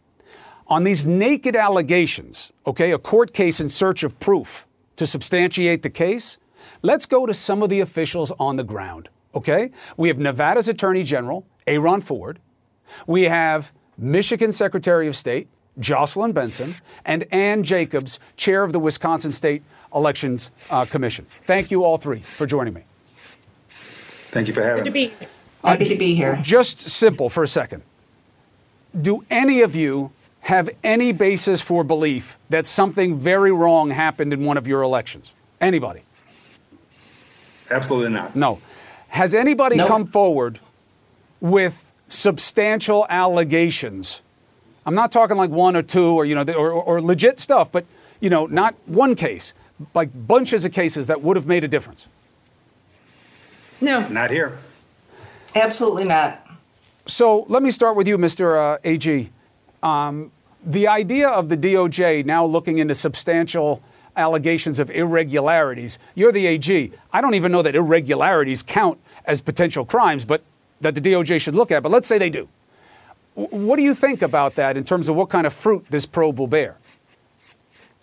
on 0.68 0.84
these 0.84 1.06
naked 1.06 1.56
allegations, 1.56 2.54
okay, 2.66 2.92
a 2.92 2.98
court 2.98 3.34
case 3.34 3.60
in 3.60 3.68
search 3.70 4.04
of 4.04 4.20
proof 4.20 4.66
to 4.96 5.06
substantiate 5.06 5.82
the 5.82 5.90
case, 5.90 6.38
let's 6.82 7.06
go 7.06 7.26
to 7.26 7.34
some 7.34 7.62
of 7.62 7.70
the 7.70 7.82
officials 7.82 8.32
on 8.40 8.56
the 8.56 8.64
ground. 8.64 9.10
Okay? 9.36 9.72
We 9.98 10.08
have 10.08 10.20
Nevada's 10.20 10.68
Attorney 10.68 11.04
General, 11.04 11.46
Aaron 11.68 12.02
Ford. 12.02 12.40
We 13.08 13.24
have 13.24 13.72
Michigan 13.98 14.52
Secretary 14.52 15.08
of 15.08 15.16
State, 15.16 15.48
Jocelyn 15.80 16.32
Benson, 16.32 16.76
and 17.06 17.26
Ann 17.32 17.64
Jacobs, 17.64 18.20
chair 18.38 18.64
of 18.64 18.74
the 18.74 18.80
Wisconsin 18.80 19.32
State 19.32 19.64
Elections 19.94 20.52
uh, 20.70 20.86
Commission. 20.86 21.26
Thank 21.46 21.72
you 21.72 21.84
all 21.84 21.98
three 21.98 22.20
for 22.20 22.46
joining 22.46 22.74
me. 22.74 22.84
Thank 23.70 24.48
you 24.48 24.54
for 24.54 24.64
having 24.64 24.84
Good 24.84 24.94
me. 24.94 25.14
Happy 25.64 25.86
to 25.86 25.96
be 25.96 26.16
here. 26.16 26.40
Just 26.42 26.80
simple 26.80 27.30
for 27.30 27.44
a 27.44 27.48
second. 27.48 27.84
Do 29.00 29.24
any 29.30 29.62
of 29.62 29.76
you 29.76 30.12
have 30.42 30.70
any 30.84 31.12
basis 31.12 31.62
for 31.62 31.84
belief 31.84 32.38
that 32.50 32.66
something 32.66 33.18
very 33.18 33.52
wrong 33.52 33.92
happened 33.92 34.34
in 34.34 34.44
one 34.44 34.58
of 34.58 34.68
your 34.68 34.82
elections? 34.82 35.34
Anybody? 35.62 36.02
Absolutely 37.72 38.12
not. 38.12 38.36
No. 38.36 38.60
Has 39.08 39.34
anybody 39.34 39.78
nope. 39.78 39.88
come 39.88 40.06
forward 40.06 40.60
with 41.40 41.86
substantial 42.14 43.06
allegations. 43.10 44.22
I'm 44.86 44.96
not 44.96 45.12
talking 45.12 45.38
like 45.38 45.50
one 45.50 45.76
or 45.76 45.82
two 45.82 46.16
or 46.16 46.26
you 46.26 46.36
know 46.36 46.44
or, 46.54 46.72
or, 46.72 47.02
legit 47.02 47.40
stuff, 47.40 47.72
but 47.72 47.86
you 48.20 48.30
know 48.30 48.46
not 48.46 48.76
one 48.86 49.16
case, 49.16 49.54
like 49.94 50.10
bunches 50.28 50.66
of 50.66 50.72
cases 50.72 51.08
that 51.08 51.22
would 51.22 51.36
have 51.36 51.48
made 51.48 51.64
a 51.64 51.68
difference. 51.68 52.08
No, 53.82 54.08
not 54.08 54.32
here. 54.32 54.58
Absolutely 55.56 56.06
not. 56.06 56.46
So 57.06 57.46
let 57.50 57.64
me 57.64 57.72
start 57.72 57.96
with 57.96 58.08
you, 58.08 58.18
Mr. 58.18 58.76
Uh, 58.76 58.78
AG. 58.84 59.30
Um, 59.82 60.32
the 60.66 60.88
idea 60.88 61.28
of 61.28 61.50
the 61.50 61.58
DOJ 61.58 62.26
now 62.26 62.46
looking 62.46 62.78
into 62.78 62.96
substantial 62.96 63.82
allegations 64.16 64.80
of 64.80 64.90
irregularities. 64.92 66.00
You're 66.16 66.32
the 66.32 66.46
AG. 66.48 66.92
I 67.12 67.22
don't 67.22 67.34
even 67.34 67.52
know 67.52 67.62
that 67.62 67.76
irregularities 67.76 68.62
count 68.62 69.00
as 69.26 69.42
potential 69.42 69.86
crimes, 69.86 70.24
but 70.24 70.44
that 70.84 70.96
the 70.96 71.02
DOJ 71.02 71.42
should 71.42 71.56
look 71.56 71.72
at, 71.72 71.84
but 71.84 71.92
let's 71.92 72.08
say 72.08 72.18
they 72.18 72.30
do. 72.30 72.48
What 73.36 73.78
do 73.78 73.82
you 73.82 73.96
think 73.96 74.22
about 74.22 74.56
that 74.56 74.78
in 74.78 74.84
terms 74.84 75.10
of 75.10 75.16
what 75.16 75.30
kind 75.30 75.48
of 75.48 75.54
fruit 75.54 75.86
this 75.90 76.06
probe 76.06 76.40
will 76.40 76.48
bear? 76.48 76.78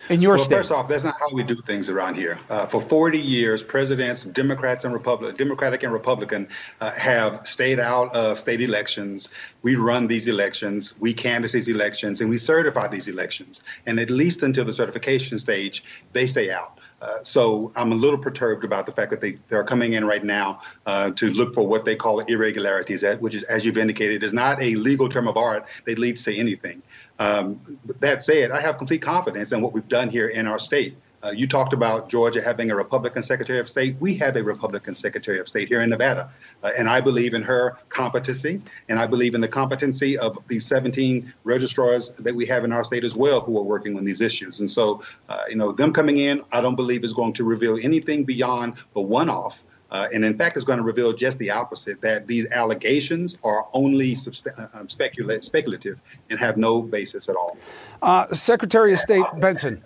In 0.09 0.19
your 0.19 0.35
well, 0.35 0.43
state? 0.43 0.55
First 0.57 0.71
off, 0.71 0.89
that's 0.89 1.03
not 1.03 1.17
how 1.19 1.29
we 1.31 1.43
do 1.43 1.55
things 1.55 1.89
around 1.89 2.15
here. 2.15 2.39
Uh, 2.49 2.65
for 2.65 2.81
40 2.81 3.19
years, 3.19 3.63
presidents, 3.63 4.23
Democrats 4.23 4.83
and 4.83 4.93
Republic, 4.93 5.37
Democratic 5.37 5.83
and 5.83 5.93
Republican, 5.93 6.49
uh, 6.81 6.91
have 6.93 7.45
stayed 7.47 7.79
out 7.79 8.13
of 8.15 8.39
state 8.39 8.61
elections. 8.61 9.29
We 9.61 9.75
run 9.75 10.07
these 10.07 10.27
elections, 10.27 10.99
we 10.99 11.13
canvass 11.13 11.53
these 11.53 11.67
elections, 11.67 12.19
and 12.19 12.29
we 12.29 12.39
certify 12.39 12.87
these 12.87 13.07
elections. 13.07 13.61
And 13.85 13.99
at 13.99 14.09
least 14.09 14.43
until 14.43 14.65
the 14.65 14.73
certification 14.73 15.37
stage, 15.37 15.83
they 16.13 16.27
stay 16.27 16.51
out. 16.51 16.79
Uh, 17.01 17.23
so 17.23 17.71
I'm 17.75 17.91
a 17.91 17.95
little 17.95 18.19
perturbed 18.19 18.63
about 18.63 18.85
the 18.85 18.91
fact 18.91 19.09
that 19.09 19.21
they, 19.21 19.37
they're 19.47 19.63
coming 19.63 19.93
in 19.93 20.05
right 20.05 20.23
now 20.23 20.61
uh, 20.85 21.09
to 21.11 21.31
look 21.31 21.53
for 21.53 21.67
what 21.67 21.83
they 21.83 21.95
call 21.95 22.19
irregularities, 22.19 23.03
which 23.19 23.33
is, 23.33 23.43
as 23.43 23.65
you've 23.65 23.77
indicated, 23.77 24.23
is 24.23 24.33
not 24.33 24.61
a 24.61 24.75
legal 24.75 25.09
term 25.09 25.27
of 25.27 25.35
art 25.35 25.65
that 25.85 25.97
leads 25.97 26.23
to 26.25 26.35
anything. 26.35 26.81
Um, 27.17 27.59
that 27.99 28.23
said, 28.23 28.51
I 28.51 28.61
have 28.61 28.77
complete 28.77 29.01
confidence 29.01 29.51
in 29.51 29.61
what 29.61 29.73
we've 29.73 29.87
done 29.87 30.09
here 30.09 30.27
in 30.27 30.47
our 30.47 30.59
state. 30.59 30.95
Uh, 31.23 31.31
you 31.35 31.47
talked 31.47 31.73
about 31.73 32.09
Georgia 32.09 32.41
having 32.41 32.71
a 32.71 32.75
Republican 32.75 33.21
Secretary 33.21 33.59
of 33.59 33.69
State. 33.69 33.95
We 33.99 34.15
have 34.15 34.35
a 34.35 34.43
Republican 34.43 34.95
Secretary 34.95 35.39
of 35.39 35.47
State 35.47 35.67
here 35.67 35.81
in 35.81 35.89
Nevada. 35.89 36.31
Uh, 36.63 36.71
and 36.77 36.89
I 36.89 36.99
believe 36.99 37.33
in 37.33 37.43
her 37.43 37.77
competency, 37.89 38.61
and 38.89 38.97
I 38.97 39.05
believe 39.05 39.35
in 39.35 39.41
the 39.41 39.47
competency 39.47 40.17
of 40.17 40.37
these 40.47 40.65
17 40.65 41.31
registrars 41.43 42.15
that 42.15 42.33
we 42.33 42.45
have 42.47 42.63
in 42.65 42.71
our 42.71 42.83
state 42.83 43.03
as 43.03 43.15
well 43.15 43.41
who 43.41 43.57
are 43.57 43.63
working 43.63 43.97
on 43.97 44.03
these 44.03 44.21
issues. 44.21 44.59
And 44.59 44.69
so, 44.69 45.03
uh, 45.29 45.41
you 45.49 45.55
know, 45.55 45.71
them 45.71 45.93
coming 45.93 46.17
in, 46.17 46.41
I 46.51 46.61
don't 46.61 46.75
believe 46.75 47.03
is 47.03 47.13
going 47.13 47.33
to 47.33 47.43
reveal 47.43 47.77
anything 47.81 48.23
beyond 48.23 48.75
the 48.93 49.01
one 49.01 49.29
off. 49.29 49.63
Uh, 49.91 50.07
and 50.13 50.23
in 50.23 50.33
fact, 50.33 50.55
it's 50.55 50.65
going 50.65 50.77
to 50.77 50.85
reveal 50.85 51.11
just 51.11 51.37
the 51.37 51.51
opposite 51.51 51.99
that 52.01 52.25
these 52.25 52.49
allegations 52.51 53.37
are 53.43 53.67
only 53.73 54.13
subst- 54.13 54.47
uh, 54.57 54.79
um, 54.79 54.87
specula- 54.87 55.43
speculative 55.43 56.01
and 56.29 56.39
have 56.39 56.55
no 56.55 56.81
basis 56.81 57.27
at 57.27 57.35
all. 57.35 57.57
Uh, 58.01 58.33
Secretary 58.33 58.93
of 58.93 58.99
State 58.99 59.25
Benson, 59.39 59.83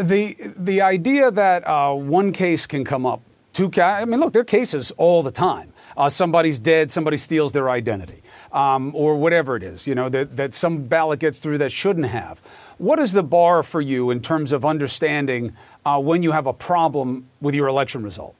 the 0.00 0.36
the 0.56 0.80
idea 0.82 1.30
that 1.30 1.66
uh, 1.66 1.94
one 1.94 2.32
case 2.32 2.66
can 2.66 2.84
come 2.84 3.06
up, 3.06 3.20
two 3.52 3.70
ca- 3.70 3.98
I 4.00 4.04
mean, 4.04 4.20
look, 4.20 4.32
there 4.32 4.42
are 4.42 4.44
cases 4.44 4.90
all 4.92 5.22
the 5.22 5.30
time. 5.30 5.72
Uh, 5.96 6.08
somebody's 6.08 6.58
dead, 6.58 6.90
somebody 6.90 7.16
steals 7.16 7.52
their 7.52 7.68
identity, 7.68 8.22
um, 8.52 8.92
or 8.94 9.16
whatever 9.16 9.56
it 9.56 9.62
is, 9.62 9.86
you 9.86 9.94
know, 9.94 10.08
that, 10.08 10.36
that 10.36 10.54
some 10.54 10.84
ballot 10.84 11.18
gets 11.18 11.38
through 11.40 11.58
that 11.58 11.72
shouldn't 11.72 12.06
have. 12.06 12.40
What 12.78 12.98
is 12.98 13.12
the 13.12 13.22
bar 13.24 13.62
for 13.62 13.80
you 13.80 14.10
in 14.10 14.20
terms 14.20 14.52
of 14.52 14.64
understanding 14.64 15.52
uh, 15.84 16.00
when 16.00 16.22
you 16.22 16.30
have 16.32 16.46
a 16.46 16.52
problem 16.52 17.28
with 17.40 17.54
your 17.54 17.68
election 17.68 18.02
result? 18.02 18.34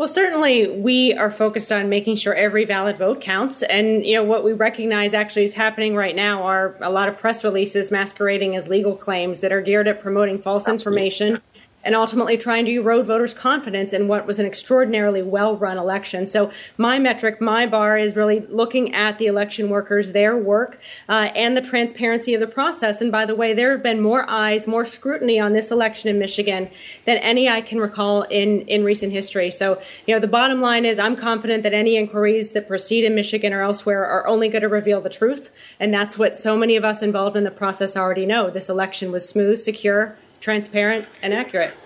Well, 0.00 0.08
certainly 0.08 0.66
we 0.66 1.12
are 1.12 1.30
focused 1.30 1.70
on 1.70 1.90
making 1.90 2.16
sure 2.16 2.34
every 2.34 2.64
valid 2.64 2.96
vote 2.96 3.20
counts. 3.20 3.62
And, 3.62 4.06
you 4.06 4.14
know, 4.14 4.24
what 4.24 4.42
we 4.42 4.54
recognize 4.54 5.12
actually 5.12 5.44
is 5.44 5.52
happening 5.52 5.94
right 5.94 6.16
now 6.16 6.42
are 6.44 6.74
a 6.80 6.88
lot 6.88 7.10
of 7.10 7.18
press 7.18 7.44
releases 7.44 7.90
masquerading 7.90 8.56
as 8.56 8.66
legal 8.66 8.96
claims 8.96 9.42
that 9.42 9.52
are 9.52 9.60
geared 9.60 9.86
at 9.88 10.00
promoting 10.00 10.40
false 10.40 10.66
Absolutely. 10.66 11.02
information 11.02 11.42
and 11.82 11.94
ultimately 11.94 12.36
trying 12.36 12.66
to 12.66 12.72
erode 12.72 13.06
voters' 13.06 13.34
confidence 13.34 13.92
in 13.92 14.08
what 14.08 14.26
was 14.26 14.38
an 14.38 14.46
extraordinarily 14.46 15.22
well 15.22 15.56
run 15.56 15.78
election. 15.78 16.26
So, 16.26 16.50
my 16.76 16.98
metric, 16.98 17.40
my 17.40 17.66
bar 17.66 17.98
is 17.98 18.16
really 18.16 18.40
looking 18.48 18.94
at 18.94 19.18
the 19.18 19.26
election 19.26 19.70
workers, 19.70 20.12
their 20.12 20.36
work, 20.36 20.80
uh, 21.08 21.30
and 21.34 21.56
the 21.56 21.62
transparency 21.62 22.34
of 22.34 22.40
the 22.40 22.46
process. 22.46 23.00
And 23.00 23.10
by 23.10 23.26
the 23.26 23.34
way, 23.34 23.52
there 23.52 23.70
have 23.70 23.82
been 23.82 24.00
more 24.00 24.28
eyes, 24.28 24.66
more 24.66 24.84
scrutiny 24.84 25.40
on 25.40 25.52
this 25.52 25.70
election 25.70 26.10
in 26.10 26.18
Michigan 26.18 26.68
than 27.04 27.16
any 27.18 27.48
I 27.48 27.60
can 27.60 27.78
recall 27.78 28.22
in, 28.22 28.62
in 28.62 28.84
recent 28.84 29.12
history. 29.12 29.50
So, 29.50 29.80
you 30.06 30.14
know, 30.14 30.20
the 30.20 30.26
bottom 30.26 30.60
line 30.60 30.84
is 30.84 30.98
I'm 30.98 31.16
confident 31.16 31.62
that 31.62 31.74
any 31.74 31.96
inquiries 31.96 32.52
that 32.52 32.68
proceed 32.68 33.04
in 33.04 33.14
Michigan 33.14 33.52
or 33.52 33.62
elsewhere 33.62 34.04
are 34.04 34.26
only 34.26 34.48
going 34.48 34.62
to 34.62 34.68
reveal 34.68 35.00
the 35.00 35.10
truth. 35.10 35.50
And 35.78 35.92
that's 35.92 36.18
what 36.18 36.36
so 36.36 36.56
many 36.56 36.76
of 36.76 36.84
us 36.84 37.02
involved 37.02 37.36
in 37.36 37.44
the 37.44 37.50
process 37.50 37.96
already 37.96 38.26
know. 38.26 38.50
This 38.50 38.68
election 38.68 39.12
was 39.12 39.28
smooth, 39.28 39.58
secure, 39.58 40.16
transparent, 40.40 41.06
and 41.22 41.32
accurate. 41.32 41.76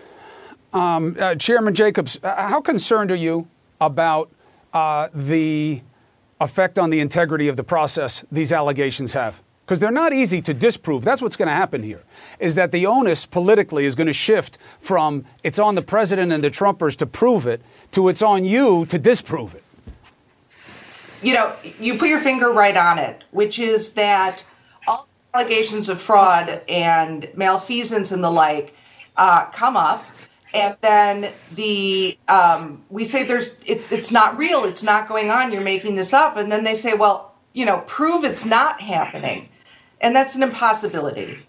Um, 0.72 1.16
uh, 1.18 1.34
Chairman 1.36 1.74
Jacobs, 1.74 2.18
uh, 2.22 2.48
how 2.48 2.60
concerned 2.60 3.10
are 3.10 3.16
you 3.16 3.48
about 3.80 4.30
uh, 4.72 5.08
the 5.14 5.82
effect 6.40 6.78
on 6.78 6.90
the 6.90 7.00
integrity 7.00 7.48
of 7.48 7.56
the 7.56 7.64
process 7.64 8.24
these 8.32 8.52
allegations 8.52 9.12
have? 9.12 9.40
Because 9.64 9.80
they're 9.80 9.90
not 9.90 10.12
easy 10.12 10.42
to 10.42 10.52
disprove. 10.52 11.04
That's 11.04 11.22
what's 11.22 11.36
going 11.36 11.48
to 11.48 11.54
happen 11.54 11.82
here. 11.82 12.02
Is 12.38 12.54
that 12.56 12.70
the 12.70 12.86
onus 12.86 13.24
politically 13.24 13.86
is 13.86 13.94
going 13.94 14.08
to 14.08 14.12
shift 14.12 14.58
from 14.78 15.24
it's 15.42 15.58
on 15.58 15.74
the 15.74 15.82
president 15.82 16.32
and 16.32 16.44
the 16.44 16.50
Trumpers 16.50 16.96
to 16.96 17.06
prove 17.06 17.46
it 17.46 17.62
to 17.92 18.08
it's 18.08 18.20
on 18.20 18.44
you 18.44 18.84
to 18.86 18.98
disprove 18.98 19.54
it. 19.54 19.62
You 21.22 21.32
know, 21.32 21.54
you 21.80 21.96
put 21.96 22.08
your 22.08 22.20
finger 22.20 22.50
right 22.50 22.76
on 22.76 22.98
it, 22.98 23.24
which 23.30 23.58
is 23.58 23.94
that 23.94 24.42
all 24.42 24.53
allegations 25.34 25.88
of 25.88 26.00
fraud 26.00 26.62
and 26.68 27.28
malfeasance 27.34 28.12
and 28.12 28.22
the 28.22 28.30
like 28.30 28.74
uh, 29.16 29.46
come 29.46 29.76
up. 29.76 30.04
And 30.52 30.76
then 30.80 31.32
the 31.52 32.16
um, 32.28 32.84
we 32.88 33.04
say 33.04 33.24
there's 33.24 33.54
it, 33.66 33.90
it's 33.90 34.12
not 34.12 34.38
real 34.38 34.64
it's 34.64 34.84
not 34.84 35.08
going 35.08 35.30
on 35.30 35.52
you're 35.52 35.62
making 35.62 35.96
this 35.96 36.12
up. 36.12 36.36
And 36.36 36.50
then 36.50 36.62
they 36.62 36.76
say 36.76 36.94
well 36.94 37.34
you 37.52 37.66
know 37.66 37.82
prove 37.86 38.22
it's 38.24 38.46
not 38.46 38.80
happening. 38.80 39.48
And 40.00 40.14
that's 40.14 40.36
an 40.36 40.42
impossibility. 40.44 41.46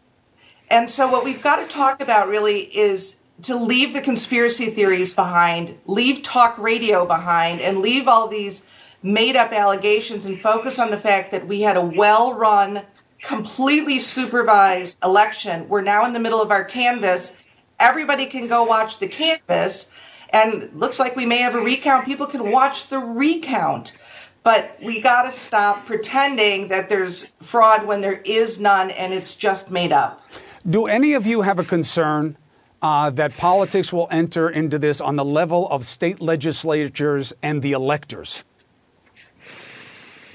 And 0.72 0.90
so 0.90 1.08
what 1.08 1.24
we've 1.24 1.44
got 1.44 1.58
to 1.58 1.68
talk 1.68 2.02
about 2.02 2.28
really 2.28 2.62
is 2.76 3.22
to 3.44 3.56
leave 3.56 3.94
the 3.94 4.02
conspiracy 4.02 4.68
theories 4.68 5.14
behind 5.14 5.78
leave 5.86 6.24
talk 6.24 6.58
radio 6.58 7.06
behind 7.06 7.62
and 7.62 7.80
leave 7.80 8.08
all 8.08 8.28
these 8.28 8.68
made 9.04 9.36
up 9.36 9.52
allegations 9.52 10.26
and 10.26 10.42
focus 10.42 10.80
on 10.80 10.90
the 10.90 10.98
fact 10.98 11.30
that 11.30 11.46
we 11.46 11.62
had 11.62 11.78
a 11.78 11.82
well 11.82 12.34
run 12.34 12.82
completely 13.28 14.00
supervised 14.00 14.98
election. 15.04 15.68
We're 15.68 15.82
now 15.82 16.06
in 16.06 16.14
the 16.14 16.20
middle 16.20 16.42
of 16.42 16.52
our 16.52 16.64
canvass. 16.64 17.42
Everybody 17.80 18.26
can 18.28 18.48
go 18.48 18.64
watch 18.64 19.00
the 19.00 19.08
canvass, 19.08 19.92
and 20.30 20.70
looks 20.74 21.00
like 21.00 21.16
we 21.16 21.26
may 21.26 21.40
have 21.40 21.56
a 21.56 21.60
recount. 21.60 22.06
People 22.06 22.28
can 22.28 22.52
watch 22.52 22.88
the 22.88 23.00
recount. 23.00 23.98
But 24.44 24.78
we 24.82 25.02
got 25.02 25.24
to 25.24 25.32
stop 25.32 25.86
pretending 25.88 26.68
that 26.68 26.88
there's 26.88 27.32
fraud 27.42 27.88
when 27.88 28.02
there 28.02 28.22
is 28.26 28.62
none 28.62 28.92
and 28.92 29.12
it's 29.12 29.36
just 29.36 29.72
made 29.72 29.92
up. 29.92 30.22
Do 30.70 30.86
any 30.86 31.14
of 31.14 31.26
you 31.26 31.42
have 31.42 31.58
a 31.58 31.64
concern 31.64 32.38
uh, 32.82 33.10
that 33.12 33.36
politics 33.38 33.92
will 33.92 34.08
enter 34.12 34.50
into 34.50 34.78
this 34.78 35.02
on 35.02 35.16
the 35.16 35.26
level 35.26 35.68
of 35.70 35.84
state 35.84 36.22
legislatures 36.22 37.34
and 37.42 37.64
the 37.64 37.72
electors? 37.72 38.44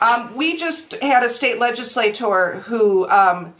Um, 0.00 0.34
we 0.34 0.56
just 0.56 0.92
had 1.02 1.22
a 1.22 1.28
state 1.28 1.58
legislator 1.58 2.60
who 2.60 3.08
um, 3.08 3.54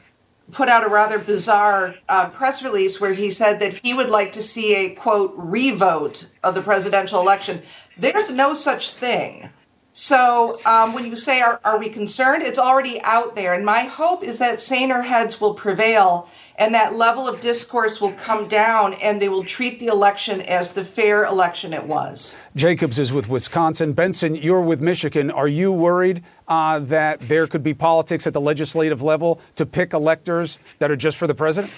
put 0.50 0.68
out 0.68 0.85
a 0.85 0.88
rather 0.88 1.18
bizarre 1.18 1.96
uh, 2.09 2.31
press 2.31 2.62
release 2.62 3.00
where 3.00 3.14
he 3.14 3.31
said 3.31 3.61
that 3.61 3.74
he 3.74 3.94
would 3.94 4.11
like 4.11 4.33
to 4.33 4.42
see 4.42 4.74
a 4.74 4.94
quote 4.94 5.33
revote 5.37 6.31
of 6.42 6.55
the 6.55 6.62
presidential 6.62 7.20
election. 7.20 7.62
There's 7.96 8.31
no 8.31 8.55
such 8.55 8.92
thing. 8.92 9.50
So 9.92 10.59
um, 10.64 10.94
when 10.94 11.05
you 11.05 11.16
say, 11.16 11.40
are, 11.40 11.61
are 11.64 11.79
we 11.79 11.88
concerned? 11.88 12.42
It's 12.44 12.59
already 12.59 13.00
out 13.03 13.35
there. 13.35 13.55
And 13.55 13.64
my 13.64 13.83
hope 13.83 14.22
is 14.22 14.38
that 14.38 14.61
saner 14.61 15.03
heads 15.03 15.40
will 15.40 15.55
prevail 15.55 16.29
and 16.57 16.74
that 16.74 16.94
level 16.94 17.26
of 17.26 17.40
discourse 17.40 18.00
will 18.00 18.12
come 18.12 18.46
down 18.46 18.92
and 18.94 19.20
they 19.20 19.31
will 19.31 19.42
treat 19.42 19.81
the 19.81 19.87
election 19.87 20.42
as 20.42 20.74
the 20.74 20.85
fair 20.85 21.24
election 21.24 21.72
it 21.72 21.85
was. 21.85 22.38
Jacobs 22.55 22.98
is 22.98 23.12
with 23.12 23.29
Wisconsin. 23.29 23.94
Benson, 23.94 24.35
you're 24.35 24.61
with 24.61 24.81
Michigan. 24.81 25.31
Are 25.31 25.48
you 25.48 25.72
worried 25.72 26.22
uh, 26.48 26.79
that 26.81 27.18
there 27.20 27.46
could 27.46 27.62
be 27.62 27.72
politics 27.72 28.26
at 28.26 28.35
the 28.35 28.40
legislative 28.40 29.00
level 29.00 29.40
to 29.57 29.64
pick 29.64 29.94
electors 29.94 30.59
that 30.79 30.90
are 30.90 30.96
just 30.96 31.16
for 31.16 31.26
the 31.26 31.35
president? 31.35 31.72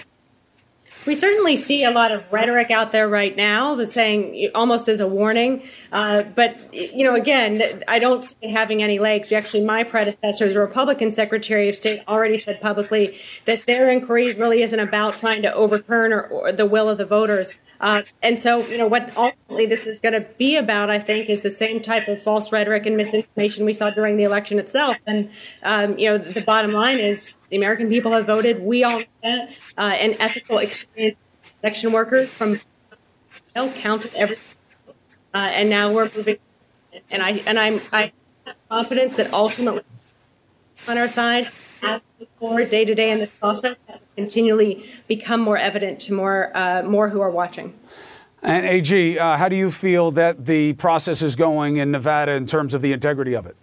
We 1.05 1.15
certainly 1.15 1.55
see 1.57 1.83
a 1.83 1.91
lot 1.91 2.11
of 2.11 2.31
rhetoric 2.31 2.71
out 2.71 2.91
there 2.91 3.09
right 3.09 3.35
now 3.35 3.75
that's 3.75 3.91
saying 3.91 4.49
almost 4.55 4.87
as 4.87 5.01
a 5.01 5.07
warning. 5.07 5.63
Uh, 5.91 6.23
but, 6.23 6.57
you 6.73 7.03
know, 7.03 7.15
again, 7.15 7.83
I 7.87 7.99
don't 7.99 8.23
see 8.23 8.35
it 8.41 8.51
having 8.51 8.81
any 8.81 8.99
legs. 8.99 9.31
Actually, 9.31 9.65
my 9.65 9.83
predecessor, 9.83 10.49
a 10.49 10.53
Republican 10.53 11.11
Secretary 11.11 11.67
of 11.67 11.75
State, 11.75 12.01
already 12.07 12.37
said 12.37 12.61
publicly 12.61 13.19
that 13.45 13.65
their 13.65 13.89
inquiry 13.89 14.33
really 14.33 14.63
isn't 14.63 14.79
about 14.79 15.15
trying 15.15 15.41
to 15.41 15.53
overturn 15.53 16.13
or, 16.13 16.23
or 16.23 16.51
the 16.53 16.65
will 16.65 16.89
of 16.89 16.97
the 16.97 17.05
voters. 17.05 17.59
Uh, 17.83 18.01
and 18.21 18.39
so, 18.39 18.65
you 18.67 18.77
know, 18.77 18.87
what 18.87 19.11
ultimately 19.17 19.65
this 19.65 19.85
is 19.85 19.99
going 19.99 20.13
to 20.13 20.21
be 20.37 20.55
about, 20.55 20.89
I 20.89 20.99
think, 20.99 21.29
is 21.29 21.41
the 21.41 21.49
same 21.49 21.81
type 21.81 22.07
of 22.07 22.21
false 22.21 22.49
rhetoric 22.49 22.85
and 22.85 22.95
misinformation 22.95 23.65
we 23.65 23.73
saw 23.73 23.89
during 23.89 24.15
the 24.15 24.23
election 24.23 24.57
itself. 24.57 24.95
And, 25.05 25.29
um, 25.63 25.99
you 25.99 26.07
know, 26.07 26.17
the 26.17 26.39
bottom 26.39 26.71
line 26.71 26.99
is 26.99 27.45
the 27.49 27.57
American 27.57 27.89
people 27.89 28.13
have 28.13 28.25
voted. 28.25 28.63
We 28.63 28.85
all 28.85 29.03
that, 29.21 29.49
uh, 29.77 29.81
and 29.81 30.15
ethical 30.21 30.59
experience 30.59 31.17
election 31.61 31.91
workers 31.91 32.29
from 32.29 32.57
counted 33.53 34.15
every, 34.15 34.37
uh, 35.33 35.51
and 35.53 35.69
now 35.69 35.91
we're 35.91 36.09
moving. 36.15 36.37
And 37.11 37.21
I 37.21 37.31
and 37.45 37.59
I'm 37.59 37.81
I 37.91 38.13
have 38.45 38.55
confidence 38.69 39.17
that 39.17 39.33
ultimately 39.33 39.83
on 40.87 40.97
our 40.97 41.09
side 41.09 41.49
forward 42.39 42.69
day 42.69 42.85
to 42.85 42.95
day 42.95 43.11
in 43.11 43.19
this 43.19 43.29
process 43.29 43.75
continually 44.15 44.89
become 45.07 45.41
more 45.41 45.57
evident 45.57 45.99
to 46.01 46.13
more 46.13 46.55
uh, 46.55 46.83
more 46.83 47.09
who 47.09 47.21
are 47.21 47.31
watching. 47.31 47.73
And 48.41 48.65
AG, 48.65 49.17
uh, 49.17 49.37
how 49.37 49.47
do 49.47 49.55
you 49.55 49.71
feel 49.71 50.11
that 50.11 50.45
the 50.45 50.73
process 50.73 51.21
is 51.21 51.37
going 51.37 51.77
in 51.77 51.91
Nevada 51.91 52.33
in 52.33 52.45
terms 52.45 52.73
of 52.73 52.81
the 52.81 52.91
integrity 52.91 53.35
of 53.35 53.45
it? 53.45 53.55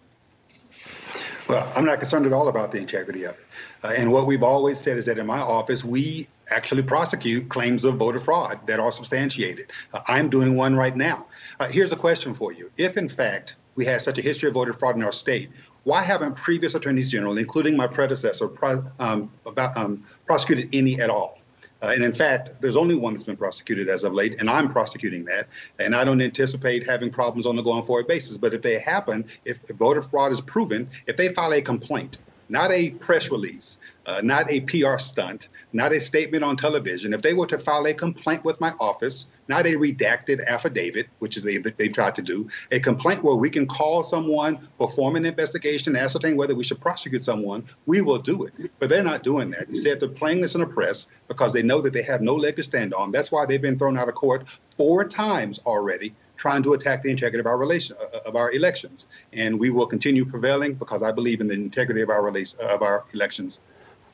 Well, 1.49 1.71
I'm 1.75 1.85
not 1.85 1.99
concerned 1.99 2.27
at 2.27 2.33
all 2.33 2.49
about 2.49 2.71
the 2.71 2.79
integrity 2.79 3.25
of 3.25 3.33
it. 3.33 3.47
Uh, 3.83 3.93
and 3.97 4.13
what 4.13 4.27
we've 4.27 4.43
always 4.43 4.79
said 4.79 4.97
is 4.97 5.07
that 5.07 5.19
in 5.19 5.27
my 5.27 5.41
office, 5.41 5.85
we 5.85 6.29
actually 6.49 6.83
prosecute 6.83 7.49
claims 7.49 7.85
of 7.85 7.97
voter 7.97 8.21
fraud 8.21 8.67
that 8.67 8.81
are 8.81 8.93
substantiated. 8.93 9.71
Uh, 9.93 10.01
I'm 10.07 10.31
doing 10.31 10.57
one 10.57 10.77
right 10.77 10.97
now. 10.97 11.27
Uh, 11.59 11.69
here's 11.69 11.93
a 11.93 11.97
question 11.97 12.35
for 12.35 12.53
you. 12.53 12.71
If, 12.77 12.97
in 12.97 13.09
fact, 13.09 13.57
we 13.75 13.85
had 13.85 14.01
such 14.01 14.19
a 14.19 14.23
history 14.23 14.49
of 14.49 14.55
voter 14.55 14.73
fraud 14.73 14.97
in 14.97 15.03
our 15.03 15.13
state, 15.13 15.51
why 15.85 16.03
haven't 16.03 16.37
previous 16.37 16.75
attorneys 16.75 17.11
general, 17.11 17.39
including 17.39 17.77
my 17.77 17.87
predecessor, 17.87 18.49
pro- 18.49 18.85
um, 18.99 19.31
about, 19.47 19.77
um, 19.77 20.05
prosecuted 20.27 20.75
any 20.75 21.01
at 21.01 21.11
all? 21.11 21.41
Uh, 21.83 21.93
and 21.95 22.05
in 22.05 22.13
fact, 22.13 22.61
there's 22.61 22.77
only 22.77 22.95
one 22.95 23.15
that's 23.15 23.25
been 23.25 23.37
prosecuted 23.37 23.89
as 23.89 24.05
of 24.05 24.13
late, 24.13 24.39
and 24.39 24.51
I'm 24.51 24.69
prosecuting 24.69 25.25
that. 25.25 25.49
And 25.79 25.95
I 25.95 26.05
don't 26.05 26.21
anticipate 26.21 26.87
having 26.87 27.11
problems 27.11 27.47
on 27.47 27.59
a 27.59 27.63
going 27.63 27.85
forward 27.85 28.07
basis. 28.07 28.37
But 28.37 28.53
if 28.53 28.61
they 28.61 28.79
happen, 28.79 29.25
if 29.47 29.59
voter 29.79 30.03
fraud 30.03 30.33
is 30.33 30.41
proven, 30.43 30.89
if 31.07 31.17
they 31.17 31.31
file 31.31 31.55
a 31.55 31.63
complaint, 31.63 32.19
not 32.51 32.71
a 32.71 32.91
press 32.91 33.31
release, 33.31 33.79
uh, 34.07 34.21
not 34.23 34.51
a 34.51 34.61
PR 34.61 34.99
stunt, 34.99 35.49
not 35.73 35.93
a 35.93 36.01
statement 36.01 36.43
on 36.43 36.57
television, 36.57 37.13
if 37.13 37.23
they 37.23 37.35
were 37.35 37.47
to 37.47 37.59
file 37.59 37.87
a 37.87 37.95
complaint 37.95 38.45
with 38.45 38.61
my 38.61 38.73
office, 38.81 39.31
not 39.49 39.67
a 39.67 39.73
redacted 39.73 40.45
affidavit, 40.47 41.07
which 41.19 41.37
is 41.37 41.43
they, 41.43 41.59
they've 41.59 41.93
tried 41.93 42.15
to 42.15 42.23
do, 42.23 42.49
a 42.71 42.81
complaint 42.81 43.23
where 43.23 43.37
we 43.37 43.51
can 43.51 43.67
call 43.67 44.03
someone, 44.03 44.69
perform 44.79 45.17
an 45.17 45.27
investigation, 45.27 45.97
ascertain 45.97 46.37
whether 46.37 46.55
we 46.55 46.65
should 46.65 46.81
prosecute 46.81 47.23
someone, 47.23 47.65
we 47.87 48.01
will 48.01 48.19
do 48.19 48.45
it. 48.45 48.53
But 48.79 48.89
they're 48.89 49.03
not 49.03 49.23
doing 49.23 49.51
that. 49.51 49.69
Instead, 49.69 50.01
they're 50.01 50.09
playing 50.09 50.41
this 50.41 50.55
in 50.55 50.61
the 50.61 50.67
press 50.67 51.09
because 51.29 51.53
they 51.53 51.63
know 51.63 51.81
that 51.81 51.93
they 51.93 52.03
have 52.03 52.21
no 52.21 52.35
leg 52.35 52.57
to 52.57 52.63
stand 52.63 52.95
on. 52.95 53.13
That's 53.13 53.31
why 53.31 53.47
they've 53.47 53.61
been 53.61 53.79
thrown 53.79 53.99
out 53.99 54.09
of 54.09 54.15
court 54.15 54.47
four 54.77 55.05
times 55.05 55.59
already 55.67 56.15
trying 56.41 56.63
to 56.63 56.73
attack 56.73 57.03
the 57.03 57.11
integrity 57.11 57.39
of 57.39 57.47
our 57.47 57.59
relation 57.59 57.95
uh, 58.01 58.21
of 58.25 58.35
our 58.35 58.51
elections, 58.53 59.09
and 59.35 59.61
we 59.61 59.69
will 59.69 59.87
continue 59.87 60.25
prevailing 60.25 60.73
because 60.73 61.03
I 61.03 61.13
believe 61.13 61.43
in 61.43 61.49
the 61.49 61.55
integrity 61.55 62.01
of 62.01 62.09
our 62.09 62.25
relation, 62.25 62.59
of 62.63 62.81
our 62.81 63.05
elections. 63.13 63.61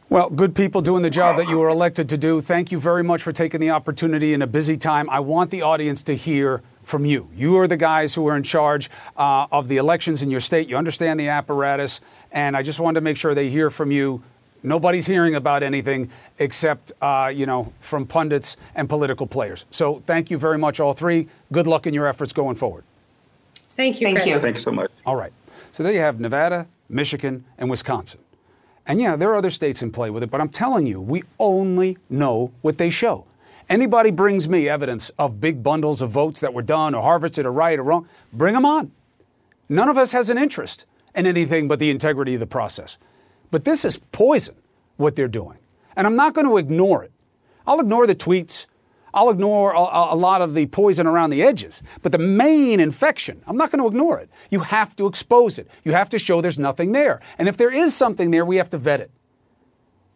Well, 0.09 0.31
good 0.31 0.55
people 0.55 0.83
doing 0.83 1.03
the 1.03 1.11
job 1.11 1.37
that 1.39 1.49
you 1.49 1.59
were 1.59 1.69
elected 1.69 2.09
to 2.11 2.17
do. 2.17 2.41
Thank 2.41 2.71
you 2.71 2.79
very 2.79 3.03
much 3.03 3.25
for 3.25 3.33
taking 3.33 3.61
the 3.61 3.71
opportunity 3.71 4.35
in 4.35 4.43
a 4.43 4.47
busy 4.47 4.77
time. 4.77 5.11
I 5.11 5.19
want 5.19 5.51
the 5.51 5.63
audience 5.63 6.05
to 6.05 6.15
hear 6.15 6.63
from 6.85 7.05
you. 7.05 7.29
You 7.35 7.59
are 7.59 7.67
the 7.67 7.77
guys 7.77 8.15
who 8.15 8.29
are 8.29 8.37
in 8.37 8.45
charge 8.45 8.89
uh, 9.17 9.49
of 9.51 9.67
the 9.67 9.79
elections 9.79 10.23
in 10.23 10.31
your 10.31 10.39
state. 10.39 10.69
You 10.69 10.77
understand 10.77 11.19
the 11.19 11.27
apparatus, 11.27 12.01
and 12.31 12.57
I 12.57 12.63
just 12.63 12.79
wanted 12.79 13.01
to 13.01 13.01
make 13.01 13.17
sure 13.17 13.35
they 13.35 13.51
hear 13.51 13.69
from 13.69 13.91
you. 13.91 14.23
Nobody's 14.63 15.07
hearing 15.07 15.35
about 15.35 15.65
anything 15.65 16.09
except, 16.39 16.93
uh, 17.03 17.33
you 17.35 17.45
know, 17.45 17.73
from 17.81 18.07
pundits 18.07 18.57
and 18.77 18.89
political 18.89 19.27
players. 19.27 19.65
So 19.73 19.99
thank 20.07 20.31
you 20.31 20.39
very 20.39 20.57
much, 20.57 20.79
all 20.79 20.93
three. 20.93 21.27
Good 21.51 21.67
luck 21.67 21.85
in 21.85 21.95
your 21.95 22.07
efforts 22.07 22.33
going 22.33 22.55
forward. 22.55 22.85
Thank 23.71 24.01
you. 24.01 24.07
Thank 24.07 24.19
Chris. 24.19 24.29
you. 24.29 24.39
Thanks 24.39 24.63
so 24.63 24.71
much. 24.71 24.93
All 25.05 25.17
right. 25.17 25.33
So 25.73 25.83
there 25.83 25.93
you 25.93 25.99
have 25.99 26.21
Nevada, 26.21 26.69
Michigan, 26.89 27.45
and 27.59 27.69
Wisconsin. 27.69 28.21
And 28.87 29.01
yeah, 29.01 29.17
there 29.17 29.31
are 29.31 29.37
other 29.37 29.51
states 29.51 29.83
in 29.83 29.91
play 29.91 30.11
with 30.11 30.23
it, 30.23 30.31
but 30.31 30.41
I'm 30.41 30.49
telling 30.49 30.87
you, 30.87 31.01
we 31.01 31.25
only 31.39 31.99
know 32.09 32.53
what 32.63 32.79
they 32.79 32.91
show. 32.91 33.27
Anybody 33.69 34.13
brings 34.13 34.49
me 34.49 34.69
evidence 34.69 35.11
of 35.19 35.41
big 35.41 35.63
bundles 35.63 36.01
of 36.01 36.11
votes 36.11 36.41
that 36.41 36.55
were 36.55 36.63
done 36.63 36.95
or 36.95 37.03
harvested 37.03 37.47
or 37.47 37.53
right 37.53 37.79
or 37.79 37.83
wrong, 37.83 38.09
bring 38.33 38.55
them 38.55 38.65
on. 38.65 38.93
None 39.69 39.89
of 39.89 39.99
us 39.99 40.13
has 40.13 40.31
an 40.31 40.39
interest 40.39 40.85
in 41.17 41.27
anything 41.27 41.67
but 41.67 41.81
the 41.81 41.91
integrity 41.91 42.35
of 42.35 42.41
the 42.41 42.47
process. 42.47 42.97
But 43.51 43.65
this 43.65 43.85
is 43.85 43.97
poison, 43.97 44.55
what 44.97 45.17
they're 45.17 45.27
doing. 45.27 45.59
And 45.97 46.07
I'm 46.07 46.15
not 46.15 46.35
going 46.35 46.47
to 46.47 46.59
ignore 46.59 47.03
it. 47.03 47.11
I'll 47.67 47.81
ignore 47.81 48.07
the 48.07 48.15
tweets. 48.15 48.67
I'll 49.15 49.31
ignore 49.31 49.73
a, 49.73 49.79
a, 50.15 50.17
lot 50.17 50.43
of 50.43 50.55
the 50.55 50.67
poison 50.67 51.07
around 51.07 51.31
the 51.31 51.43
edges. 51.43 51.83
But 52.03 52.13
the 52.13 52.19
main 52.19 52.81
infection, 52.81 53.43
I'm 53.47 53.57
not 53.57 53.71
going 53.71 53.81
to 53.81 53.89
ignore 53.89 54.19
it. 54.19 54.29
You 54.51 54.61
have 54.61 54.95
to 54.97 55.07
expose 55.07 55.59
it. 55.59 55.69
You 55.85 55.93
have 55.93 56.11
to 56.11 56.19
show 56.19 56.41
there's 56.41 56.59
nothing 56.59 56.93
there. 56.93 57.21
And 57.39 57.49
if 57.49 57.57
there 57.57 57.73
is 57.73 57.95
something 57.95 58.31
there, 58.31 58.45
we 58.45 58.57
have 58.57 58.69
to 58.71 58.79
vet 58.79 59.01
it. 59.01 59.11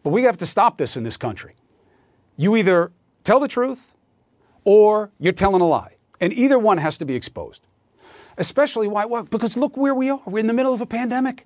But 0.03 0.11
we 0.11 0.23
have 0.23 0.37
to 0.37 0.45
stop 0.45 0.77
this 0.77 0.95
in 0.97 1.03
this 1.03 1.17
country. 1.17 1.55
You 2.37 2.55
either 2.55 2.91
tell 3.23 3.39
the 3.39 3.47
truth 3.47 3.95
or 4.63 5.11
you're 5.19 5.33
telling 5.33 5.61
a 5.61 5.67
lie. 5.67 5.95
And 6.19 6.31
either 6.33 6.59
one 6.59 6.77
has 6.77 6.97
to 6.99 7.05
be 7.05 7.15
exposed. 7.15 7.65
Especially 8.37 8.87
why? 8.87 9.05
Well, 9.05 9.23
because 9.23 9.57
look 9.57 9.75
where 9.77 9.95
we 9.95 10.09
are. 10.09 10.21
We're 10.25 10.39
in 10.39 10.47
the 10.47 10.53
middle 10.53 10.73
of 10.73 10.81
a 10.81 10.85
pandemic. 10.85 11.45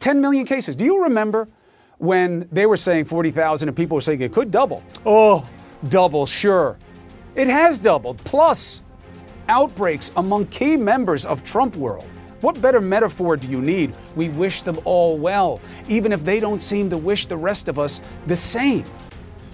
10 0.00 0.20
million 0.20 0.44
cases. 0.44 0.76
Do 0.76 0.84
you 0.84 1.04
remember 1.04 1.48
when 1.98 2.48
they 2.50 2.66
were 2.66 2.76
saying 2.76 3.04
40,000 3.06 3.68
and 3.68 3.76
people 3.76 3.96
were 3.96 4.00
saying 4.00 4.20
it 4.20 4.32
could 4.32 4.50
double? 4.50 4.82
Oh, 5.04 5.48
double, 5.88 6.26
sure. 6.26 6.78
It 7.34 7.48
has 7.48 7.78
doubled. 7.78 8.18
Plus, 8.24 8.82
outbreaks 9.48 10.12
among 10.16 10.46
key 10.46 10.76
members 10.76 11.24
of 11.24 11.42
Trump 11.44 11.76
world. 11.76 12.06
What 12.40 12.60
better 12.62 12.80
metaphor 12.80 13.36
do 13.36 13.48
you 13.48 13.60
need? 13.60 13.94
We 14.16 14.30
wish 14.30 14.62
them 14.62 14.78
all 14.84 15.18
well, 15.18 15.60
even 15.88 16.10
if 16.12 16.24
they 16.24 16.40
don't 16.40 16.62
seem 16.62 16.88
to 16.90 16.96
wish 16.96 17.26
the 17.26 17.36
rest 17.36 17.68
of 17.68 17.78
us 17.78 18.00
the 18.26 18.36
same. 18.36 18.84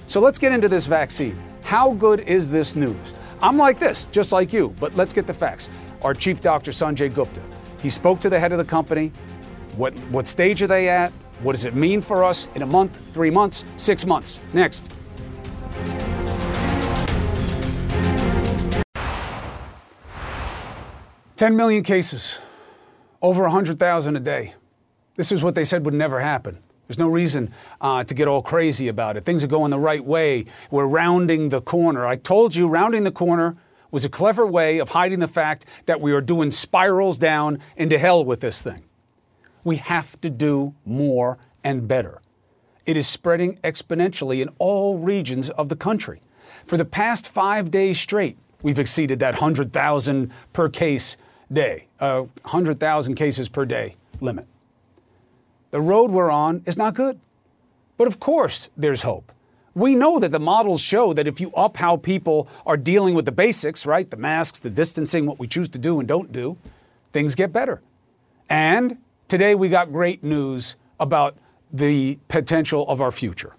So 0.07 0.21
let's 0.21 0.39
get 0.39 0.53
into 0.53 0.69
this 0.69 0.87
vaccine. 0.87 1.41
How 1.63 1.95
good 1.95 2.21
is 2.21 2.49
this 2.49 2.77
news? 2.77 2.97
I'm 3.43 3.57
like 3.57 3.81
this, 3.81 4.07
just 4.07 4.31
like 4.31 4.53
you, 4.53 4.75
but 4.79 4.95
let's 4.95 5.13
get 5.13 5.27
the 5.27 5.35
facts. 5.35 5.69
Our 6.03 6.15
chief 6.15 6.41
doctor, 6.41 6.71
Sanjay 6.71 7.13
Gupta, 7.13 7.43
he 7.83 7.91
spoke 7.91 8.21
to 8.21 8.31
the 8.31 8.39
head 8.39 8.53
of 8.53 8.59
the 8.59 8.65
company. 8.65 9.11
What, 9.77 9.95
what 10.11 10.29
stage 10.29 10.63
are 10.63 10.69
they 10.69 10.89
at? 10.89 11.11
What 11.43 11.53
does 11.53 11.65
it 11.65 11.75
mean 11.75 12.01
for 12.01 12.23
us 12.23 12.47
in 12.55 12.63
a 12.63 12.67
month, 12.67 12.97
three 13.13 13.31
months, 13.31 13.65
six 13.77 14.07
months? 14.07 14.41
Next. 14.53 14.91
Ten 21.37 21.55
million 21.55 21.83
cases, 21.83 22.39
over 23.21 23.43
100,000 23.43 24.17
a 24.17 24.21
day. 24.21 24.55
This 25.17 25.31
is 25.31 25.43
what 25.43 25.55
they 25.55 25.65
said 25.65 25.85
would 25.85 25.93
never 25.93 26.21
happen. 26.21 26.59
There's 26.89 26.99
no 26.99 27.09
reason 27.09 27.51
uh, 27.79 28.05
to 28.05 28.15
get 28.15 28.27
all 28.27 28.41
crazy 28.41 28.89
about 28.89 29.19
it. 29.19 29.27
Things 29.27 29.45
are 29.45 29.49
going 29.49 29.71
the 29.71 29.79
right 29.79 30.03
way. 30.03 30.47
We're 30.71 30.87
rounding 30.87 31.51
the 31.51 31.61
corner. 31.61 32.07
I 32.07 32.17
told 32.17 32.55
you, 32.55 32.69
rounding 32.69 33.05
the 33.05 33.13
corner 33.13 33.55
was 33.91 34.03
a 34.03 34.09
clever 34.09 34.47
way 34.47 34.79
of 34.79 34.89
hiding 34.89 35.19
the 35.19 35.29
fact 35.29 35.67
that 35.85 36.01
we 36.01 36.11
are 36.13 36.23
doing 36.23 36.51
spirals 36.51 37.19
down 37.19 37.59
into 37.77 37.99
hell 37.99 38.25
with 38.25 38.41
this 38.41 38.63
thing. 38.63 38.85
We 39.63 39.77
have 39.77 40.19
to 40.23 40.31
do 40.31 40.75
more 40.87 41.37
and 41.63 41.87
better. 41.87 42.23
It 42.87 42.97
is 42.97 43.07
spreading 43.07 43.59
exponentially 43.59 44.41
in 44.41 44.49
all 44.59 44.97
regions 44.97 45.51
of 45.51 45.69
the 45.69 45.77
country. 45.77 46.23
For 46.67 46.79
the 46.79 46.87
past 46.87 47.29
five 47.29 47.71
days 47.71 48.01
straight, 48.01 48.39
we've 48.63 48.79
exceeded 48.79 49.19
that 49.19 49.35
100,000 49.35 50.33
per 50.55 50.71
case 50.71 51.19
day, 51.53 51.87
uh, 52.01 52.23
100,000 52.43 53.15
cases 53.15 53.49
per 53.49 53.65
day 53.65 53.97
limit. 54.21 54.47
The 55.71 55.81
road 55.81 56.11
we're 56.11 56.31
on 56.31 56.63
is 56.67 56.77
not 56.77 56.95
good. 56.95 57.21
But 57.97 58.07
of 58.07 58.21
course, 58.21 58.71
there's 58.77 59.03
hope. 59.03 59.33
We 59.75 59.95
know 59.95 60.19
that 60.19 60.33
the 60.33 60.41
models 60.41 60.81
show 60.81 61.13
that 61.13 61.27
if 61.27 61.41
you 61.41 61.53
up 61.53 61.77
how 61.77 61.97
people 61.99 62.49
are 62.65 62.77
dealing 62.77 63.15
with 63.15 63.27
the 63.27 63.33
basics, 63.33 63.85
right, 63.85 64.11
the 64.11 64.17
masks, 64.17 64.59
the 64.59 64.71
distancing, 64.71 65.27
what 65.27 65.39
we 65.39 65.47
choose 65.47 65.69
to 65.71 65.79
do 65.79 65.99
and 65.99 66.09
don't 66.09 66.33
do, 66.33 66.57
things 67.13 67.35
get 67.35 67.53
better. 67.53 67.83
And 68.49 68.99
today 69.29 69.55
we 69.55 69.69
got 69.69 69.93
great 69.93 70.25
news 70.25 70.77
about 70.99 71.37
the 71.73 72.19
potential 72.29 72.89
of 72.89 73.01
our 73.01 73.13
future. 73.13 73.55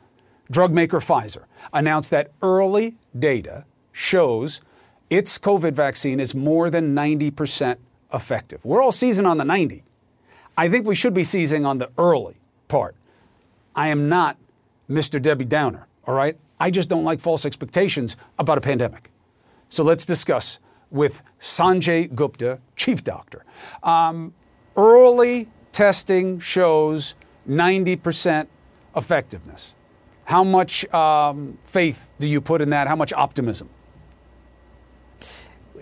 Drug 0.49 0.73
maker 0.73 0.99
Pfizer 0.99 1.43
announced 1.73 2.09
that 2.11 2.31
early 2.41 2.95
data 3.17 3.65
shows 3.91 4.61
its 5.09 5.37
COVID 5.37 5.73
vaccine 5.73 6.19
is 6.19 6.35
more 6.35 6.69
than 6.69 6.95
90% 6.95 7.77
effective. 8.13 8.63
We're 8.63 8.81
all 8.81 8.91
seizing 8.91 9.25
on 9.25 9.37
the 9.37 9.45
90. 9.45 9.83
I 10.57 10.69
think 10.69 10.85
we 10.85 10.95
should 10.95 11.13
be 11.13 11.23
seizing 11.23 11.65
on 11.65 11.77
the 11.77 11.91
early 11.97 12.35
part. 12.67 12.95
I 13.75 13.89
am 13.89 14.09
not 14.09 14.37
Mr. 14.89 15.21
Debbie 15.21 15.45
Downer, 15.45 15.87
all 16.05 16.15
right? 16.15 16.37
I 16.59 16.71
just 16.71 16.89
don't 16.89 17.03
like 17.03 17.19
false 17.19 17.45
expectations 17.45 18.15
about 18.39 18.57
a 18.57 18.61
pandemic. 18.61 19.11
So 19.69 19.83
let's 19.83 20.05
discuss 20.05 20.59
with 20.89 21.21
Sanjay 21.39 22.13
Gupta, 22.13 22.59
chief 22.75 23.03
doctor. 23.03 23.45
Um, 23.83 24.33
early 24.75 25.47
testing 25.71 26.39
shows 26.39 27.13
90% 27.47 28.47
effectiveness. 28.95 29.75
How 30.25 30.43
much 30.43 30.91
um, 30.93 31.57
faith 31.63 32.09
do 32.19 32.27
you 32.27 32.41
put 32.41 32.61
in 32.61 32.71
that? 32.71 32.87
How 32.87 32.95
much 32.95 33.13
optimism? 33.13 33.69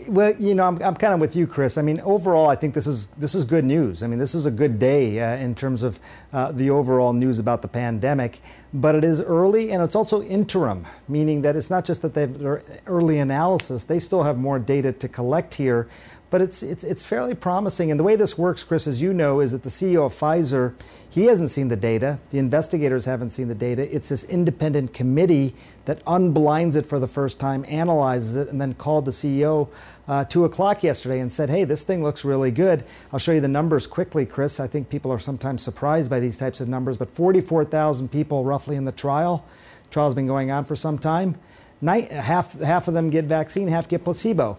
Well, 0.10 0.36
you 0.36 0.55
know, 0.55 0.67
I'm, 0.67 0.81
I'm 0.81 0.95
kind 0.95 1.13
of 1.13 1.21
with 1.21 1.36
you, 1.36 1.47
Chris. 1.47 1.77
I 1.77 1.81
mean, 1.81 2.01
overall, 2.01 2.47
I 2.47 2.55
think 2.55 2.73
this 2.73 2.86
is 2.86 3.08
this 3.17 3.34
is 3.34 3.45
good 3.45 3.63
news. 3.63 4.03
I 4.03 4.08
mean, 4.08 4.19
this 4.19 4.36
is 4.36 4.45
a 4.45 4.51
good 4.51 4.77
day 4.77 5.21
uh, 5.21 5.38
in 5.38 5.55
terms 5.55 5.84
of 5.84 5.99
uh, 6.34 6.51
the 6.51 6.69
overall 6.69 7.13
news 7.13 7.39
about 7.39 7.62
the 7.62 7.67
pandemic. 7.67 8.41
But 8.73 8.95
it 8.95 9.05
is 9.05 9.21
early, 9.21 9.71
and 9.71 9.81
it's 9.81 9.95
also 9.95 10.21
interim, 10.21 10.86
meaning 11.08 11.43
that 11.43 11.55
it's 11.55 11.69
not 11.69 11.86
just 11.86 12.01
that 12.01 12.13
they've 12.13 12.62
early 12.86 13.19
analysis; 13.19 13.86
they 13.86 13.99
still 13.99 14.23
have 14.23 14.38
more 14.38 14.60
data 14.60 14.91
to 14.91 15.08
collect 15.08 15.53
here. 15.53 15.88
But 16.36 16.41
it's, 16.41 16.63
it's, 16.63 16.84
it's 16.84 17.02
fairly 17.02 17.34
promising. 17.34 17.91
And 17.91 17.98
the 17.98 18.04
way 18.04 18.17
this 18.17 18.38
works, 18.38 18.62
Chris, 18.62 18.88
as 18.88 19.02
you 19.02 19.13
know, 19.13 19.39
is 19.39 19.54
that 19.54 19.63
the 19.63 19.69
CEO 19.69 20.06
of 20.06 20.12
Pfizer, 20.12 20.74
he 21.10 21.28
hasn't 21.28 21.50
seen 21.50 21.69
the 21.69 21.78
data. 21.78 22.19
The 22.32 22.39
investigators 22.39 23.06
haven't 23.06 23.30
seen 23.30 23.48
the 23.48 23.56
data. 23.56 23.84
It's 23.95 24.10
this 24.10 24.26
independent 24.26 24.93
committee 24.93 25.56
that 25.86 26.02
unblinds 26.06 26.76
it 26.76 26.86
for 26.86 27.00
the 27.00 27.08
first 27.08 27.39
time, 27.39 27.63
analyzes 27.69 28.36
it, 28.36 28.50
and 28.50 28.60
then 28.60 28.74
called 28.74 29.06
the 29.06 29.12
CEO 29.12 29.69
uh, 30.10 30.26
2 30.26 30.43
o'clock 30.43 30.84
yesterday 30.84 31.21
and 31.21 31.32
said, 31.32 31.50
hey, 31.50 31.63
this 31.63 31.84
thing 31.84 32.04
looks 32.04 32.26
really 32.26 32.52
good. 32.52 32.84
I'll 33.13 33.19
show 33.19 33.32
you 33.32 33.39
the 33.39 33.48
numbers 33.48 33.88
quickly, 33.88 34.26
Chris. 34.26 34.60
I 34.60 34.67
think 34.67 34.89
people 34.89 35.13
are 35.13 35.19
sometimes 35.19 35.63
surprised 35.63 36.10
by 36.10 36.19
these 36.19 36.36
types 36.36 36.60
of 36.60 36.67
numbers, 36.67 36.98
but 36.98 37.10
44,000 37.10 38.12
people 38.12 38.43
roughly 38.43 38.76
in 38.76 38.84
the 38.84 38.91
trial. 38.91 39.45
The 39.84 39.89
trial's 39.89 40.15
been 40.15 40.28
going 40.28 40.52
on 40.52 40.65
for 40.65 40.76
some 40.76 40.98
time. 40.98 41.38
Half, 41.82 42.60
half 42.60 42.89
of 42.89 42.93
them 42.93 43.10
get 43.10 43.24
vaccine, 43.24 43.69
half 43.69 43.88
get 43.88 44.04
placebo. 44.04 44.58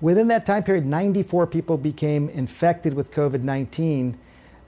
Within 0.00 0.28
that 0.28 0.44
time 0.44 0.62
period, 0.62 0.84
94 0.84 1.46
people 1.46 1.78
became 1.78 2.28
infected 2.28 2.94
with 2.94 3.10
COVID 3.10 3.42
19, 3.42 4.18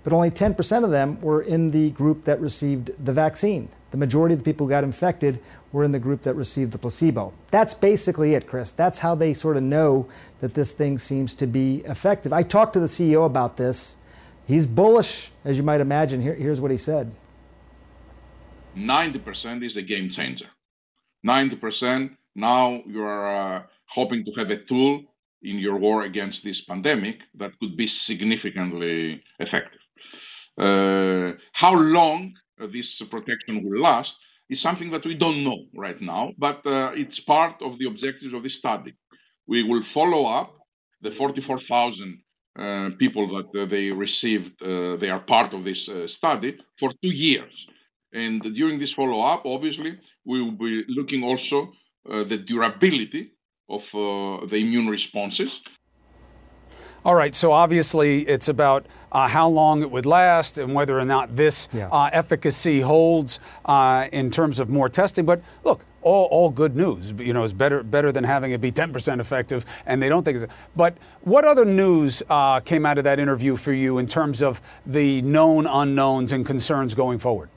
but 0.02 0.12
only 0.12 0.30
10% 0.30 0.84
of 0.84 0.90
them 0.90 1.20
were 1.20 1.42
in 1.42 1.70
the 1.70 1.90
group 1.90 2.24
that 2.24 2.40
received 2.40 2.92
the 3.04 3.12
vaccine. 3.12 3.68
The 3.90 3.98
majority 3.98 4.34
of 4.34 4.40
the 4.40 4.44
people 4.44 4.66
who 4.66 4.70
got 4.70 4.84
infected 4.84 5.40
were 5.70 5.84
in 5.84 5.92
the 5.92 5.98
group 5.98 6.22
that 6.22 6.34
received 6.34 6.72
the 6.72 6.78
placebo. 6.78 7.34
That's 7.50 7.74
basically 7.74 8.34
it, 8.34 8.46
Chris. 8.46 8.70
That's 8.70 9.00
how 9.00 9.14
they 9.14 9.34
sort 9.34 9.58
of 9.58 9.62
know 9.62 10.08
that 10.38 10.54
this 10.54 10.72
thing 10.72 10.98
seems 10.98 11.34
to 11.34 11.46
be 11.46 11.82
effective. 11.84 12.32
I 12.32 12.42
talked 12.42 12.72
to 12.74 12.80
the 12.80 12.86
CEO 12.86 13.26
about 13.26 13.58
this. 13.58 13.96
He's 14.46 14.66
bullish, 14.66 15.30
as 15.44 15.58
you 15.58 15.62
might 15.62 15.82
imagine. 15.82 16.22
Here, 16.22 16.34
here's 16.34 16.60
what 16.60 16.70
he 16.70 16.78
said 16.78 17.12
90% 18.76 19.62
is 19.62 19.76
a 19.76 19.82
game 19.82 20.08
changer. 20.08 20.46
90%, 21.26 22.16
now 22.34 22.82
you 22.86 23.02
are 23.02 23.34
uh, 23.34 23.62
hoping 23.86 24.24
to 24.24 24.32
have 24.32 24.50
a 24.50 24.56
tool 24.56 25.02
in 25.42 25.58
your 25.58 25.76
war 25.76 26.02
against 26.02 26.42
this 26.44 26.64
pandemic 26.64 27.22
that 27.34 27.58
could 27.58 27.76
be 27.76 27.86
significantly 27.86 29.22
effective. 29.38 29.80
Uh, 30.58 31.32
how 31.52 31.74
long 31.78 32.34
uh, 32.60 32.66
this 32.66 33.00
protection 33.02 33.62
will 33.62 33.80
last 33.80 34.18
is 34.48 34.60
something 34.60 34.90
that 34.90 35.04
we 35.04 35.14
don't 35.14 35.44
know 35.44 35.66
right 35.74 36.00
now, 36.00 36.32
but 36.38 36.66
uh, 36.66 36.90
it's 36.94 37.20
part 37.20 37.62
of 37.62 37.78
the 37.78 37.86
objectives 37.86 38.32
of 38.32 38.42
this 38.42 38.56
study. 38.56 38.94
We 39.46 39.62
will 39.62 39.82
follow 39.82 40.26
up 40.26 40.56
the 41.00 41.10
44,000 41.10 42.22
uh, 42.58 42.90
people 42.98 43.28
that 43.28 43.60
uh, 43.60 43.66
they 43.66 43.92
received, 43.92 44.60
uh, 44.62 44.96
they 44.96 45.10
are 45.10 45.20
part 45.20 45.54
of 45.54 45.62
this 45.62 45.88
study 46.06 46.58
for 46.76 46.90
two 47.02 47.10
years. 47.10 47.68
And 48.12 48.42
during 48.42 48.80
this 48.80 48.92
follow 48.92 49.20
up, 49.20 49.46
obviously, 49.46 49.98
we 50.24 50.42
will 50.42 50.52
be 50.52 50.84
looking 50.88 51.22
also 51.22 51.72
the 52.04 52.38
durability 52.38 53.32
of 53.68 53.82
uh, 53.94 54.46
the 54.46 54.56
immune 54.56 54.88
responses. 54.88 55.60
All 57.04 57.14
right, 57.14 57.34
so 57.34 57.52
obviously 57.52 58.22
it's 58.22 58.48
about 58.48 58.84
uh, 59.12 59.28
how 59.28 59.48
long 59.48 59.82
it 59.82 59.90
would 59.90 60.04
last 60.04 60.58
and 60.58 60.74
whether 60.74 60.98
or 60.98 61.04
not 61.04 61.36
this 61.36 61.68
yeah. 61.72 61.88
uh, 61.88 62.10
efficacy 62.12 62.80
holds 62.80 63.38
uh, 63.64 64.08
in 64.12 64.30
terms 64.30 64.58
of 64.58 64.68
more 64.68 64.88
testing. 64.88 65.24
But 65.24 65.40
look, 65.64 65.84
all, 66.02 66.26
all 66.26 66.50
good 66.50 66.76
news. 66.76 67.12
You 67.12 67.32
know, 67.32 67.44
it's 67.44 67.52
better 67.52 67.82
better 67.82 68.12
than 68.12 68.24
having 68.24 68.52
it 68.52 68.60
be 68.60 68.72
10% 68.72 69.20
effective, 69.20 69.64
and 69.86 70.02
they 70.02 70.08
don't 70.08 70.24
think 70.24 70.42
it's. 70.42 70.52
But 70.74 70.96
what 71.22 71.44
other 71.44 71.64
news 71.64 72.22
uh, 72.28 72.60
came 72.60 72.84
out 72.84 72.98
of 72.98 73.04
that 73.04 73.18
interview 73.18 73.56
for 73.56 73.72
you 73.72 73.98
in 73.98 74.06
terms 74.06 74.42
of 74.42 74.60
the 74.84 75.22
known 75.22 75.66
unknowns 75.66 76.32
and 76.32 76.44
concerns 76.44 76.94
going 76.94 77.18
forward? 77.18 77.48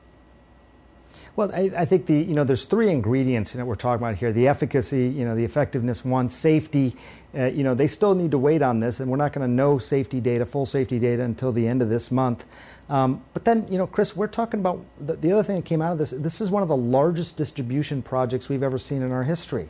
Well, 1.36 1.50
I, 1.54 1.72
I, 1.78 1.86
think 1.86 2.08
the 2.08 2.16
you 2.16 2.34
know 2.34 2.44
there's 2.44 2.66
three 2.66 2.90
ingredients 2.90 3.54
that 3.54 3.66
we're 3.66 3.76
talking 3.76 4.04
about 4.04 4.18
here: 4.18 4.34
the 4.34 4.48
efficacy, 4.48 5.08
you 5.08 5.24
know, 5.24 5.34
the 5.36 5.46
effectiveness. 5.46 6.04
One, 6.04 6.30
safety. 6.30 6.96
Uh, 7.34 7.46
you 7.46 7.64
know, 7.64 7.74
they 7.74 7.88
still 7.88 8.14
need 8.14 8.32
to 8.32 8.38
wait 8.38 8.62
on 8.62 8.82
this, 8.82 9.00
and 9.00 9.10
we're 9.10 9.16
not 9.16 9.32
going 9.32 9.48
to 9.48 9.54
know 9.54 9.78
safety 9.78 10.20
data, 10.20 10.46
full 10.46 10.66
safety 10.66 11.00
data, 11.00 11.24
until 11.24 11.54
the 11.54 11.66
end 11.66 11.82
of 11.82 11.88
this 11.88 12.12
month. 12.12 12.46
Um, 12.90 13.24
but 13.32 13.46
then, 13.46 13.66
you 13.72 13.78
know, 13.78 13.88
Chris, 13.88 14.18
we're 14.18 14.28
talking 14.28 14.60
about 14.60 14.84
the, 15.00 15.16
the 15.16 15.32
other 15.32 15.44
thing 15.44 15.56
that 15.56 15.64
came 15.64 15.82
out 15.82 15.94
of 15.94 15.98
this. 15.98 16.10
This 16.12 16.42
is 16.42 16.52
one 16.52 16.62
of 16.62 16.68
the 16.68 16.76
largest 16.76 17.38
distribution 17.38 18.02
projects 18.02 18.50
we've 18.50 18.64
ever 18.64 18.78
seen 18.78 19.02
in 19.02 19.14
our 19.14 19.24
history. 19.24 19.70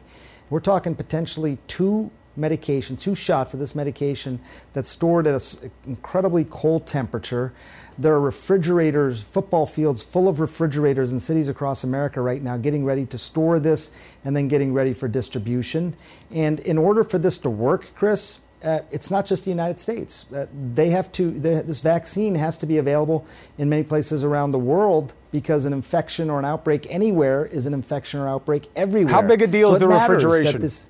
We're 0.50 0.60
talking 0.60 0.95
potentially 0.95 1.60
two 1.67 2.10
medication, 2.36 2.98
two 2.98 3.15
shots 3.15 3.54
of 3.54 3.60
this 3.60 3.76
medication 3.76 4.39
that's 4.74 4.89
stored 4.89 5.28
at 5.28 5.36
an 5.63 5.72
incredibly 5.86 6.46
cold 6.46 6.88
temperature. 6.88 7.54
There 7.98 8.13
are 8.13 8.22
refrigerators, 8.22 9.22
football 9.22 9.65
fields 9.65 10.02
full 10.02 10.28
of 10.28 10.39
refrigerators 10.39 11.12
in 11.12 11.20
cities 11.20 11.50
across 11.50 11.84
America 11.84 12.22
right 12.22 12.41
now, 12.41 12.58
getting 12.58 12.86
ready 12.86 13.06
to 13.08 13.17
store 13.17 13.60
this 13.60 13.91
and 14.24 14.36
then 14.36 14.48
getting 14.48 14.74
ready 14.74 14.94
for 14.94 15.08
distribution. 15.08 15.96
And 16.32 16.60
in 16.62 16.78
order 16.78 17.04
for 17.04 17.20
this 17.20 17.38
to 17.39 17.50
work, 17.50 17.94
Chris, 17.96 18.39
uh, 18.63 18.82
it's 18.91 19.10
not 19.10 19.26
just 19.26 19.44
the 19.44 19.50
United 19.50 19.80
States. 19.80 20.26
Uh, 20.34 20.46
they 20.74 20.91
have 20.91 21.12
to. 21.13 21.32
They, 21.32 21.62
this 21.62 21.82
vaccine 21.82 22.36
has 22.36 22.58
to 22.60 22.65
be 22.65 22.78
available 22.78 23.26
in 23.58 23.70
many 23.70 23.84
places 23.84 24.24
around 24.24 24.52
the 24.52 24.60
world 24.60 25.13
because 25.32 25.65
an 25.65 25.74
infection 25.74 26.30
or 26.30 26.38
an 26.38 26.46
outbreak 26.46 26.86
anywhere 26.89 27.46
is 27.46 27.65
an 27.65 27.74
infection 27.74 28.20
or 28.20 28.28
outbreak 28.28 28.70
everywhere. 28.76 29.13
How 29.13 29.22
big 29.22 29.41
a 29.41 29.48
deal 29.48 29.70
so 29.70 29.74
is 29.74 29.80
the 29.80 29.88
refrigeration? 29.88 30.62
This, 30.62 30.86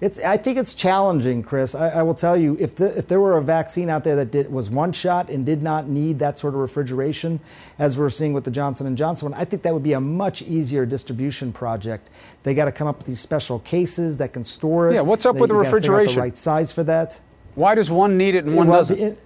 it's, 0.00 0.20
I 0.20 0.36
think 0.36 0.58
it's 0.58 0.74
challenging, 0.74 1.42
Chris. 1.42 1.74
I, 1.74 1.88
I 1.88 2.02
will 2.02 2.14
tell 2.14 2.36
you, 2.36 2.56
if, 2.60 2.76
the, 2.76 2.96
if 2.96 3.08
there 3.08 3.20
were 3.20 3.36
a 3.36 3.42
vaccine 3.42 3.90
out 3.90 4.04
there 4.04 4.14
that 4.16 4.30
did, 4.30 4.52
was 4.52 4.70
one 4.70 4.92
shot 4.92 5.28
and 5.28 5.44
did 5.44 5.60
not 5.60 5.88
need 5.88 6.20
that 6.20 6.38
sort 6.38 6.54
of 6.54 6.60
refrigeration, 6.60 7.40
as 7.80 7.98
we're 7.98 8.08
seeing 8.08 8.32
with 8.32 8.44
the 8.44 8.50
Johnson 8.50 8.86
and 8.86 8.96
Johnson 8.96 9.30
one, 9.30 9.40
I 9.40 9.44
think 9.44 9.62
that 9.62 9.74
would 9.74 9.82
be 9.82 9.94
a 9.94 10.00
much 10.00 10.42
easier 10.42 10.86
distribution 10.86 11.52
project. 11.52 12.10
They 12.44 12.54
got 12.54 12.66
to 12.66 12.72
come 12.72 12.86
up 12.86 12.98
with 12.98 13.06
these 13.06 13.20
special 13.20 13.58
cases 13.58 14.18
that 14.18 14.32
can 14.32 14.44
store 14.44 14.90
it. 14.90 14.94
Yeah, 14.94 15.00
what's 15.00 15.26
up 15.26 15.34
they, 15.34 15.40
with 15.40 15.50
the 15.50 15.56
refrigeration? 15.56 16.14
The 16.14 16.20
right 16.20 16.38
size 16.38 16.72
for 16.72 16.84
that. 16.84 17.18
Why 17.56 17.74
does 17.74 17.90
one 17.90 18.16
need 18.16 18.36
it 18.36 18.44
and 18.44 18.54
one 18.54 18.68
well, 18.68 18.78
doesn't? 18.78 19.00
It, 19.00 19.18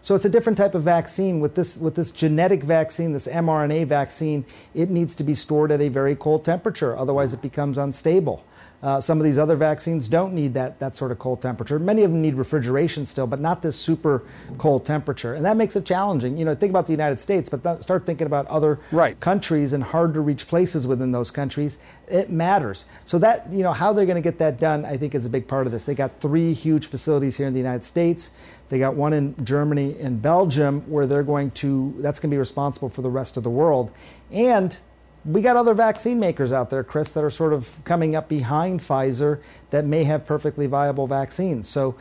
so 0.00 0.14
it's 0.14 0.24
a 0.24 0.30
different 0.30 0.56
type 0.56 0.74
of 0.74 0.82
vaccine. 0.82 1.38
With 1.38 1.54
this, 1.54 1.76
with 1.76 1.94
this 1.94 2.10
genetic 2.10 2.62
vaccine, 2.62 3.12
this 3.12 3.28
mRNA 3.28 3.86
vaccine, 3.86 4.46
it 4.74 4.88
needs 4.88 5.14
to 5.16 5.22
be 5.22 5.34
stored 5.34 5.70
at 5.70 5.82
a 5.82 5.88
very 5.88 6.16
cold 6.16 6.46
temperature. 6.46 6.96
Otherwise, 6.96 7.34
it 7.34 7.42
becomes 7.42 7.76
unstable. 7.76 8.44
Uh, 8.82 9.00
some 9.00 9.18
of 9.18 9.24
these 9.24 9.38
other 9.38 9.54
vaccines 9.54 10.08
don't 10.08 10.34
need 10.34 10.54
that, 10.54 10.80
that 10.80 10.96
sort 10.96 11.12
of 11.12 11.18
cold 11.18 11.40
temperature. 11.40 11.78
Many 11.78 12.02
of 12.02 12.10
them 12.10 12.20
need 12.20 12.34
refrigeration 12.34 13.06
still, 13.06 13.28
but 13.28 13.38
not 13.38 13.62
this 13.62 13.76
super 13.76 14.24
cold 14.58 14.84
temperature. 14.84 15.34
And 15.34 15.44
that 15.44 15.56
makes 15.56 15.76
it 15.76 15.86
challenging. 15.86 16.36
You 16.36 16.44
know, 16.44 16.54
think 16.54 16.70
about 16.70 16.86
the 16.86 16.92
United 16.92 17.20
States, 17.20 17.48
but 17.48 17.82
start 17.82 18.04
thinking 18.04 18.26
about 18.26 18.46
other 18.48 18.80
right. 18.90 19.18
countries 19.20 19.72
and 19.72 19.84
hard 19.84 20.14
to 20.14 20.20
reach 20.20 20.48
places 20.48 20.86
within 20.86 21.12
those 21.12 21.30
countries. 21.30 21.78
It 22.08 22.30
matters. 22.30 22.84
So 23.04 23.20
that, 23.20 23.52
you 23.52 23.62
know, 23.62 23.72
how 23.72 23.92
they're 23.92 24.06
going 24.06 24.16
to 24.16 24.22
get 24.22 24.38
that 24.38 24.58
done, 24.58 24.84
I 24.84 24.96
think 24.96 25.14
is 25.14 25.26
a 25.26 25.30
big 25.30 25.46
part 25.46 25.66
of 25.66 25.72
this. 25.72 25.84
They 25.84 25.94
got 25.94 26.20
three 26.20 26.52
huge 26.52 26.86
facilities 26.86 27.36
here 27.36 27.46
in 27.46 27.52
the 27.52 27.60
United 27.60 27.84
States. 27.84 28.32
They 28.68 28.80
got 28.80 28.94
one 28.94 29.12
in 29.12 29.36
Germany 29.44 29.96
and 30.00 30.20
Belgium 30.20 30.80
where 30.90 31.06
they're 31.06 31.22
going 31.22 31.52
to, 31.52 31.94
that's 31.98 32.18
going 32.18 32.30
to 32.30 32.34
be 32.34 32.38
responsible 32.38 32.88
for 32.88 33.02
the 33.02 33.10
rest 33.10 33.36
of 33.36 33.44
the 33.44 33.50
world. 33.50 33.92
And 34.32 34.76
we 35.24 35.40
got 35.40 35.56
other 35.56 35.74
vaccine 35.74 36.18
makers 36.18 36.52
out 36.52 36.70
there, 36.70 36.82
Chris, 36.82 37.10
that 37.10 37.22
are 37.22 37.30
sort 37.30 37.52
of 37.52 37.80
coming 37.84 38.16
up 38.16 38.28
behind 38.28 38.80
Pfizer 38.80 39.40
that 39.70 39.84
may 39.84 40.04
have 40.04 40.24
perfectly 40.26 40.66
viable 40.66 41.06
vaccines. 41.06 41.68
So, 41.68 41.96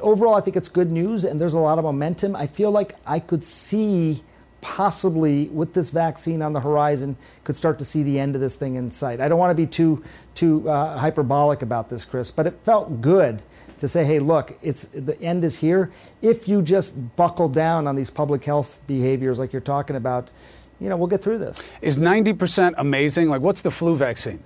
overall, 0.00 0.34
I 0.34 0.40
think 0.40 0.56
it's 0.56 0.68
good 0.68 0.90
news 0.90 1.24
and 1.24 1.40
there's 1.40 1.54
a 1.54 1.58
lot 1.58 1.78
of 1.78 1.84
momentum. 1.84 2.36
I 2.36 2.46
feel 2.46 2.70
like 2.70 2.92
I 3.06 3.18
could 3.18 3.44
see 3.44 4.22
possibly 4.60 5.48
with 5.48 5.74
this 5.74 5.90
vaccine 5.90 6.40
on 6.40 6.52
the 6.52 6.60
horizon 6.60 7.16
could 7.44 7.54
start 7.54 7.78
to 7.78 7.84
see 7.84 8.02
the 8.02 8.18
end 8.18 8.34
of 8.34 8.40
this 8.40 8.56
thing 8.56 8.76
in 8.76 8.90
sight. 8.90 9.20
I 9.20 9.28
don't 9.28 9.38
want 9.38 9.50
to 9.50 9.54
be 9.54 9.66
too 9.66 10.02
too 10.34 10.68
uh, 10.68 10.96
hyperbolic 10.96 11.60
about 11.60 11.90
this, 11.90 12.06
Chris, 12.06 12.30
but 12.30 12.46
it 12.46 12.58
felt 12.64 13.02
good 13.02 13.42
to 13.80 13.88
say, 13.88 14.06
"Hey, 14.06 14.18
look, 14.20 14.56
it's 14.62 14.84
the 14.86 15.20
end 15.20 15.44
is 15.44 15.58
here." 15.58 15.92
If 16.22 16.48
you 16.48 16.62
just 16.62 17.14
buckle 17.14 17.50
down 17.50 17.86
on 17.86 17.94
these 17.94 18.08
public 18.08 18.44
health 18.44 18.80
behaviors 18.86 19.38
like 19.38 19.52
you're 19.52 19.60
talking 19.60 19.96
about, 19.96 20.30
you 20.84 20.90
know, 20.90 20.98
we'll 20.98 21.08
get 21.08 21.22
through 21.22 21.38
this. 21.38 21.72
Is 21.80 21.98
90% 21.98 22.74
amazing? 22.76 23.30
Like, 23.30 23.40
what's 23.40 23.62
the 23.62 23.70
flu 23.70 23.96
vaccine? 23.96 24.44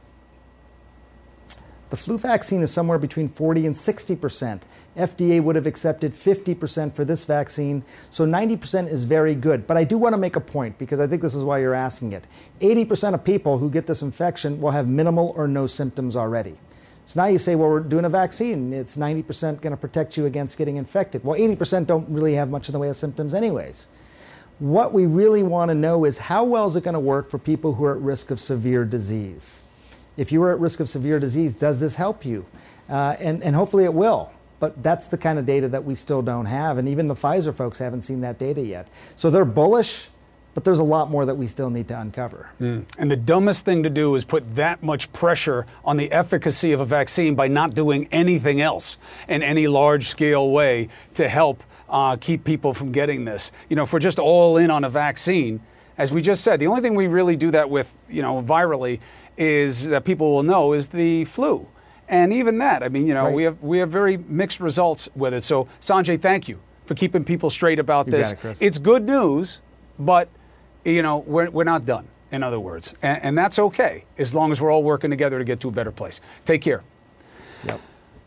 The 1.90 1.96
flu 1.96 2.16
vaccine 2.16 2.62
is 2.62 2.70
somewhere 2.70 2.98
between 2.98 3.28
40 3.28 3.66
and 3.66 3.76
60 3.76 4.14
percent. 4.14 4.62
FDA 4.96 5.42
would 5.42 5.56
have 5.56 5.66
accepted 5.66 6.14
50 6.14 6.54
percent 6.54 6.94
for 6.94 7.04
this 7.04 7.24
vaccine, 7.24 7.82
so 8.10 8.24
90 8.24 8.56
percent 8.58 8.88
is 8.88 9.04
very 9.04 9.34
good. 9.34 9.66
But 9.66 9.78
I 9.78 9.84
do 9.84 9.98
want 9.98 10.12
to 10.12 10.18
make 10.18 10.36
a 10.36 10.40
point 10.40 10.78
because 10.78 11.00
I 11.00 11.06
think 11.06 11.22
this 11.22 11.34
is 11.34 11.42
why 11.42 11.58
you're 11.58 11.74
asking 11.74 12.12
it. 12.12 12.24
80 12.60 12.84
percent 12.84 13.14
of 13.14 13.24
people 13.24 13.58
who 13.58 13.70
get 13.70 13.86
this 13.86 14.02
infection 14.02 14.60
will 14.60 14.72
have 14.72 14.86
minimal 14.86 15.32
or 15.34 15.48
no 15.48 15.66
symptoms 15.66 16.14
already. 16.14 16.56
So 17.06 17.22
now 17.22 17.26
you 17.28 17.38
say, 17.38 17.54
well, 17.54 17.70
we're 17.70 17.80
doing 17.80 18.04
a 18.04 18.10
vaccine. 18.10 18.72
It's 18.72 18.96
90 18.98 19.22
percent 19.22 19.60
going 19.62 19.72
to 19.72 19.78
protect 19.78 20.16
you 20.16 20.26
against 20.26 20.58
getting 20.58 20.76
infected. 20.76 21.24
Well, 21.24 21.36
80 21.36 21.56
percent 21.56 21.88
don't 21.88 22.08
really 22.10 22.34
have 22.34 22.50
much 22.50 22.68
in 22.68 22.74
the 22.74 22.78
way 22.78 22.90
of 22.90 22.96
symptoms, 22.96 23.34
anyways. 23.34 23.88
What 24.58 24.92
we 24.92 25.06
really 25.06 25.44
want 25.44 25.68
to 25.68 25.74
know 25.74 26.04
is 26.04 26.18
how 26.18 26.42
well 26.44 26.66
is 26.66 26.74
it 26.74 26.82
going 26.82 26.94
to 26.94 27.00
work 27.00 27.30
for 27.30 27.38
people 27.38 27.74
who 27.74 27.84
are 27.84 27.94
at 27.94 28.00
risk 28.02 28.30
of 28.32 28.40
severe 28.40 28.84
disease? 28.84 29.62
If 30.16 30.32
you 30.32 30.42
are 30.42 30.52
at 30.52 30.58
risk 30.58 30.80
of 30.80 30.88
severe 30.88 31.20
disease, 31.20 31.54
does 31.54 31.78
this 31.78 31.94
help 31.94 32.24
you? 32.24 32.44
Uh, 32.88 33.14
and, 33.20 33.42
and 33.44 33.54
hopefully 33.54 33.84
it 33.84 33.94
will. 33.94 34.32
But 34.58 34.82
that's 34.82 35.06
the 35.06 35.16
kind 35.16 35.38
of 35.38 35.46
data 35.46 35.68
that 35.68 35.84
we 35.84 35.94
still 35.94 36.22
don't 36.22 36.46
have. 36.46 36.78
And 36.78 36.88
even 36.88 37.06
the 37.06 37.14
Pfizer 37.14 37.54
folks 37.54 37.78
haven't 37.78 38.02
seen 38.02 38.22
that 38.22 38.38
data 38.38 38.60
yet. 38.60 38.88
So 39.14 39.30
they're 39.30 39.44
bullish. 39.44 40.08
but 40.58 40.64
there's 40.64 40.80
a 40.80 40.82
lot 40.82 41.08
more 41.08 41.24
that 41.24 41.36
we 41.36 41.46
still 41.46 41.70
need 41.70 41.86
to 41.86 42.00
uncover. 42.00 42.48
Mm. 42.60 42.84
And 42.98 43.08
the 43.08 43.16
dumbest 43.16 43.64
thing 43.64 43.84
to 43.84 43.90
do 43.90 44.16
is 44.16 44.24
put 44.24 44.56
that 44.56 44.82
much 44.82 45.12
pressure 45.12 45.66
on 45.84 45.96
the 45.96 46.10
efficacy 46.10 46.72
of 46.72 46.80
a 46.80 46.84
vaccine 46.84 47.36
by 47.36 47.46
not 47.46 47.76
doing 47.76 48.08
anything 48.10 48.60
else 48.60 48.96
in 49.28 49.40
any 49.44 49.68
large 49.68 50.08
scale 50.08 50.50
way 50.50 50.88
to 51.14 51.28
help 51.28 51.62
uh, 51.88 52.16
keep 52.16 52.44
people 52.44 52.74
from 52.74 52.92
getting 52.92 53.24
this. 53.24 53.52
You 53.68 53.76
know, 53.76 53.84
if 53.84 53.92
we're 53.92 53.98
just 53.98 54.18
all 54.18 54.56
in 54.56 54.70
on 54.70 54.84
a 54.84 54.90
vaccine, 54.90 55.60
as 55.96 56.12
we 56.12 56.22
just 56.22 56.44
said, 56.44 56.60
the 56.60 56.66
only 56.66 56.80
thing 56.80 56.94
we 56.94 57.06
really 57.06 57.36
do 57.36 57.50
that 57.50 57.70
with, 57.70 57.94
you 58.08 58.22
know, 58.22 58.42
virally 58.42 59.00
is 59.36 59.86
that 59.86 60.04
people 60.04 60.32
will 60.32 60.42
know 60.42 60.72
is 60.72 60.88
the 60.88 61.24
flu. 61.24 61.68
And 62.08 62.32
even 62.32 62.58
that, 62.58 62.82
I 62.82 62.88
mean, 62.88 63.06
you 63.06 63.14
know, 63.14 63.24
right. 63.24 63.34
we 63.34 63.42
have 63.42 63.62
we 63.62 63.78
have 63.78 63.90
very 63.90 64.16
mixed 64.16 64.60
results 64.60 65.08
with 65.14 65.34
it. 65.34 65.44
So 65.44 65.68
Sanjay, 65.80 66.20
thank 66.20 66.48
you 66.48 66.58
for 66.86 66.94
keeping 66.94 67.22
people 67.22 67.50
straight 67.50 67.78
about 67.78 68.06
you 68.06 68.12
this. 68.12 68.32
It, 68.32 68.62
it's 68.62 68.78
good 68.78 69.04
news, 69.04 69.60
but 69.98 70.28
you 70.84 71.02
know, 71.02 71.18
we're, 71.18 71.50
we're 71.50 71.64
not 71.64 71.84
done, 71.84 72.08
in 72.30 72.42
other 72.42 72.58
words. 72.58 72.94
And, 73.02 73.22
and 73.22 73.38
that's 73.38 73.58
okay 73.58 74.04
as 74.16 74.32
long 74.32 74.52
as 74.52 74.60
we're 74.60 74.72
all 74.72 74.82
working 74.82 75.10
together 75.10 75.38
to 75.38 75.44
get 75.44 75.60
to 75.60 75.68
a 75.68 75.72
better 75.72 75.92
place. 75.92 76.20
Take 76.46 76.62
care. 76.62 76.82
Yep. 77.64 77.80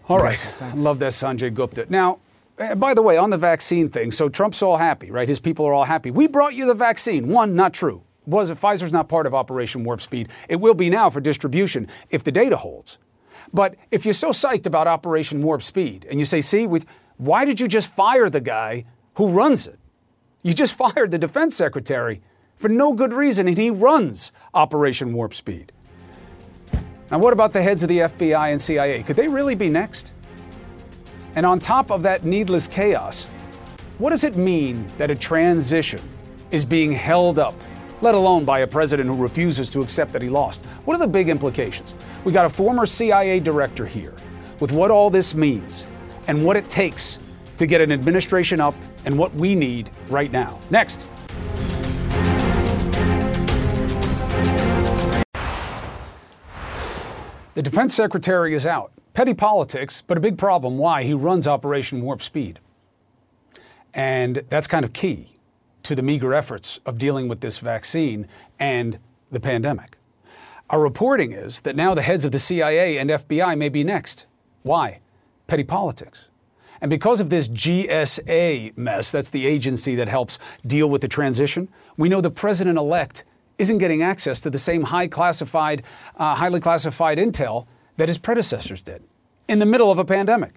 All 0.09 0.19
right. 0.21 0.39
Thanks. 0.39 0.79
Love 0.79 0.99
that, 0.99 1.13
Sanjay 1.13 1.53
Gupta. 1.53 1.87
Now, 1.89 2.19
Eh, 2.61 2.75
by 2.75 2.93
the 2.93 3.01
way, 3.01 3.17
on 3.17 3.31
the 3.31 3.37
vaccine 3.39 3.89
thing, 3.89 4.11
so 4.11 4.29
Trump's 4.29 4.61
all 4.61 4.77
happy, 4.77 5.09
right? 5.09 5.27
His 5.27 5.39
people 5.39 5.65
are 5.65 5.73
all 5.73 5.85
happy. 5.85 6.11
We 6.11 6.27
brought 6.27 6.53
you 6.53 6.67
the 6.67 6.75
vaccine. 6.75 7.27
One, 7.27 7.55
not 7.55 7.73
true. 7.73 8.03
Was 8.27 8.51
it 8.51 8.59
Pfizer's 8.59 8.93
not 8.93 9.09
part 9.09 9.25
of 9.25 9.33
Operation 9.33 9.83
Warp 9.83 9.99
Speed? 9.99 10.29
It 10.47 10.57
will 10.57 10.75
be 10.75 10.87
now 10.87 11.09
for 11.09 11.19
distribution 11.19 11.87
if 12.11 12.23
the 12.23 12.31
data 12.31 12.55
holds. 12.55 12.99
But 13.51 13.75
if 13.89 14.05
you're 14.05 14.13
so 14.13 14.29
psyched 14.29 14.67
about 14.67 14.87
Operation 14.87 15.41
Warp 15.41 15.63
Speed 15.63 16.05
and 16.07 16.19
you 16.19 16.25
say, 16.25 16.39
see, 16.39 16.67
we, 16.67 16.83
why 17.17 17.45
did 17.45 17.59
you 17.59 17.67
just 17.67 17.87
fire 17.87 18.29
the 18.29 18.41
guy 18.41 18.85
who 19.15 19.29
runs 19.29 19.65
it? 19.65 19.79
You 20.43 20.53
just 20.53 20.75
fired 20.77 21.09
the 21.09 21.17
defense 21.17 21.55
secretary 21.55 22.21
for 22.57 22.69
no 22.69 22.93
good 22.93 23.11
reason, 23.11 23.47
and 23.47 23.57
he 23.57 23.71
runs 23.71 24.31
Operation 24.53 25.13
Warp 25.13 25.33
Speed. 25.33 25.71
Now, 27.09 27.17
what 27.17 27.33
about 27.33 27.53
the 27.53 27.61
heads 27.63 27.81
of 27.81 27.89
the 27.89 27.99
FBI 27.99 28.51
and 28.51 28.61
CIA? 28.61 29.01
Could 29.01 29.15
they 29.15 29.27
really 29.27 29.55
be 29.55 29.67
next? 29.67 30.13
And 31.35 31.45
on 31.45 31.59
top 31.59 31.91
of 31.91 32.03
that 32.03 32.25
needless 32.25 32.67
chaos, 32.67 33.25
what 33.97 34.09
does 34.09 34.23
it 34.23 34.35
mean 34.35 34.85
that 34.97 35.11
a 35.11 35.15
transition 35.15 36.01
is 36.51 36.65
being 36.65 36.91
held 36.91 37.39
up, 37.39 37.55
let 38.01 38.15
alone 38.15 38.43
by 38.43 38.59
a 38.59 38.67
president 38.67 39.09
who 39.09 39.15
refuses 39.15 39.69
to 39.69 39.81
accept 39.81 40.11
that 40.13 40.21
he 40.21 40.29
lost? 40.29 40.65
What 40.85 40.95
are 40.95 40.99
the 40.99 41.07
big 41.07 41.29
implications? 41.29 41.93
We 42.23 42.31
got 42.31 42.45
a 42.45 42.49
former 42.49 42.85
CIA 42.85 43.39
director 43.39 43.85
here 43.85 44.13
with 44.59 44.71
what 44.71 44.91
all 44.91 45.09
this 45.09 45.33
means 45.33 45.85
and 46.27 46.45
what 46.45 46.57
it 46.57 46.69
takes 46.69 47.19
to 47.57 47.65
get 47.65 47.79
an 47.79 47.91
administration 47.91 48.59
up 48.59 48.75
and 49.05 49.17
what 49.17 49.33
we 49.35 49.55
need 49.55 49.89
right 50.09 50.31
now. 50.31 50.59
Next. 50.69 51.05
The 57.53 57.61
defense 57.61 57.93
secretary 57.93 58.53
is 58.53 58.65
out. 58.65 58.93
Petty 59.13 59.33
politics, 59.33 60.01
but 60.01 60.17
a 60.17 60.21
big 60.21 60.37
problem. 60.37 60.77
Why? 60.77 61.03
He 61.03 61.13
runs 61.13 61.49
Operation 61.49 62.01
Warp 62.01 62.21
Speed. 62.21 62.59
And 63.93 64.43
that's 64.47 64.67
kind 64.67 64.85
of 64.85 64.93
key 64.93 65.33
to 65.83 65.93
the 65.93 66.01
meager 66.01 66.33
efforts 66.33 66.79
of 66.85 66.97
dealing 66.97 67.27
with 67.27 67.41
this 67.41 67.57
vaccine 67.57 68.25
and 68.57 68.99
the 69.31 69.41
pandemic. 69.41 69.97
Our 70.69 70.79
reporting 70.79 71.33
is 71.33 71.59
that 71.61 71.75
now 71.75 71.93
the 71.93 72.01
heads 72.01 72.23
of 72.23 72.31
the 72.31 72.39
CIA 72.39 72.97
and 72.97 73.09
FBI 73.09 73.57
may 73.57 73.67
be 73.67 73.83
next. 73.83 74.27
Why? 74.63 75.01
Petty 75.47 75.65
politics. 75.65 76.29
And 76.79 76.89
because 76.89 77.19
of 77.19 77.29
this 77.29 77.49
GSA 77.49 78.77
mess, 78.77 79.11
that's 79.11 79.29
the 79.29 79.45
agency 79.45 79.95
that 79.95 80.07
helps 80.07 80.39
deal 80.65 80.89
with 80.89 81.01
the 81.01 81.09
transition, 81.09 81.67
we 81.97 82.07
know 82.07 82.21
the 82.21 82.31
president 82.31 82.77
elect 82.77 83.25
isn't 83.61 83.77
getting 83.77 84.01
access 84.01 84.41
to 84.41 84.49
the 84.49 84.57
same 84.57 84.81
high 84.81 85.07
classified, 85.07 85.83
uh, 86.17 86.33
highly 86.33 86.59
classified 86.59 87.19
intel 87.19 87.67
that 87.97 88.09
his 88.09 88.17
predecessors 88.17 88.81
did 88.81 89.03
in 89.47 89.59
the 89.59 89.65
middle 89.67 89.91
of 89.91 89.99
a 89.99 90.03
pandemic. 90.03 90.55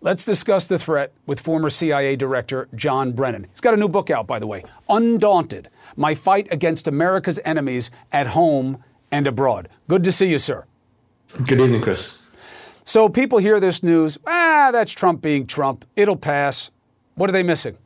Let's 0.00 0.24
discuss 0.24 0.66
the 0.66 0.78
threat 0.78 1.12
with 1.26 1.38
former 1.38 1.68
CIA 1.68 2.16
Director 2.16 2.68
John 2.74 3.12
Brennan. 3.12 3.46
He's 3.50 3.60
got 3.60 3.74
a 3.74 3.76
new 3.76 3.88
book 3.88 4.08
out, 4.08 4.26
by 4.26 4.38
the 4.38 4.46
way 4.46 4.64
Undaunted 4.88 5.68
My 5.96 6.14
Fight 6.14 6.48
Against 6.50 6.88
America's 6.88 7.38
Enemies 7.44 7.90
at 8.10 8.28
Home 8.28 8.82
and 9.10 9.26
Abroad. 9.26 9.68
Good 9.86 10.04
to 10.04 10.12
see 10.12 10.30
you, 10.30 10.38
sir. 10.38 10.64
Good 11.46 11.60
evening, 11.60 11.82
Chris. 11.82 12.18
So 12.86 13.10
people 13.10 13.38
hear 13.38 13.60
this 13.60 13.82
news 13.82 14.16
ah, 14.26 14.70
that's 14.72 14.92
Trump 14.92 15.20
being 15.20 15.46
Trump. 15.46 15.84
It'll 15.94 16.16
pass. 16.16 16.70
What 17.16 17.28
are 17.28 17.34
they 17.34 17.42
missing? 17.42 17.76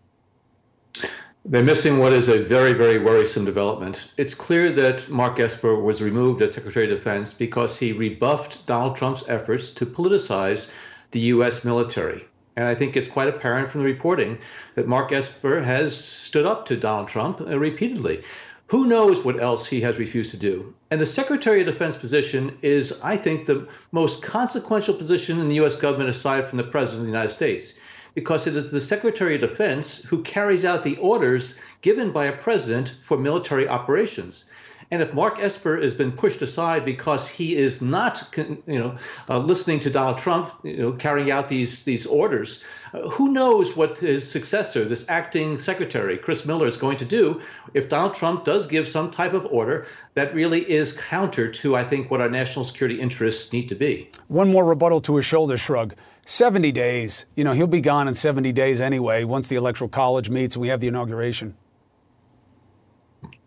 They're 1.45 1.65
missing 1.65 1.99
what 1.99 2.13
is 2.13 2.29
a 2.29 2.39
very, 2.39 2.73
very 2.73 2.99
worrisome 2.99 3.45
development. 3.45 4.13
It's 4.17 4.33
clear 4.33 4.71
that 4.75 5.09
Mark 5.09 5.41
Esper 5.41 5.75
was 5.75 6.01
removed 6.01 6.41
as 6.41 6.55
Secretary 6.55 6.85
of 6.85 6.97
Defense 6.97 7.35
because 7.35 7.77
he 7.77 7.91
rebuffed 7.91 8.65
Donald 8.65 8.95
Trump's 8.95 9.25
efforts 9.27 9.73
to 9.73 9.85
politicize 9.85 10.71
the 11.11 11.19
U.S. 11.35 11.65
military. 11.65 12.25
And 12.55 12.67
I 12.67 12.77
think 12.77 12.97
it's 12.97 13.09
quite 13.09 13.27
apparent 13.27 13.71
from 13.71 13.81
the 13.81 13.89
reporting 13.89 14.39
that 14.77 14.87
Mark 14.87 15.11
Esper 15.11 15.61
has 15.63 15.97
stood 15.97 16.47
up 16.47 16.65
to 16.67 16.77
Donald 16.77 17.09
Trump 17.09 17.41
uh, 17.41 17.59
repeatedly. 17.59 18.23
Who 18.69 18.87
knows 18.87 19.25
what 19.25 19.43
else 19.43 19.67
he 19.67 19.81
has 19.81 19.99
refused 19.99 20.31
to 20.31 20.37
do? 20.37 20.73
And 20.93 21.01
the 21.01 21.07
Secretary 21.07 21.61
of 21.61 21.67
Defense 21.67 21.97
position 21.97 22.57
is, 22.63 23.01
I 23.03 23.17
think, 23.17 23.47
the 23.47 23.67
most 23.91 24.23
consequential 24.23 24.95
position 24.95 25.41
in 25.41 25.49
the 25.49 25.57
U.S. 25.57 25.75
government 25.75 26.11
aside 26.11 26.45
from 26.45 26.59
the 26.59 26.65
President 26.65 27.01
of 27.01 27.07
the 27.07 27.13
United 27.13 27.35
States 27.35 27.75
because 28.15 28.47
it 28.47 28.57
is 28.57 28.71
the 28.71 28.81
Secretary 28.81 29.35
of 29.35 29.41
Defense 29.41 30.03
who 30.05 30.23
carries 30.23 30.65
out 30.65 30.85
the 30.85 30.97
orders 30.97 31.55
given 31.81 32.13
by 32.13 32.27
a 32.27 32.37
president 32.37 32.95
for 33.03 33.19
military 33.19 33.69
operations. 33.69 34.45
And 34.93 35.01
if 35.01 35.15
Mark 35.15 35.39
Esper 35.41 35.81
has 35.81 35.95
been 35.95 36.13
pushed 36.13 36.43
aside 36.43 36.85
because 36.85 37.27
he 37.27 37.57
is 37.57 37.81
not, 37.81 38.29
you 38.37 38.79
know, 38.79 38.99
uh, 39.27 39.39
listening 39.39 39.81
to 39.81 39.91
Donald 39.91 40.19
Trump, 40.19 40.53
you 40.65 40.77
know, 40.77 40.93
carrying 40.93 41.31
out 41.31 41.49
these 41.49 41.85
these 41.85 42.05
orders, 42.05 42.63
uh, 42.93 43.09
who 43.09 43.33
knows 43.33 43.75
what 43.75 43.97
his 43.97 44.31
successor, 44.31 44.85
this 44.85 45.09
acting 45.09 45.59
secretary, 45.59 46.19
Chris 46.19 46.45
Miller, 46.45 46.67
is 46.67 46.77
going 46.77 46.99
to 46.99 47.07
do 47.07 47.41
if 47.73 47.89
Donald 47.89 48.15
Trump 48.15 48.45
does 48.45 48.67
give 48.67 48.87
some 48.87 49.11
type 49.11 49.33
of 49.33 49.47
order 49.47 49.87
that 50.13 50.35
really 50.35 50.71
is 50.71 50.93
counter 50.93 51.51
to, 51.51 51.75
I 51.75 51.85
think, 51.85 52.11
what 52.11 52.21
our 52.21 52.29
national 52.29 52.67
security 52.67 53.01
interests 53.01 53.51
need 53.51 53.71
to 53.71 53.75
be. 53.75 54.11
One 54.29 54.53
more 54.53 54.67
rebuttal 54.67 55.01
to 55.03 55.17
his 55.17 55.25
shoulder 55.25 55.57
shrug. 55.57 55.95
70 56.27 56.73
days. 56.73 57.27
You 57.35 57.45
know, 57.45 57.53
he'll 57.53 57.67
be 57.67 57.81
gone 57.81 58.09
in 58.09 58.15
70 58.15 58.53
days 58.53 58.81
anyway, 58.81 59.25
once 59.25 59.49
the 59.49 59.57
Electoral 59.57 59.89
College 59.89 60.31
meets 60.31 60.55
and 60.55 60.63
we 60.63 60.69
have 60.69 60.81
the 60.81 60.89
inauguration. 60.89 61.57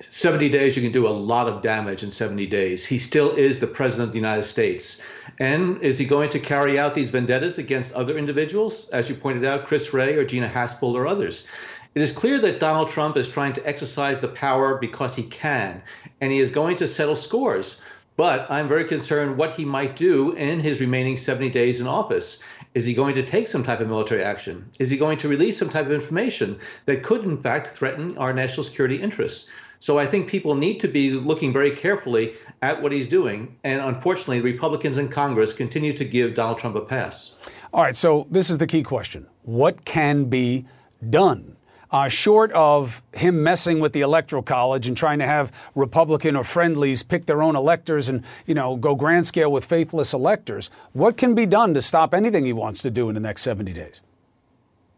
70 0.01 0.49
days, 0.49 0.76
you 0.76 0.82
can 0.82 0.91
do 0.91 1.07
a 1.07 1.09
lot 1.09 1.47
of 1.47 1.61
damage 1.61 2.03
in 2.03 2.11
70 2.11 2.47
days. 2.47 2.86
He 2.86 2.97
still 2.97 3.32
is 3.32 3.59
the 3.59 3.67
president 3.67 4.09
of 4.09 4.13
the 4.13 4.19
United 4.19 4.43
States. 4.43 5.01
And 5.39 5.82
is 5.82 5.97
he 5.97 6.05
going 6.05 6.30
to 6.30 6.39
carry 6.39 6.78
out 6.80 6.95
these 6.95 7.09
vendettas 7.09 7.57
against 7.57 7.93
other 7.93 8.17
individuals, 8.17 8.89
as 8.89 9.09
you 9.09 9.15
pointed 9.15 9.45
out, 9.45 9.67
Chris 9.67 9.93
Wray 9.93 10.15
or 10.15 10.26
Gina 10.26 10.47
Haspel 10.49 10.93
or 10.93 11.07
others? 11.07 11.45
It 11.93 12.01
is 12.01 12.11
clear 12.11 12.39
that 12.41 12.59
Donald 12.59 12.89
Trump 12.89 13.15
is 13.15 13.30
trying 13.30 13.53
to 13.53 13.65
exercise 13.65 14.19
the 14.19 14.28
power 14.28 14.78
because 14.78 15.15
he 15.15 15.23
can, 15.23 15.82
and 16.19 16.32
he 16.32 16.39
is 16.39 16.49
going 16.49 16.78
to 16.78 16.88
settle 16.88 17.15
scores. 17.15 17.82
But 18.17 18.49
I'm 18.49 18.67
very 18.67 18.86
concerned 18.86 19.38
what 19.38 19.55
he 19.55 19.65
might 19.65 19.95
do 19.95 20.34
in 20.34 20.59
his 20.59 20.80
remaining 20.80 21.17
70 21.17 21.49
days 21.49 21.82
in 21.82 21.88
office. 21.88 22.39
Is 22.76 22.84
he 22.84 22.93
going 22.93 23.15
to 23.15 23.23
take 23.23 23.47
some 23.47 23.63
type 23.63 23.80
of 23.80 23.88
military 23.88 24.21
action? 24.21 24.69
Is 24.80 24.89
he 24.89 24.97
going 24.97 25.17
to 25.19 25.30
release 25.30 25.57
some 25.57 25.69
type 25.69 25.86
of 25.86 25.93
information 25.93 26.59
that 26.86 27.03
could, 27.03 27.23
in 27.23 27.41
fact, 27.41 27.69
threaten 27.69 28.17
our 28.17 28.34
national 28.34 28.65
security 28.65 28.97
interests? 29.01 29.49
So 29.80 29.97
I 29.97 30.05
think 30.05 30.28
people 30.28 30.55
need 30.55 30.82
to 30.82 30.89
be 30.89 31.11
looking 31.11 31.53
very 31.53 31.71
carefully 31.71 32.34
at 32.61 32.82
what 32.82 32.91
he's 32.91 33.07
doing. 33.07 33.57
And 33.63 33.82
unfortunately, 33.82 34.41
Republicans 34.41 34.97
in 34.97 35.07
Congress 35.07 35.53
continue 35.53 35.95
to 35.95 36.03
give 36.03 36.36
Donald 36.36 36.59
Trump 36.59 36.76
a 36.76 36.82
pass. 36.82 37.34
All 37.73 37.82
right, 37.82 37.95
so 37.95 38.28
this 38.30 38.49
is 38.49 38.57
the 38.57 38.67
key 38.67 38.84
question 38.84 39.26
What 39.43 39.86
can 39.86 40.26
be 40.26 40.65
done? 41.09 41.55
Uh, 41.96 42.10
short 42.10 42.52
of 42.52 43.02
him 43.14 43.41
messing 43.41 43.80
with 43.80 43.93
the 43.93 44.02
electoral 44.02 44.43
college 44.43 44.86
and 44.86 44.98
trying 44.98 45.18
to 45.18 45.26
have 45.26 45.50
Republican 45.76 46.36
or 46.36 46.43
friendlies 46.43 47.04
pick 47.04 47.26
their 47.26 47.41
own 47.41 47.56
electors 47.56 48.10
and 48.10 48.22
you 48.46 48.54
know 48.54 48.76
go 48.76 48.96
grand 48.96 49.26
scale 49.26 49.50
with 49.50 49.64
faithless 49.64 50.12
electors, 50.12 50.70
what 50.91 51.16
can 51.16 51.34
be 51.34 51.46
done 51.46 51.74
to 51.74 51.82
stop 51.82 52.14
anything 52.14 52.43
he 52.43 52.52
wants 52.52 52.82
to 52.82 52.91
do 52.91 53.08
in 53.08 53.16
the 53.16 53.22
next 53.22 53.43
70 53.43 53.72
days? 53.72 54.02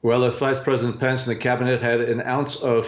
Well, 0.01 0.23
if 0.23 0.39
Vice 0.39 0.59
President 0.59 0.99
Pence 0.99 1.27
and 1.27 1.35
the 1.35 1.39
cabinet 1.39 1.83
had 1.83 2.01
an 2.01 2.23
ounce 2.25 2.55
of 2.63 2.87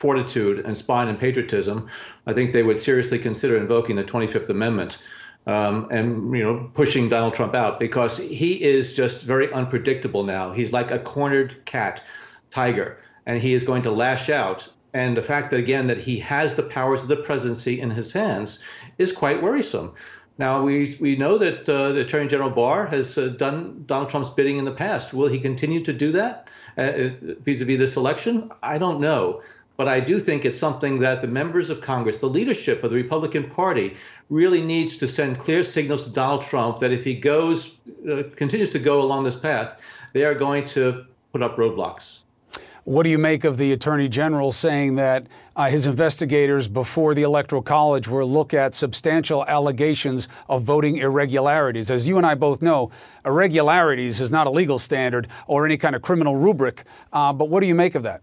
fortitude 0.00 0.66
and 0.66 0.76
spine 0.76 1.06
and 1.06 1.16
patriotism, 1.16 1.88
I 2.26 2.32
think 2.32 2.52
they 2.52 2.64
would 2.64 2.80
seriously 2.80 3.20
consider 3.20 3.56
invoking 3.56 3.94
the 3.94 4.02
25th 4.02 4.48
Amendment. 4.48 4.98
Um, 5.46 5.86
and 5.92 6.36
you 6.36 6.42
know 6.42 6.68
pushing 6.74 7.08
Donald 7.08 7.34
Trump 7.34 7.54
out 7.54 7.78
because 7.78 8.18
he 8.18 8.60
is 8.60 8.92
just 8.92 9.22
very 9.22 9.52
unpredictable 9.52 10.24
now. 10.24 10.52
He's 10.52 10.72
like 10.72 10.90
a 10.90 10.98
cornered 10.98 11.64
cat, 11.64 12.02
tiger, 12.50 12.98
and 13.26 13.38
he 13.38 13.52
is 13.52 13.64
going 13.64 13.82
to 13.82 13.90
lash 13.90 14.30
out. 14.30 14.68
And 14.94 15.16
the 15.16 15.22
fact 15.22 15.50
that 15.50 15.58
again 15.58 15.88
that 15.88 15.98
he 15.98 16.18
has 16.20 16.56
the 16.56 16.62
powers 16.62 17.02
of 17.02 17.08
the 17.08 17.16
presidency 17.16 17.80
in 17.80 17.90
his 17.90 18.12
hands 18.12 18.62
is 18.96 19.12
quite 19.12 19.42
worrisome. 19.42 19.92
Now 20.38 20.62
we 20.62 20.96
we 21.00 21.16
know 21.16 21.38
that 21.38 21.68
uh, 21.68 21.92
the 21.92 22.00
Attorney 22.00 22.28
General 22.28 22.50
Barr 22.50 22.86
has 22.86 23.18
uh, 23.18 23.28
done 23.28 23.84
Donald 23.86 24.10
Trump's 24.10 24.30
bidding 24.30 24.58
in 24.58 24.64
the 24.64 24.72
past. 24.72 25.12
Will 25.12 25.28
he 25.28 25.40
continue 25.40 25.82
to 25.84 25.92
do 25.92 26.12
that 26.12 26.48
uh, 26.78 27.10
vis-a-vis 27.44 27.78
this 27.78 27.96
election? 27.96 28.50
I 28.62 28.78
don't 28.78 29.00
know. 29.00 29.42
But 29.76 29.88
I 29.88 30.00
do 30.00 30.20
think 30.20 30.44
it's 30.44 30.58
something 30.58 31.00
that 31.00 31.20
the 31.20 31.28
members 31.28 31.68
of 31.68 31.82
Congress, 31.82 32.18
the 32.18 32.28
leadership 32.28 32.82
of 32.82 32.90
the 32.90 32.96
Republican 32.96 33.50
Party, 33.50 33.96
really 34.30 34.62
needs 34.62 34.96
to 34.98 35.08
send 35.08 35.38
clear 35.38 35.64
signals 35.64 36.04
to 36.04 36.10
Donald 36.10 36.42
Trump 36.42 36.78
that 36.78 36.92
if 36.92 37.04
he 37.04 37.14
goes, 37.14 37.78
uh, 38.10 38.22
continues 38.36 38.70
to 38.70 38.78
go 38.78 39.02
along 39.02 39.24
this 39.24 39.36
path, 39.36 39.78
they 40.14 40.24
are 40.24 40.34
going 40.34 40.64
to 40.64 41.04
put 41.32 41.42
up 41.42 41.56
roadblocks. 41.56 42.20
What 42.86 43.02
do 43.02 43.10
you 43.10 43.18
make 43.18 43.42
of 43.42 43.56
the 43.56 43.72
Attorney 43.72 44.08
General 44.08 44.52
saying 44.52 44.94
that 44.94 45.26
uh, 45.56 45.68
his 45.68 45.88
investigators 45.88 46.68
before 46.68 47.16
the 47.16 47.24
Electoral 47.24 47.60
College 47.60 48.06
were 48.06 48.24
look 48.24 48.54
at 48.54 48.74
substantial 48.74 49.44
allegations 49.46 50.28
of 50.48 50.62
voting 50.62 50.98
irregularities? 50.98 51.90
As 51.90 52.06
you 52.06 52.16
and 52.16 52.24
I 52.24 52.36
both 52.36 52.62
know, 52.62 52.92
irregularities 53.24 54.20
is 54.20 54.30
not 54.30 54.46
a 54.46 54.50
legal 54.50 54.78
standard 54.78 55.26
or 55.48 55.66
any 55.66 55.76
kind 55.76 55.96
of 55.96 56.02
criminal 56.02 56.36
rubric. 56.36 56.84
Uh, 57.12 57.32
but 57.32 57.48
what 57.48 57.58
do 57.58 57.66
you 57.66 57.74
make 57.74 57.96
of 57.96 58.04
that? 58.04 58.22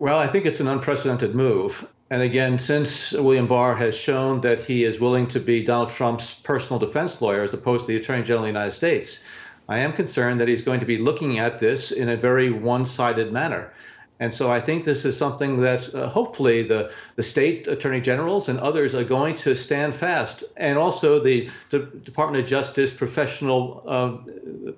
Well, 0.00 0.18
I 0.18 0.26
think 0.26 0.46
it's 0.46 0.58
an 0.58 0.66
unprecedented 0.66 1.36
move. 1.36 1.88
And 2.10 2.22
again, 2.22 2.58
since 2.58 3.12
William 3.12 3.46
Barr 3.46 3.76
has 3.76 3.96
shown 3.96 4.40
that 4.40 4.64
he 4.64 4.82
is 4.82 4.98
willing 4.98 5.28
to 5.28 5.38
be 5.38 5.64
Donald 5.64 5.90
Trump's 5.90 6.34
personal 6.34 6.80
defense 6.80 7.22
lawyer 7.22 7.44
as 7.44 7.54
opposed 7.54 7.86
to 7.86 7.92
the 7.92 7.98
Attorney 7.98 8.24
General 8.24 8.40
of 8.40 8.46
the 8.46 8.58
United 8.58 8.72
States, 8.72 9.22
I 9.68 9.78
am 9.78 9.92
concerned 9.92 10.40
that 10.40 10.48
he's 10.48 10.62
going 10.62 10.80
to 10.80 10.86
be 10.86 10.98
looking 10.98 11.38
at 11.38 11.58
this 11.58 11.90
in 11.92 12.08
a 12.08 12.16
very 12.16 12.50
one 12.50 12.84
sided 12.84 13.32
manner. 13.32 13.72
And 14.20 14.32
so 14.32 14.50
I 14.50 14.60
think 14.60 14.84
this 14.84 15.04
is 15.04 15.16
something 15.16 15.60
that 15.62 15.92
uh, 15.92 16.08
hopefully 16.08 16.62
the, 16.62 16.92
the 17.16 17.22
state 17.22 17.66
attorney 17.66 18.00
generals 18.00 18.48
and 18.48 18.60
others 18.60 18.94
are 18.94 19.02
going 19.04 19.34
to 19.36 19.56
stand 19.56 19.92
fast. 19.94 20.44
And 20.56 20.78
also 20.78 21.18
the, 21.18 21.50
Department 21.70 22.44
of 22.44 22.48
Justice 22.48 22.94
professional 22.94 23.82
uh, 23.86 24.16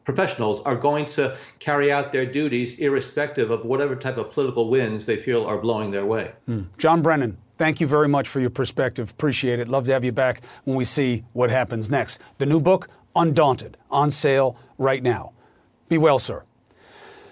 professionals 0.05 0.62
are 0.62 0.74
going 0.74 1.05
to 1.05 1.37
carry 1.59 1.93
out 1.93 2.12
their 2.12 2.24
duties 2.24 2.78
irrespective 2.78 3.51
of 3.51 3.64
whatever 3.66 3.95
type 3.95 4.16
of 4.16 4.32
political 4.32 4.70
winds 4.70 5.05
they 5.05 5.18
feel 5.18 5.45
are 5.45 5.59
blowing 5.59 5.91
their 5.91 6.07
way. 6.07 6.32
Mm. 6.49 6.66
John 6.78 7.03
Brennan, 7.03 7.37
thank 7.59 7.80
you 7.80 7.87
very 7.87 8.09
much 8.09 8.28
for 8.28 8.41
your 8.41 8.51
perspective. 8.51 9.11
Appreciate 9.11 9.61
it. 9.61 9.68
Love 9.68 9.84
to 9.87 9.93
have 9.93 10.05
you 10.05 10.12
back 10.12 10.43
when 10.64 10.76
we 10.76 10.87
see 10.87 11.24
what 11.34 11.51
happens 11.51 11.91
next. 11.91 12.20
The 12.39 12.47
new 12.47 12.61
book, 12.61 12.89
Undaunted, 13.14 13.76
on 13.91 14.11
sale 14.11 14.57
right 14.78 15.02
now. 15.02 15.32
Be 15.88 15.98
well, 15.98 16.18
sir. 16.18 16.42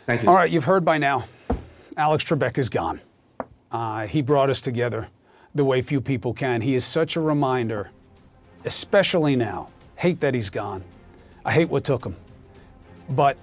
Thank 0.07 0.22
you. 0.22 0.28
All 0.28 0.34
right, 0.34 0.51
you've 0.51 0.64
heard 0.64 0.84
by 0.84 0.99
now. 0.99 1.24
Alex 1.97 2.24
Trebek 2.24 2.59
is 2.59 2.68
gone. 2.68 3.01
Uh, 3.70 4.07
he 4.07 4.22
brought 4.22 4.51
us 4.51 4.61
together 4.61 5.09
the 5.55 5.64
way 5.64 5.82
few 5.82 6.01
people 6.01 6.34
can. 6.34 6.61
He 6.61 6.74
is 6.74 6.84
such 6.84 7.16
a 7.16 7.20
reminder, 7.20 7.90
especially 8.64 9.36
now. 9.36 9.70
Hate 9.97 10.20
that 10.20 10.34
he's 10.34 10.51
gone. 10.51 10.82
I 11.45 11.53
hate 11.53 11.68
what 11.68 11.84
took 11.84 12.05
him. 12.05 12.16
But 13.11 13.36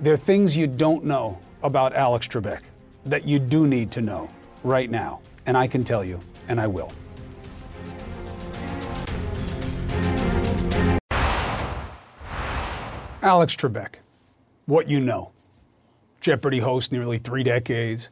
there 0.00 0.14
are 0.14 0.18
things 0.18 0.56
you 0.56 0.66
don't 0.66 1.04
know 1.04 1.38
about 1.62 1.94
Alex 1.94 2.26
Trebek 2.26 2.62
that 3.04 3.26
you 3.26 3.38
do 3.38 3.66
need 3.66 3.90
to 3.92 4.00
know 4.00 4.28
right 4.64 4.90
now. 4.90 5.20
And 5.46 5.56
I 5.56 5.66
can 5.66 5.84
tell 5.84 6.04
you, 6.04 6.20
and 6.48 6.60
I 6.60 6.66
will. 6.66 6.92
Alex 13.22 13.56
Trebek, 13.56 13.96
what 14.66 14.88
you 14.88 15.00
know. 15.00 15.32
Jeopardy 16.20 16.60
host 16.60 16.92
nearly 16.92 17.18
three 17.18 17.42
decades, 17.42 18.10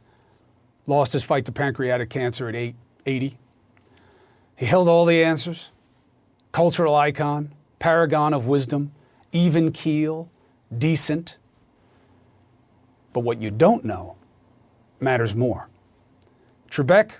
lost 0.85 1.13
his 1.13 1.23
fight 1.23 1.45
to 1.45 1.51
pancreatic 1.53 2.09
cancer 2.09 2.49
at 2.49 2.55
80. 2.55 3.37
He 4.57 4.65
held 4.65 4.89
all 4.89 5.05
the 5.05 5.23
answers, 5.23 5.71
cultural 6.51 6.93
icon, 6.93 7.53
paragon 7.79 8.33
of 8.33 8.47
wisdom, 8.47 8.91
even 9.31 9.71
keel, 9.71 10.29
decent. 10.77 11.37
But 13.13 13.21
what 13.21 13.41
you 13.41 13.49
don't 13.49 13.85
know 13.85 14.17
matters 14.99 15.33
more. 15.33 15.69
Trebek 16.69 17.13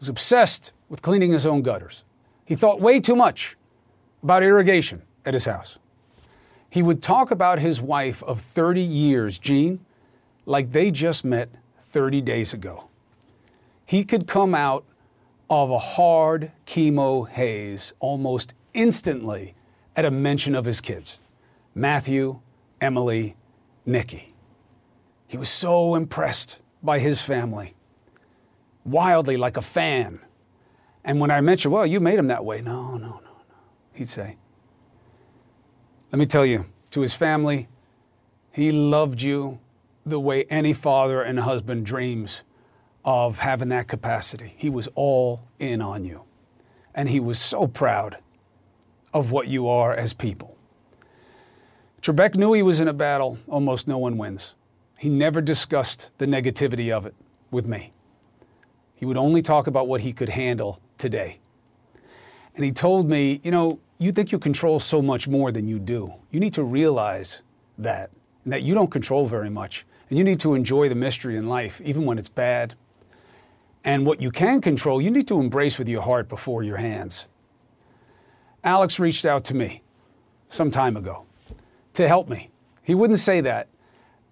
was 0.00 0.08
obsessed 0.08 0.72
with 0.88 1.02
cleaning 1.02 1.30
his 1.30 1.46
own 1.46 1.62
gutters. 1.62 2.02
He 2.44 2.56
thought 2.56 2.80
way 2.80 2.98
too 2.98 3.14
much 3.14 3.56
about 4.24 4.42
irrigation 4.42 5.02
at 5.24 5.34
his 5.34 5.44
house. 5.44 5.78
He 6.70 6.82
would 6.82 7.02
talk 7.02 7.30
about 7.30 7.58
his 7.58 7.80
wife 7.80 8.22
of 8.22 8.40
30 8.40 8.80
years, 8.80 9.38
Jean, 9.38 9.84
like 10.44 10.72
they 10.72 10.90
just 10.90 11.24
met 11.24 11.48
30 11.82 12.20
days 12.20 12.52
ago. 12.52 12.88
He 13.84 14.04
could 14.04 14.26
come 14.26 14.54
out 14.54 14.84
of 15.48 15.70
a 15.70 15.78
hard 15.78 16.52
chemo 16.66 17.28
haze 17.28 17.92
almost 18.00 18.54
instantly 18.74 19.54
at 19.94 20.04
a 20.04 20.10
mention 20.10 20.54
of 20.54 20.64
his 20.64 20.80
kids 20.80 21.20
Matthew, 21.74 22.40
Emily, 22.80 23.36
Nikki. 23.84 24.32
He 25.28 25.36
was 25.36 25.48
so 25.48 25.94
impressed 25.94 26.60
by 26.82 26.98
his 26.98 27.20
family, 27.20 27.74
wildly 28.84 29.36
like 29.36 29.56
a 29.56 29.62
fan. 29.62 30.20
And 31.04 31.20
when 31.20 31.30
I 31.30 31.40
mentioned, 31.40 31.72
well, 31.72 31.86
you 31.86 32.00
made 32.00 32.18
him 32.18 32.28
that 32.28 32.44
way, 32.44 32.60
no, 32.60 32.92
no, 32.92 33.08
no, 33.08 33.20
no, 33.20 33.56
he'd 33.92 34.08
say, 34.08 34.36
let 36.16 36.20
me 36.20 36.24
tell 36.24 36.46
you, 36.46 36.64
to 36.92 37.02
his 37.02 37.12
family, 37.12 37.68
he 38.50 38.72
loved 38.72 39.20
you 39.20 39.60
the 40.06 40.18
way 40.18 40.44
any 40.44 40.72
father 40.72 41.20
and 41.20 41.38
husband 41.40 41.84
dreams 41.84 42.42
of 43.04 43.40
having 43.40 43.68
that 43.68 43.86
capacity. 43.86 44.54
He 44.56 44.70
was 44.70 44.88
all 44.94 45.42
in 45.58 45.82
on 45.82 46.06
you. 46.06 46.22
And 46.94 47.10
he 47.10 47.20
was 47.20 47.38
so 47.38 47.66
proud 47.66 48.16
of 49.12 49.30
what 49.30 49.48
you 49.48 49.68
are 49.68 49.92
as 49.92 50.14
people. 50.14 50.56
Trebek 52.00 52.34
knew 52.34 52.54
he 52.54 52.62
was 52.62 52.80
in 52.80 52.88
a 52.88 52.94
battle 52.94 53.38
almost 53.46 53.86
no 53.86 53.98
one 53.98 54.16
wins. 54.16 54.54
He 54.96 55.10
never 55.10 55.42
discussed 55.42 56.08
the 56.16 56.24
negativity 56.24 56.90
of 56.90 57.04
it 57.04 57.14
with 57.50 57.66
me. 57.66 57.92
He 58.94 59.04
would 59.04 59.18
only 59.18 59.42
talk 59.42 59.66
about 59.66 59.86
what 59.86 60.00
he 60.00 60.14
could 60.14 60.30
handle 60.30 60.80
today. 60.96 61.40
And 62.54 62.64
he 62.64 62.72
told 62.72 63.06
me, 63.06 63.38
you 63.44 63.50
know, 63.50 63.80
you 63.98 64.12
think 64.12 64.32
you 64.32 64.38
control 64.38 64.80
so 64.80 65.00
much 65.00 65.26
more 65.26 65.52
than 65.52 65.66
you 65.66 65.78
do. 65.78 66.14
You 66.30 66.40
need 66.40 66.54
to 66.54 66.64
realize 66.64 67.42
that, 67.78 68.10
and 68.44 68.52
that 68.52 68.62
you 68.62 68.74
don't 68.74 68.90
control 68.90 69.26
very 69.26 69.50
much. 69.50 69.86
And 70.08 70.18
you 70.18 70.24
need 70.24 70.40
to 70.40 70.54
enjoy 70.54 70.88
the 70.88 70.94
mystery 70.94 71.36
in 71.36 71.48
life, 71.48 71.80
even 71.82 72.04
when 72.04 72.18
it's 72.18 72.28
bad. 72.28 72.74
And 73.84 74.06
what 74.06 74.20
you 74.20 74.30
can 74.30 74.60
control, 74.60 75.00
you 75.00 75.10
need 75.10 75.28
to 75.28 75.40
embrace 75.40 75.78
with 75.78 75.88
your 75.88 76.02
heart 76.02 76.28
before 76.28 76.62
your 76.62 76.76
hands. 76.76 77.26
Alex 78.62 78.98
reached 78.98 79.24
out 79.24 79.44
to 79.44 79.54
me 79.54 79.82
some 80.48 80.70
time 80.70 80.96
ago 80.96 81.26
to 81.94 82.06
help 82.06 82.28
me. 82.28 82.50
He 82.82 82.94
wouldn't 82.94 83.18
say 83.18 83.40
that, 83.40 83.68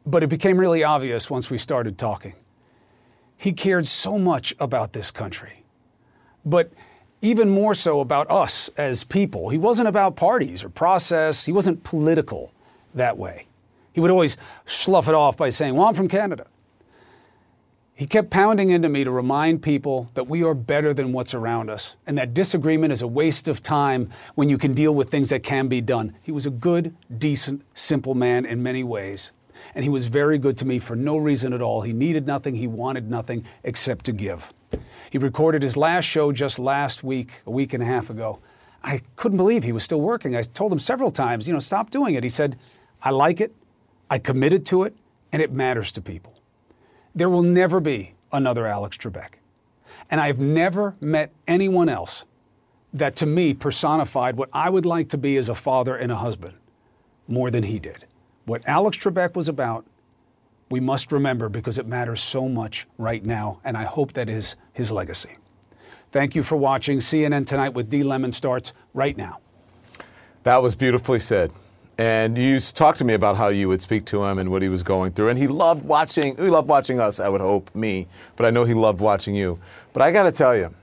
but 0.04 0.22
it 0.22 0.28
became 0.28 0.58
really 0.58 0.84
obvious 0.84 1.30
once 1.30 1.50
we 1.50 1.58
started 1.58 1.98
talking. 1.98 2.34
He 3.36 3.52
cared 3.52 3.86
so 3.86 4.18
much 4.18 4.54
about 4.58 4.92
this 4.92 5.10
country, 5.10 5.64
but 6.44 6.72
even 7.25 7.49
more 7.49 7.75
so 7.75 8.01
about 8.01 8.31
us 8.31 8.68
as 8.77 9.03
people. 9.03 9.49
He 9.49 9.59
wasn't 9.59 9.89
about 9.89 10.14
parties 10.14 10.62
or 10.62 10.68
process, 10.68 11.47
he 11.47 11.53
wasn't 11.53 11.83
political 11.83 12.53
that 12.95 13.16
way. 13.16 13.47
He 13.93 14.01
would 14.01 14.11
always 14.11 14.37
slough 14.66 15.09
it 15.09 15.14
off 15.14 15.37
by 15.37 15.49
saying, 15.49 15.75
Well, 15.75 15.89
I'm 15.89 15.95
from 15.95 16.09
Canada. 16.09 16.47
He 17.97 18.07
kept 18.07 18.29
pounding 18.29 18.70
into 18.70 18.89
me 18.89 19.05
to 19.05 19.11
remind 19.11 19.62
people 19.62 20.11
that 20.14 20.27
we 20.27 20.43
are 20.43 20.53
better 20.53 20.93
than 20.93 21.12
what's 21.12 21.33
around 21.33 21.70
us 21.70 21.97
and 22.09 22.18
that 22.18 22.35
disagreement 22.35 22.93
is 22.93 23.03
a 23.03 23.07
waste 23.07 23.47
of 23.47 23.62
time 23.62 24.11
when 24.35 24.49
you 24.49 24.59
can 24.59 24.75
deal 24.75 24.93
with 24.93 25.11
things 25.11 25.31
that 25.31 25.45
can 25.45 25.68
be 25.68 25.81
done. 25.81 26.16
He 26.20 26.33
was 26.33 26.45
a 26.45 26.51
good, 26.51 26.97
decent, 27.16 27.62
simple 27.72 28.16
man 28.16 28.45
in 28.47 28.64
many 28.64 28.83
ways. 28.83 29.31
And 29.77 29.85
he 29.85 29.89
was 29.89 30.07
very 30.07 30.39
good 30.39 30.59
to 30.59 30.66
me 30.66 30.81
for 30.81 30.97
no 30.97 31.16
reason 31.16 31.53
at 31.53 31.62
all. 31.62 31.83
He 31.83 31.93
needed 31.93 32.27
nothing, 32.27 32.57
he 32.57 32.66
wanted 32.66 33.09
nothing 33.09 33.45
except 33.62 34.05
to 34.07 34.12
give. 34.12 34.53
He 35.11 35.18
recorded 35.18 35.62
his 35.62 35.77
last 35.77 36.05
show 36.05 36.33
just 36.33 36.59
last 36.59 37.05
week, 37.05 37.43
a 37.47 37.51
week 37.51 37.72
and 37.72 37.83
a 37.83 37.87
half 37.87 38.11
ago. 38.11 38.41
I 38.83 39.01
couldn't 39.16 39.39
believe 39.39 39.64
he 39.64 39.72
was 39.72 39.85
still 39.85 40.01
working. 40.01 40.37
I 40.37 40.43
told 40.43 40.72
him 40.72 40.79
several 40.79 41.11
times, 41.11 41.47
you 41.47 41.55
know, 41.55 41.61
stop 41.61 41.91
doing 41.91 42.14
it. 42.14 42.22
He 42.22 42.31
said, 42.31 42.57
I 43.03 43.11
like 43.11 43.41
it. 43.41 43.55
I 44.11 44.18
committed 44.18 44.66
to 44.66 44.83
it, 44.83 44.95
and 45.33 45.41
it 45.41 45.53
matters 45.53 45.91
to 45.93 46.03
people. 46.03 46.35
There 47.14 47.31
will 47.31 47.43
never 47.43 47.81
be 47.81 48.14
another 48.33 48.66
Alex 48.66 48.97
Trebek. 48.97 49.35
And 50.11 50.20
I've 50.20 50.39
never 50.39 50.97
met 51.01 51.33
anyone 51.47 51.89
else 51.89 52.25
that 52.93 53.16
to 53.16 53.27
me 53.27 53.55
personified 53.55 54.37
what 54.37 54.49
I 54.53 54.70
would 54.70 54.87
like 54.87 55.09
to 55.11 55.18
be 55.18 55.37
as 55.37 55.49
a 55.49 55.55
father 55.55 55.97
and 55.97 56.12
a 56.12 56.16
husband 56.16 56.55
more 57.27 57.51
than 57.51 57.64
he 57.64 57.79
did. 57.79 58.05
What 58.45 58.62
Alex 58.66 58.99
Trebek 58.99 59.35
was 59.35 59.49
about, 59.49 59.87
we 60.75 60.81
must 60.81 61.12
remember 61.12 61.49
because 61.49 61.79
it 61.79 61.87
matters 61.87 62.20
so 62.20 62.49
much 62.49 62.89
right 62.99 63.25
now, 63.25 63.61
and 63.62 63.77
I 63.77 63.85
hope 63.85 64.14
that 64.14 64.29
is 64.29 64.57
his 64.72 64.91
legacy. 64.91 65.31
Thank 66.11 66.35
you 66.35 66.43
for 66.43 66.57
watching. 66.57 66.99
CNN 66.99 67.47
Tonight 67.47 67.75
with 67.75 67.89
D. 67.89 68.03
Lemon 68.03 68.33
starts 68.33 68.72
right 68.93 69.16
now. 69.16 69.39
That 70.43 70.64
was 70.64 70.75
beautifully 70.75 71.20
said. 71.20 71.53
And 71.97 72.37
you 72.37 72.59
talked 72.59 72.99
to 72.99 73.05
me 73.05 73.14
about 73.14 73.37
how 73.37 73.51
you 73.51 73.68
would 73.68 73.83
speak 73.83 74.05
to 74.07 74.25
him 74.25 74.41
and 74.41 74.51
what 74.51 74.62
he 74.62 74.68
was 74.68 74.83
going 74.83 75.12
through. 75.12 75.29
And 75.29 75.39
he 75.39 75.47
loved 75.47 75.85
watching, 75.85 76.35
he 76.35 76.51
loved 76.51 76.66
watching 76.66 76.99
us, 76.99 77.20
I 77.20 77.29
would 77.29 77.41
hope, 77.41 77.72
me, 77.72 78.09
but 78.35 78.45
I 78.45 78.51
know 78.51 78.64
he 78.64 78.75
loved 78.75 79.01
watching 79.01 79.37
you. 79.37 79.61
But 79.93 80.03
I 80.03 80.11
got 80.11 80.25
to 80.25 80.33
tell 80.33 80.57
you, 80.57 80.75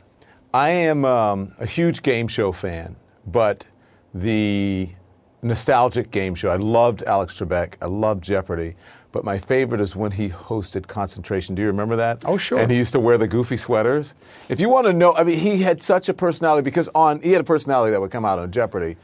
I 0.54 0.70
am 0.70 1.04
um, 1.04 1.52
a 1.60 1.66
huge 1.66 2.02
game 2.02 2.30
show 2.30 2.54
fan, 2.54 2.96
but 3.28 3.66
the 4.14 4.88
nostalgic 5.42 6.12
game 6.12 6.34
show, 6.34 6.48
I 6.48 6.56
loved 6.56 7.04
Alex 7.04 7.38
Trebek, 7.38 7.74
I 7.82 7.88
loved 7.88 8.24
Jeopardy. 8.24 8.78
But 9.12 9.24
my 9.24 9.38
favorite 9.38 9.82
is 9.82 9.96
when 9.96 10.12
he 10.12 10.30
hosted 10.30 10.88
concentration. 10.88 11.56
Do 11.56 11.62
you 11.62 11.68
remember 11.68 11.96
that? 11.98 12.24
Oh, 12.26 12.38
sure. 12.38 12.60
And 12.60 12.72
he 12.72 12.78
used 12.78 12.94
to 12.94 13.00
wear 13.00 13.18
the 13.18 13.28
goofy 13.28 13.58
sweaters. 13.58 14.14
If 14.50 14.60
you 14.60 14.70
want 14.70 14.88
to 14.88 14.94
know, 14.94 15.14
I 15.16 15.24
mean, 15.24 15.38
he 15.38 15.62
had 15.62 15.84
such 15.84 16.10
a 16.10 16.14
personality 16.14 16.64
because 16.64 16.90
on 16.96 17.22
he 17.22 17.32
had 17.32 17.42
a 17.42 17.46
personality 17.46 17.92
that 17.92 18.00
would 18.00 18.12
come 18.12 18.26
out 18.26 18.40
on 18.40 18.52
Jeopardy. 18.52 18.98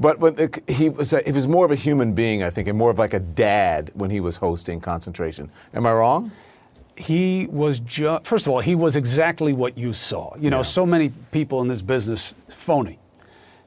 But, 0.00 0.20
but 0.20 0.60
he 0.68 0.90
was 0.90 1.12
a, 1.12 1.22
he 1.26 1.32
was 1.32 1.48
more 1.48 1.64
of 1.64 1.72
a 1.72 1.76
human 1.76 2.12
being, 2.12 2.44
I 2.44 2.50
think, 2.50 2.68
and 2.68 2.78
more 2.78 2.90
of 2.90 2.98
like 2.98 3.14
a 3.14 3.20
dad 3.20 3.90
when 3.94 4.10
he 4.10 4.20
was 4.20 4.36
hosting 4.36 4.80
concentration. 4.80 5.50
Am 5.74 5.86
I 5.86 5.92
wrong? 5.92 6.30
he 6.98 7.46
was 7.50 7.78
just 7.80 8.26
first 8.26 8.46
of 8.46 8.52
all 8.52 8.58
he 8.58 8.74
was 8.74 8.96
exactly 8.96 9.52
what 9.52 9.78
you 9.78 9.92
saw 9.92 10.34
you 10.36 10.50
know 10.50 10.64
so 10.64 10.84
many 10.84 11.10
people 11.30 11.62
in 11.62 11.68
this 11.68 11.80
business 11.80 12.34
phony 12.48 12.98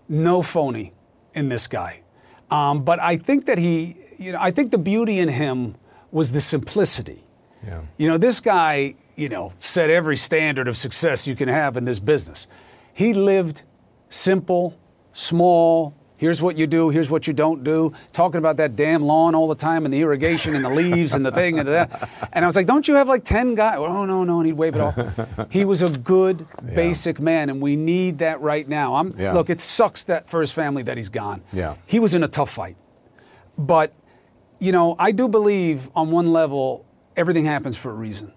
no 0.09 0.41
phony 0.41 0.91
in 1.33 1.47
this 1.47 1.65
guy 1.65 2.01
um, 2.49 2.83
but 2.83 2.99
i 2.99 3.15
think 3.15 3.45
that 3.45 3.57
he 3.57 3.95
you 4.17 4.33
know 4.33 4.37
i 4.41 4.51
think 4.51 4.69
the 4.69 4.77
beauty 4.77 5.19
in 5.19 5.29
him 5.29 5.73
was 6.11 6.31
the 6.31 6.41
simplicity 6.41 7.23
Yeah. 7.65 7.81
you 7.97 8.07
know 8.07 8.17
this 8.17 8.39
guy 8.39 8.95
you 9.15 9.29
know 9.29 9.53
set 9.59 9.89
every 9.89 10.17
standard 10.17 10.67
of 10.67 10.77
success 10.77 11.27
you 11.27 11.35
can 11.35 11.47
have 11.49 11.77
in 11.77 11.85
this 11.85 11.99
business 11.99 12.47
he 12.93 13.13
lived 13.13 13.63
simple 14.09 14.77
small 15.13 15.93
Here's 16.17 16.39
what 16.39 16.55
you 16.55 16.67
do. 16.67 16.89
Here's 16.91 17.09
what 17.09 17.25
you 17.25 17.33
don't 17.33 17.63
do. 17.63 17.93
Talking 18.13 18.37
about 18.37 18.57
that 18.57 18.75
damn 18.75 19.01
lawn 19.01 19.33
all 19.33 19.47
the 19.47 19.55
time 19.55 19.85
and 19.85 19.91
the 19.91 20.01
irrigation 20.01 20.55
and 20.55 20.63
the 20.63 20.69
leaves 20.69 21.15
and 21.15 21.25
the 21.25 21.31
thing 21.31 21.57
and 21.57 21.67
that. 21.67 22.07
And 22.31 22.45
I 22.45 22.47
was 22.47 22.55
like, 22.55 22.67
don't 22.67 22.87
you 22.87 22.93
have 22.93 23.07
like 23.07 23.23
10 23.25 23.55
guys? 23.55 23.77
Oh, 23.79 24.05
no, 24.05 24.23
no. 24.23 24.37
And 24.37 24.45
he'd 24.45 24.53
wave 24.53 24.75
it 24.75 24.81
off. 24.81 25.49
he 25.51 25.65
was 25.65 25.81
a 25.81 25.89
good, 25.89 26.45
basic 26.75 27.19
man, 27.19 27.49
and 27.49 27.59
we 27.59 27.75
need 27.75 28.19
that 28.19 28.39
right 28.39 28.69
now. 28.69 28.97
I'm, 28.97 29.15
Yeah. 29.17 29.33
Look, 29.33 29.49
it 29.49 29.59
sucks 29.59 30.03
that 30.03 30.29
for 30.29 30.41
his 30.41 30.51
family 30.51 30.83
that 30.83 30.95
he's 30.95 31.09
gone. 31.09 31.41
Yeah. 31.51 31.73
He 31.87 31.97
was 31.97 32.13
in 32.13 32.23
a 32.23 32.27
tough 32.27 32.51
fight. 32.51 32.77
But, 33.57 33.91
you 34.61 34.71
know, 34.71 34.95
I 34.99 35.11
do 35.11 35.27
believe 35.27 35.89
on 35.95 36.11
one 36.11 36.31
level, 36.31 36.85
everything 37.17 37.45
happens 37.45 37.75
for 37.75 37.89
a 37.89 37.95
reason. 37.95 38.31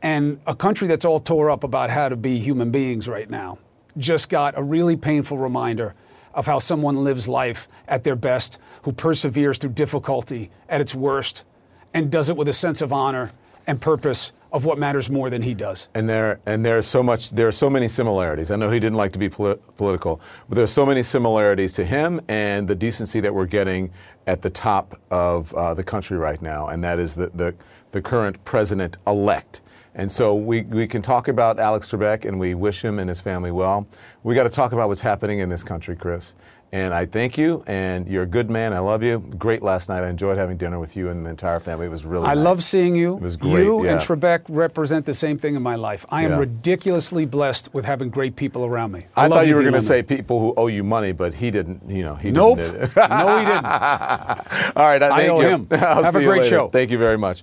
And 0.00 0.40
a 0.46 0.54
country 0.54 0.88
that's 0.88 1.04
all 1.04 1.20
tore 1.20 1.50
up 1.50 1.64
about 1.64 1.90
how 1.90 2.08
to 2.08 2.16
be 2.16 2.38
human 2.38 2.70
beings 2.70 3.06
right 3.06 3.28
now 3.28 3.58
just 3.98 4.30
got 4.30 4.56
a 4.56 4.62
really 4.62 4.96
painful 4.96 5.36
reminder 5.36 5.94
of 6.32 6.46
how 6.46 6.58
someone 6.58 7.04
lives 7.04 7.28
life 7.28 7.68
at 7.88 8.04
their 8.04 8.16
best, 8.16 8.58
who 8.82 8.92
perseveres 8.92 9.58
through 9.58 9.70
difficulty 9.70 10.50
at 10.68 10.80
its 10.80 10.94
worst, 10.94 11.44
and 11.92 12.10
does 12.10 12.30
it 12.30 12.36
with 12.36 12.48
a 12.48 12.52
sense 12.54 12.80
of 12.80 12.90
honor 12.92 13.32
and 13.66 13.80
purpose 13.80 14.32
of 14.52 14.64
what 14.64 14.78
matters 14.78 15.10
more 15.10 15.30
than 15.30 15.42
he 15.42 15.54
does. 15.54 15.88
And 15.94 16.08
there 16.08 16.40
and 16.46 16.64
there's 16.64 16.86
so 16.86 17.02
much 17.02 17.30
there 17.30 17.48
are 17.48 17.52
so 17.52 17.68
many 17.68 17.88
similarities. 17.88 18.50
I 18.50 18.56
know 18.56 18.70
he 18.70 18.80
didn't 18.80 18.96
like 18.96 19.12
to 19.12 19.18
be 19.18 19.28
poli- 19.28 19.58
political, 19.76 20.20
but 20.48 20.56
there's 20.56 20.72
so 20.72 20.86
many 20.86 21.02
similarities 21.02 21.74
to 21.74 21.84
him 21.84 22.20
and 22.28 22.66
the 22.68 22.74
decency 22.74 23.20
that 23.20 23.34
we're 23.34 23.46
getting 23.46 23.90
at 24.26 24.42
the 24.42 24.50
top 24.50 25.00
of 25.10 25.52
uh, 25.54 25.74
the 25.74 25.84
country 25.84 26.16
right 26.16 26.40
now, 26.40 26.68
and 26.68 26.82
that 26.84 26.98
is 26.98 27.14
the 27.14 27.30
the, 27.34 27.54
the 27.92 28.00
current 28.00 28.42
president 28.44 28.96
elect. 29.06 29.60
And 29.98 30.12
so 30.12 30.34
we, 30.34 30.60
we 30.62 30.86
can 30.86 31.00
talk 31.00 31.28
about 31.28 31.58
Alex 31.58 31.90
Trebek 31.90 32.26
and 32.26 32.38
we 32.38 32.52
wish 32.52 32.84
him 32.84 32.98
and 32.98 33.08
his 33.08 33.22
family 33.22 33.50
well. 33.50 33.88
We 34.24 34.34
got 34.34 34.42
to 34.42 34.50
talk 34.50 34.72
about 34.72 34.88
what's 34.88 35.00
happening 35.00 35.38
in 35.38 35.48
this 35.48 35.64
country, 35.64 35.96
Chris. 35.96 36.34
And 36.76 36.92
I 36.92 37.06
thank 37.06 37.38
you, 37.38 37.64
and 37.66 38.06
you're 38.06 38.24
a 38.24 38.26
good 38.26 38.50
man. 38.50 38.74
I 38.74 38.80
love 38.80 39.02
you. 39.02 39.20
Great 39.38 39.62
last 39.62 39.88
night. 39.88 40.02
I 40.02 40.10
enjoyed 40.10 40.36
having 40.36 40.58
dinner 40.58 40.78
with 40.78 40.94
you 40.94 41.08
and 41.08 41.24
the 41.24 41.30
entire 41.30 41.58
family. 41.58 41.86
It 41.86 41.88
was 41.88 42.04
really 42.04 42.26
I 42.26 42.34
nice. 42.34 42.44
love 42.44 42.62
seeing 42.62 42.94
you. 42.94 43.14
It 43.16 43.22
was 43.22 43.38
great. 43.38 43.64
You 43.64 43.82
yeah. 43.86 43.92
and 43.92 44.00
Trebek 44.02 44.42
represent 44.50 45.06
the 45.06 45.14
same 45.14 45.38
thing 45.38 45.54
in 45.54 45.62
my 45.62 45.76
life. 45.76 46.04
I 46.10 46.24
am 46.24 46.32
Yeah. 46.32 46.38
ridiculously 46.40 47.24
blessed 47.24 47.72
with 47.72 47.86
having 47.86 48.10
great 48.10 48.36
people 48.36 48.66
around 48.66 48.92
me. 48.92 49.06
I, 49.16 49.22
love 49.26 49.38
thought 49.38 49.46
you 49.46 49.54
were 49.54 49.62
going 49.62 49.72
to 49.72 49.80
say 49.80 50.02
people 50.02 50.38
who 50.38 50.52
owe 50.58 50.66
you 50.66 50.84
money, 50.84 51.12
but 51.12 51.32
he 51.32 51.50
didn't. 51.50 51.80
You 51.88 52.02
know, 52.02 52.14
he 52.16 52.30
Nope. 52.30 52.58
didn't. 52.58 52.94
did. 52.94 52.94
No, 53.08 53.38
he 53.38 53.44
didn't. 53.46 53.64
All 54.76 54.84
right, 54.84 55.02
I, 55.02 55.22
I 55.24 55.28
owe 55.28 55.40
you. 55.40 55.48
him. 55.48 55.66
Have 55.70 56.14
a 56.14 56.22
great 56.22 56.42
later. 56.42 56.44
show. 56.50 56.68
Thank 56.68 56.90
you 56.90 56.98
very 56.98 57.16
much. 57.16 57.42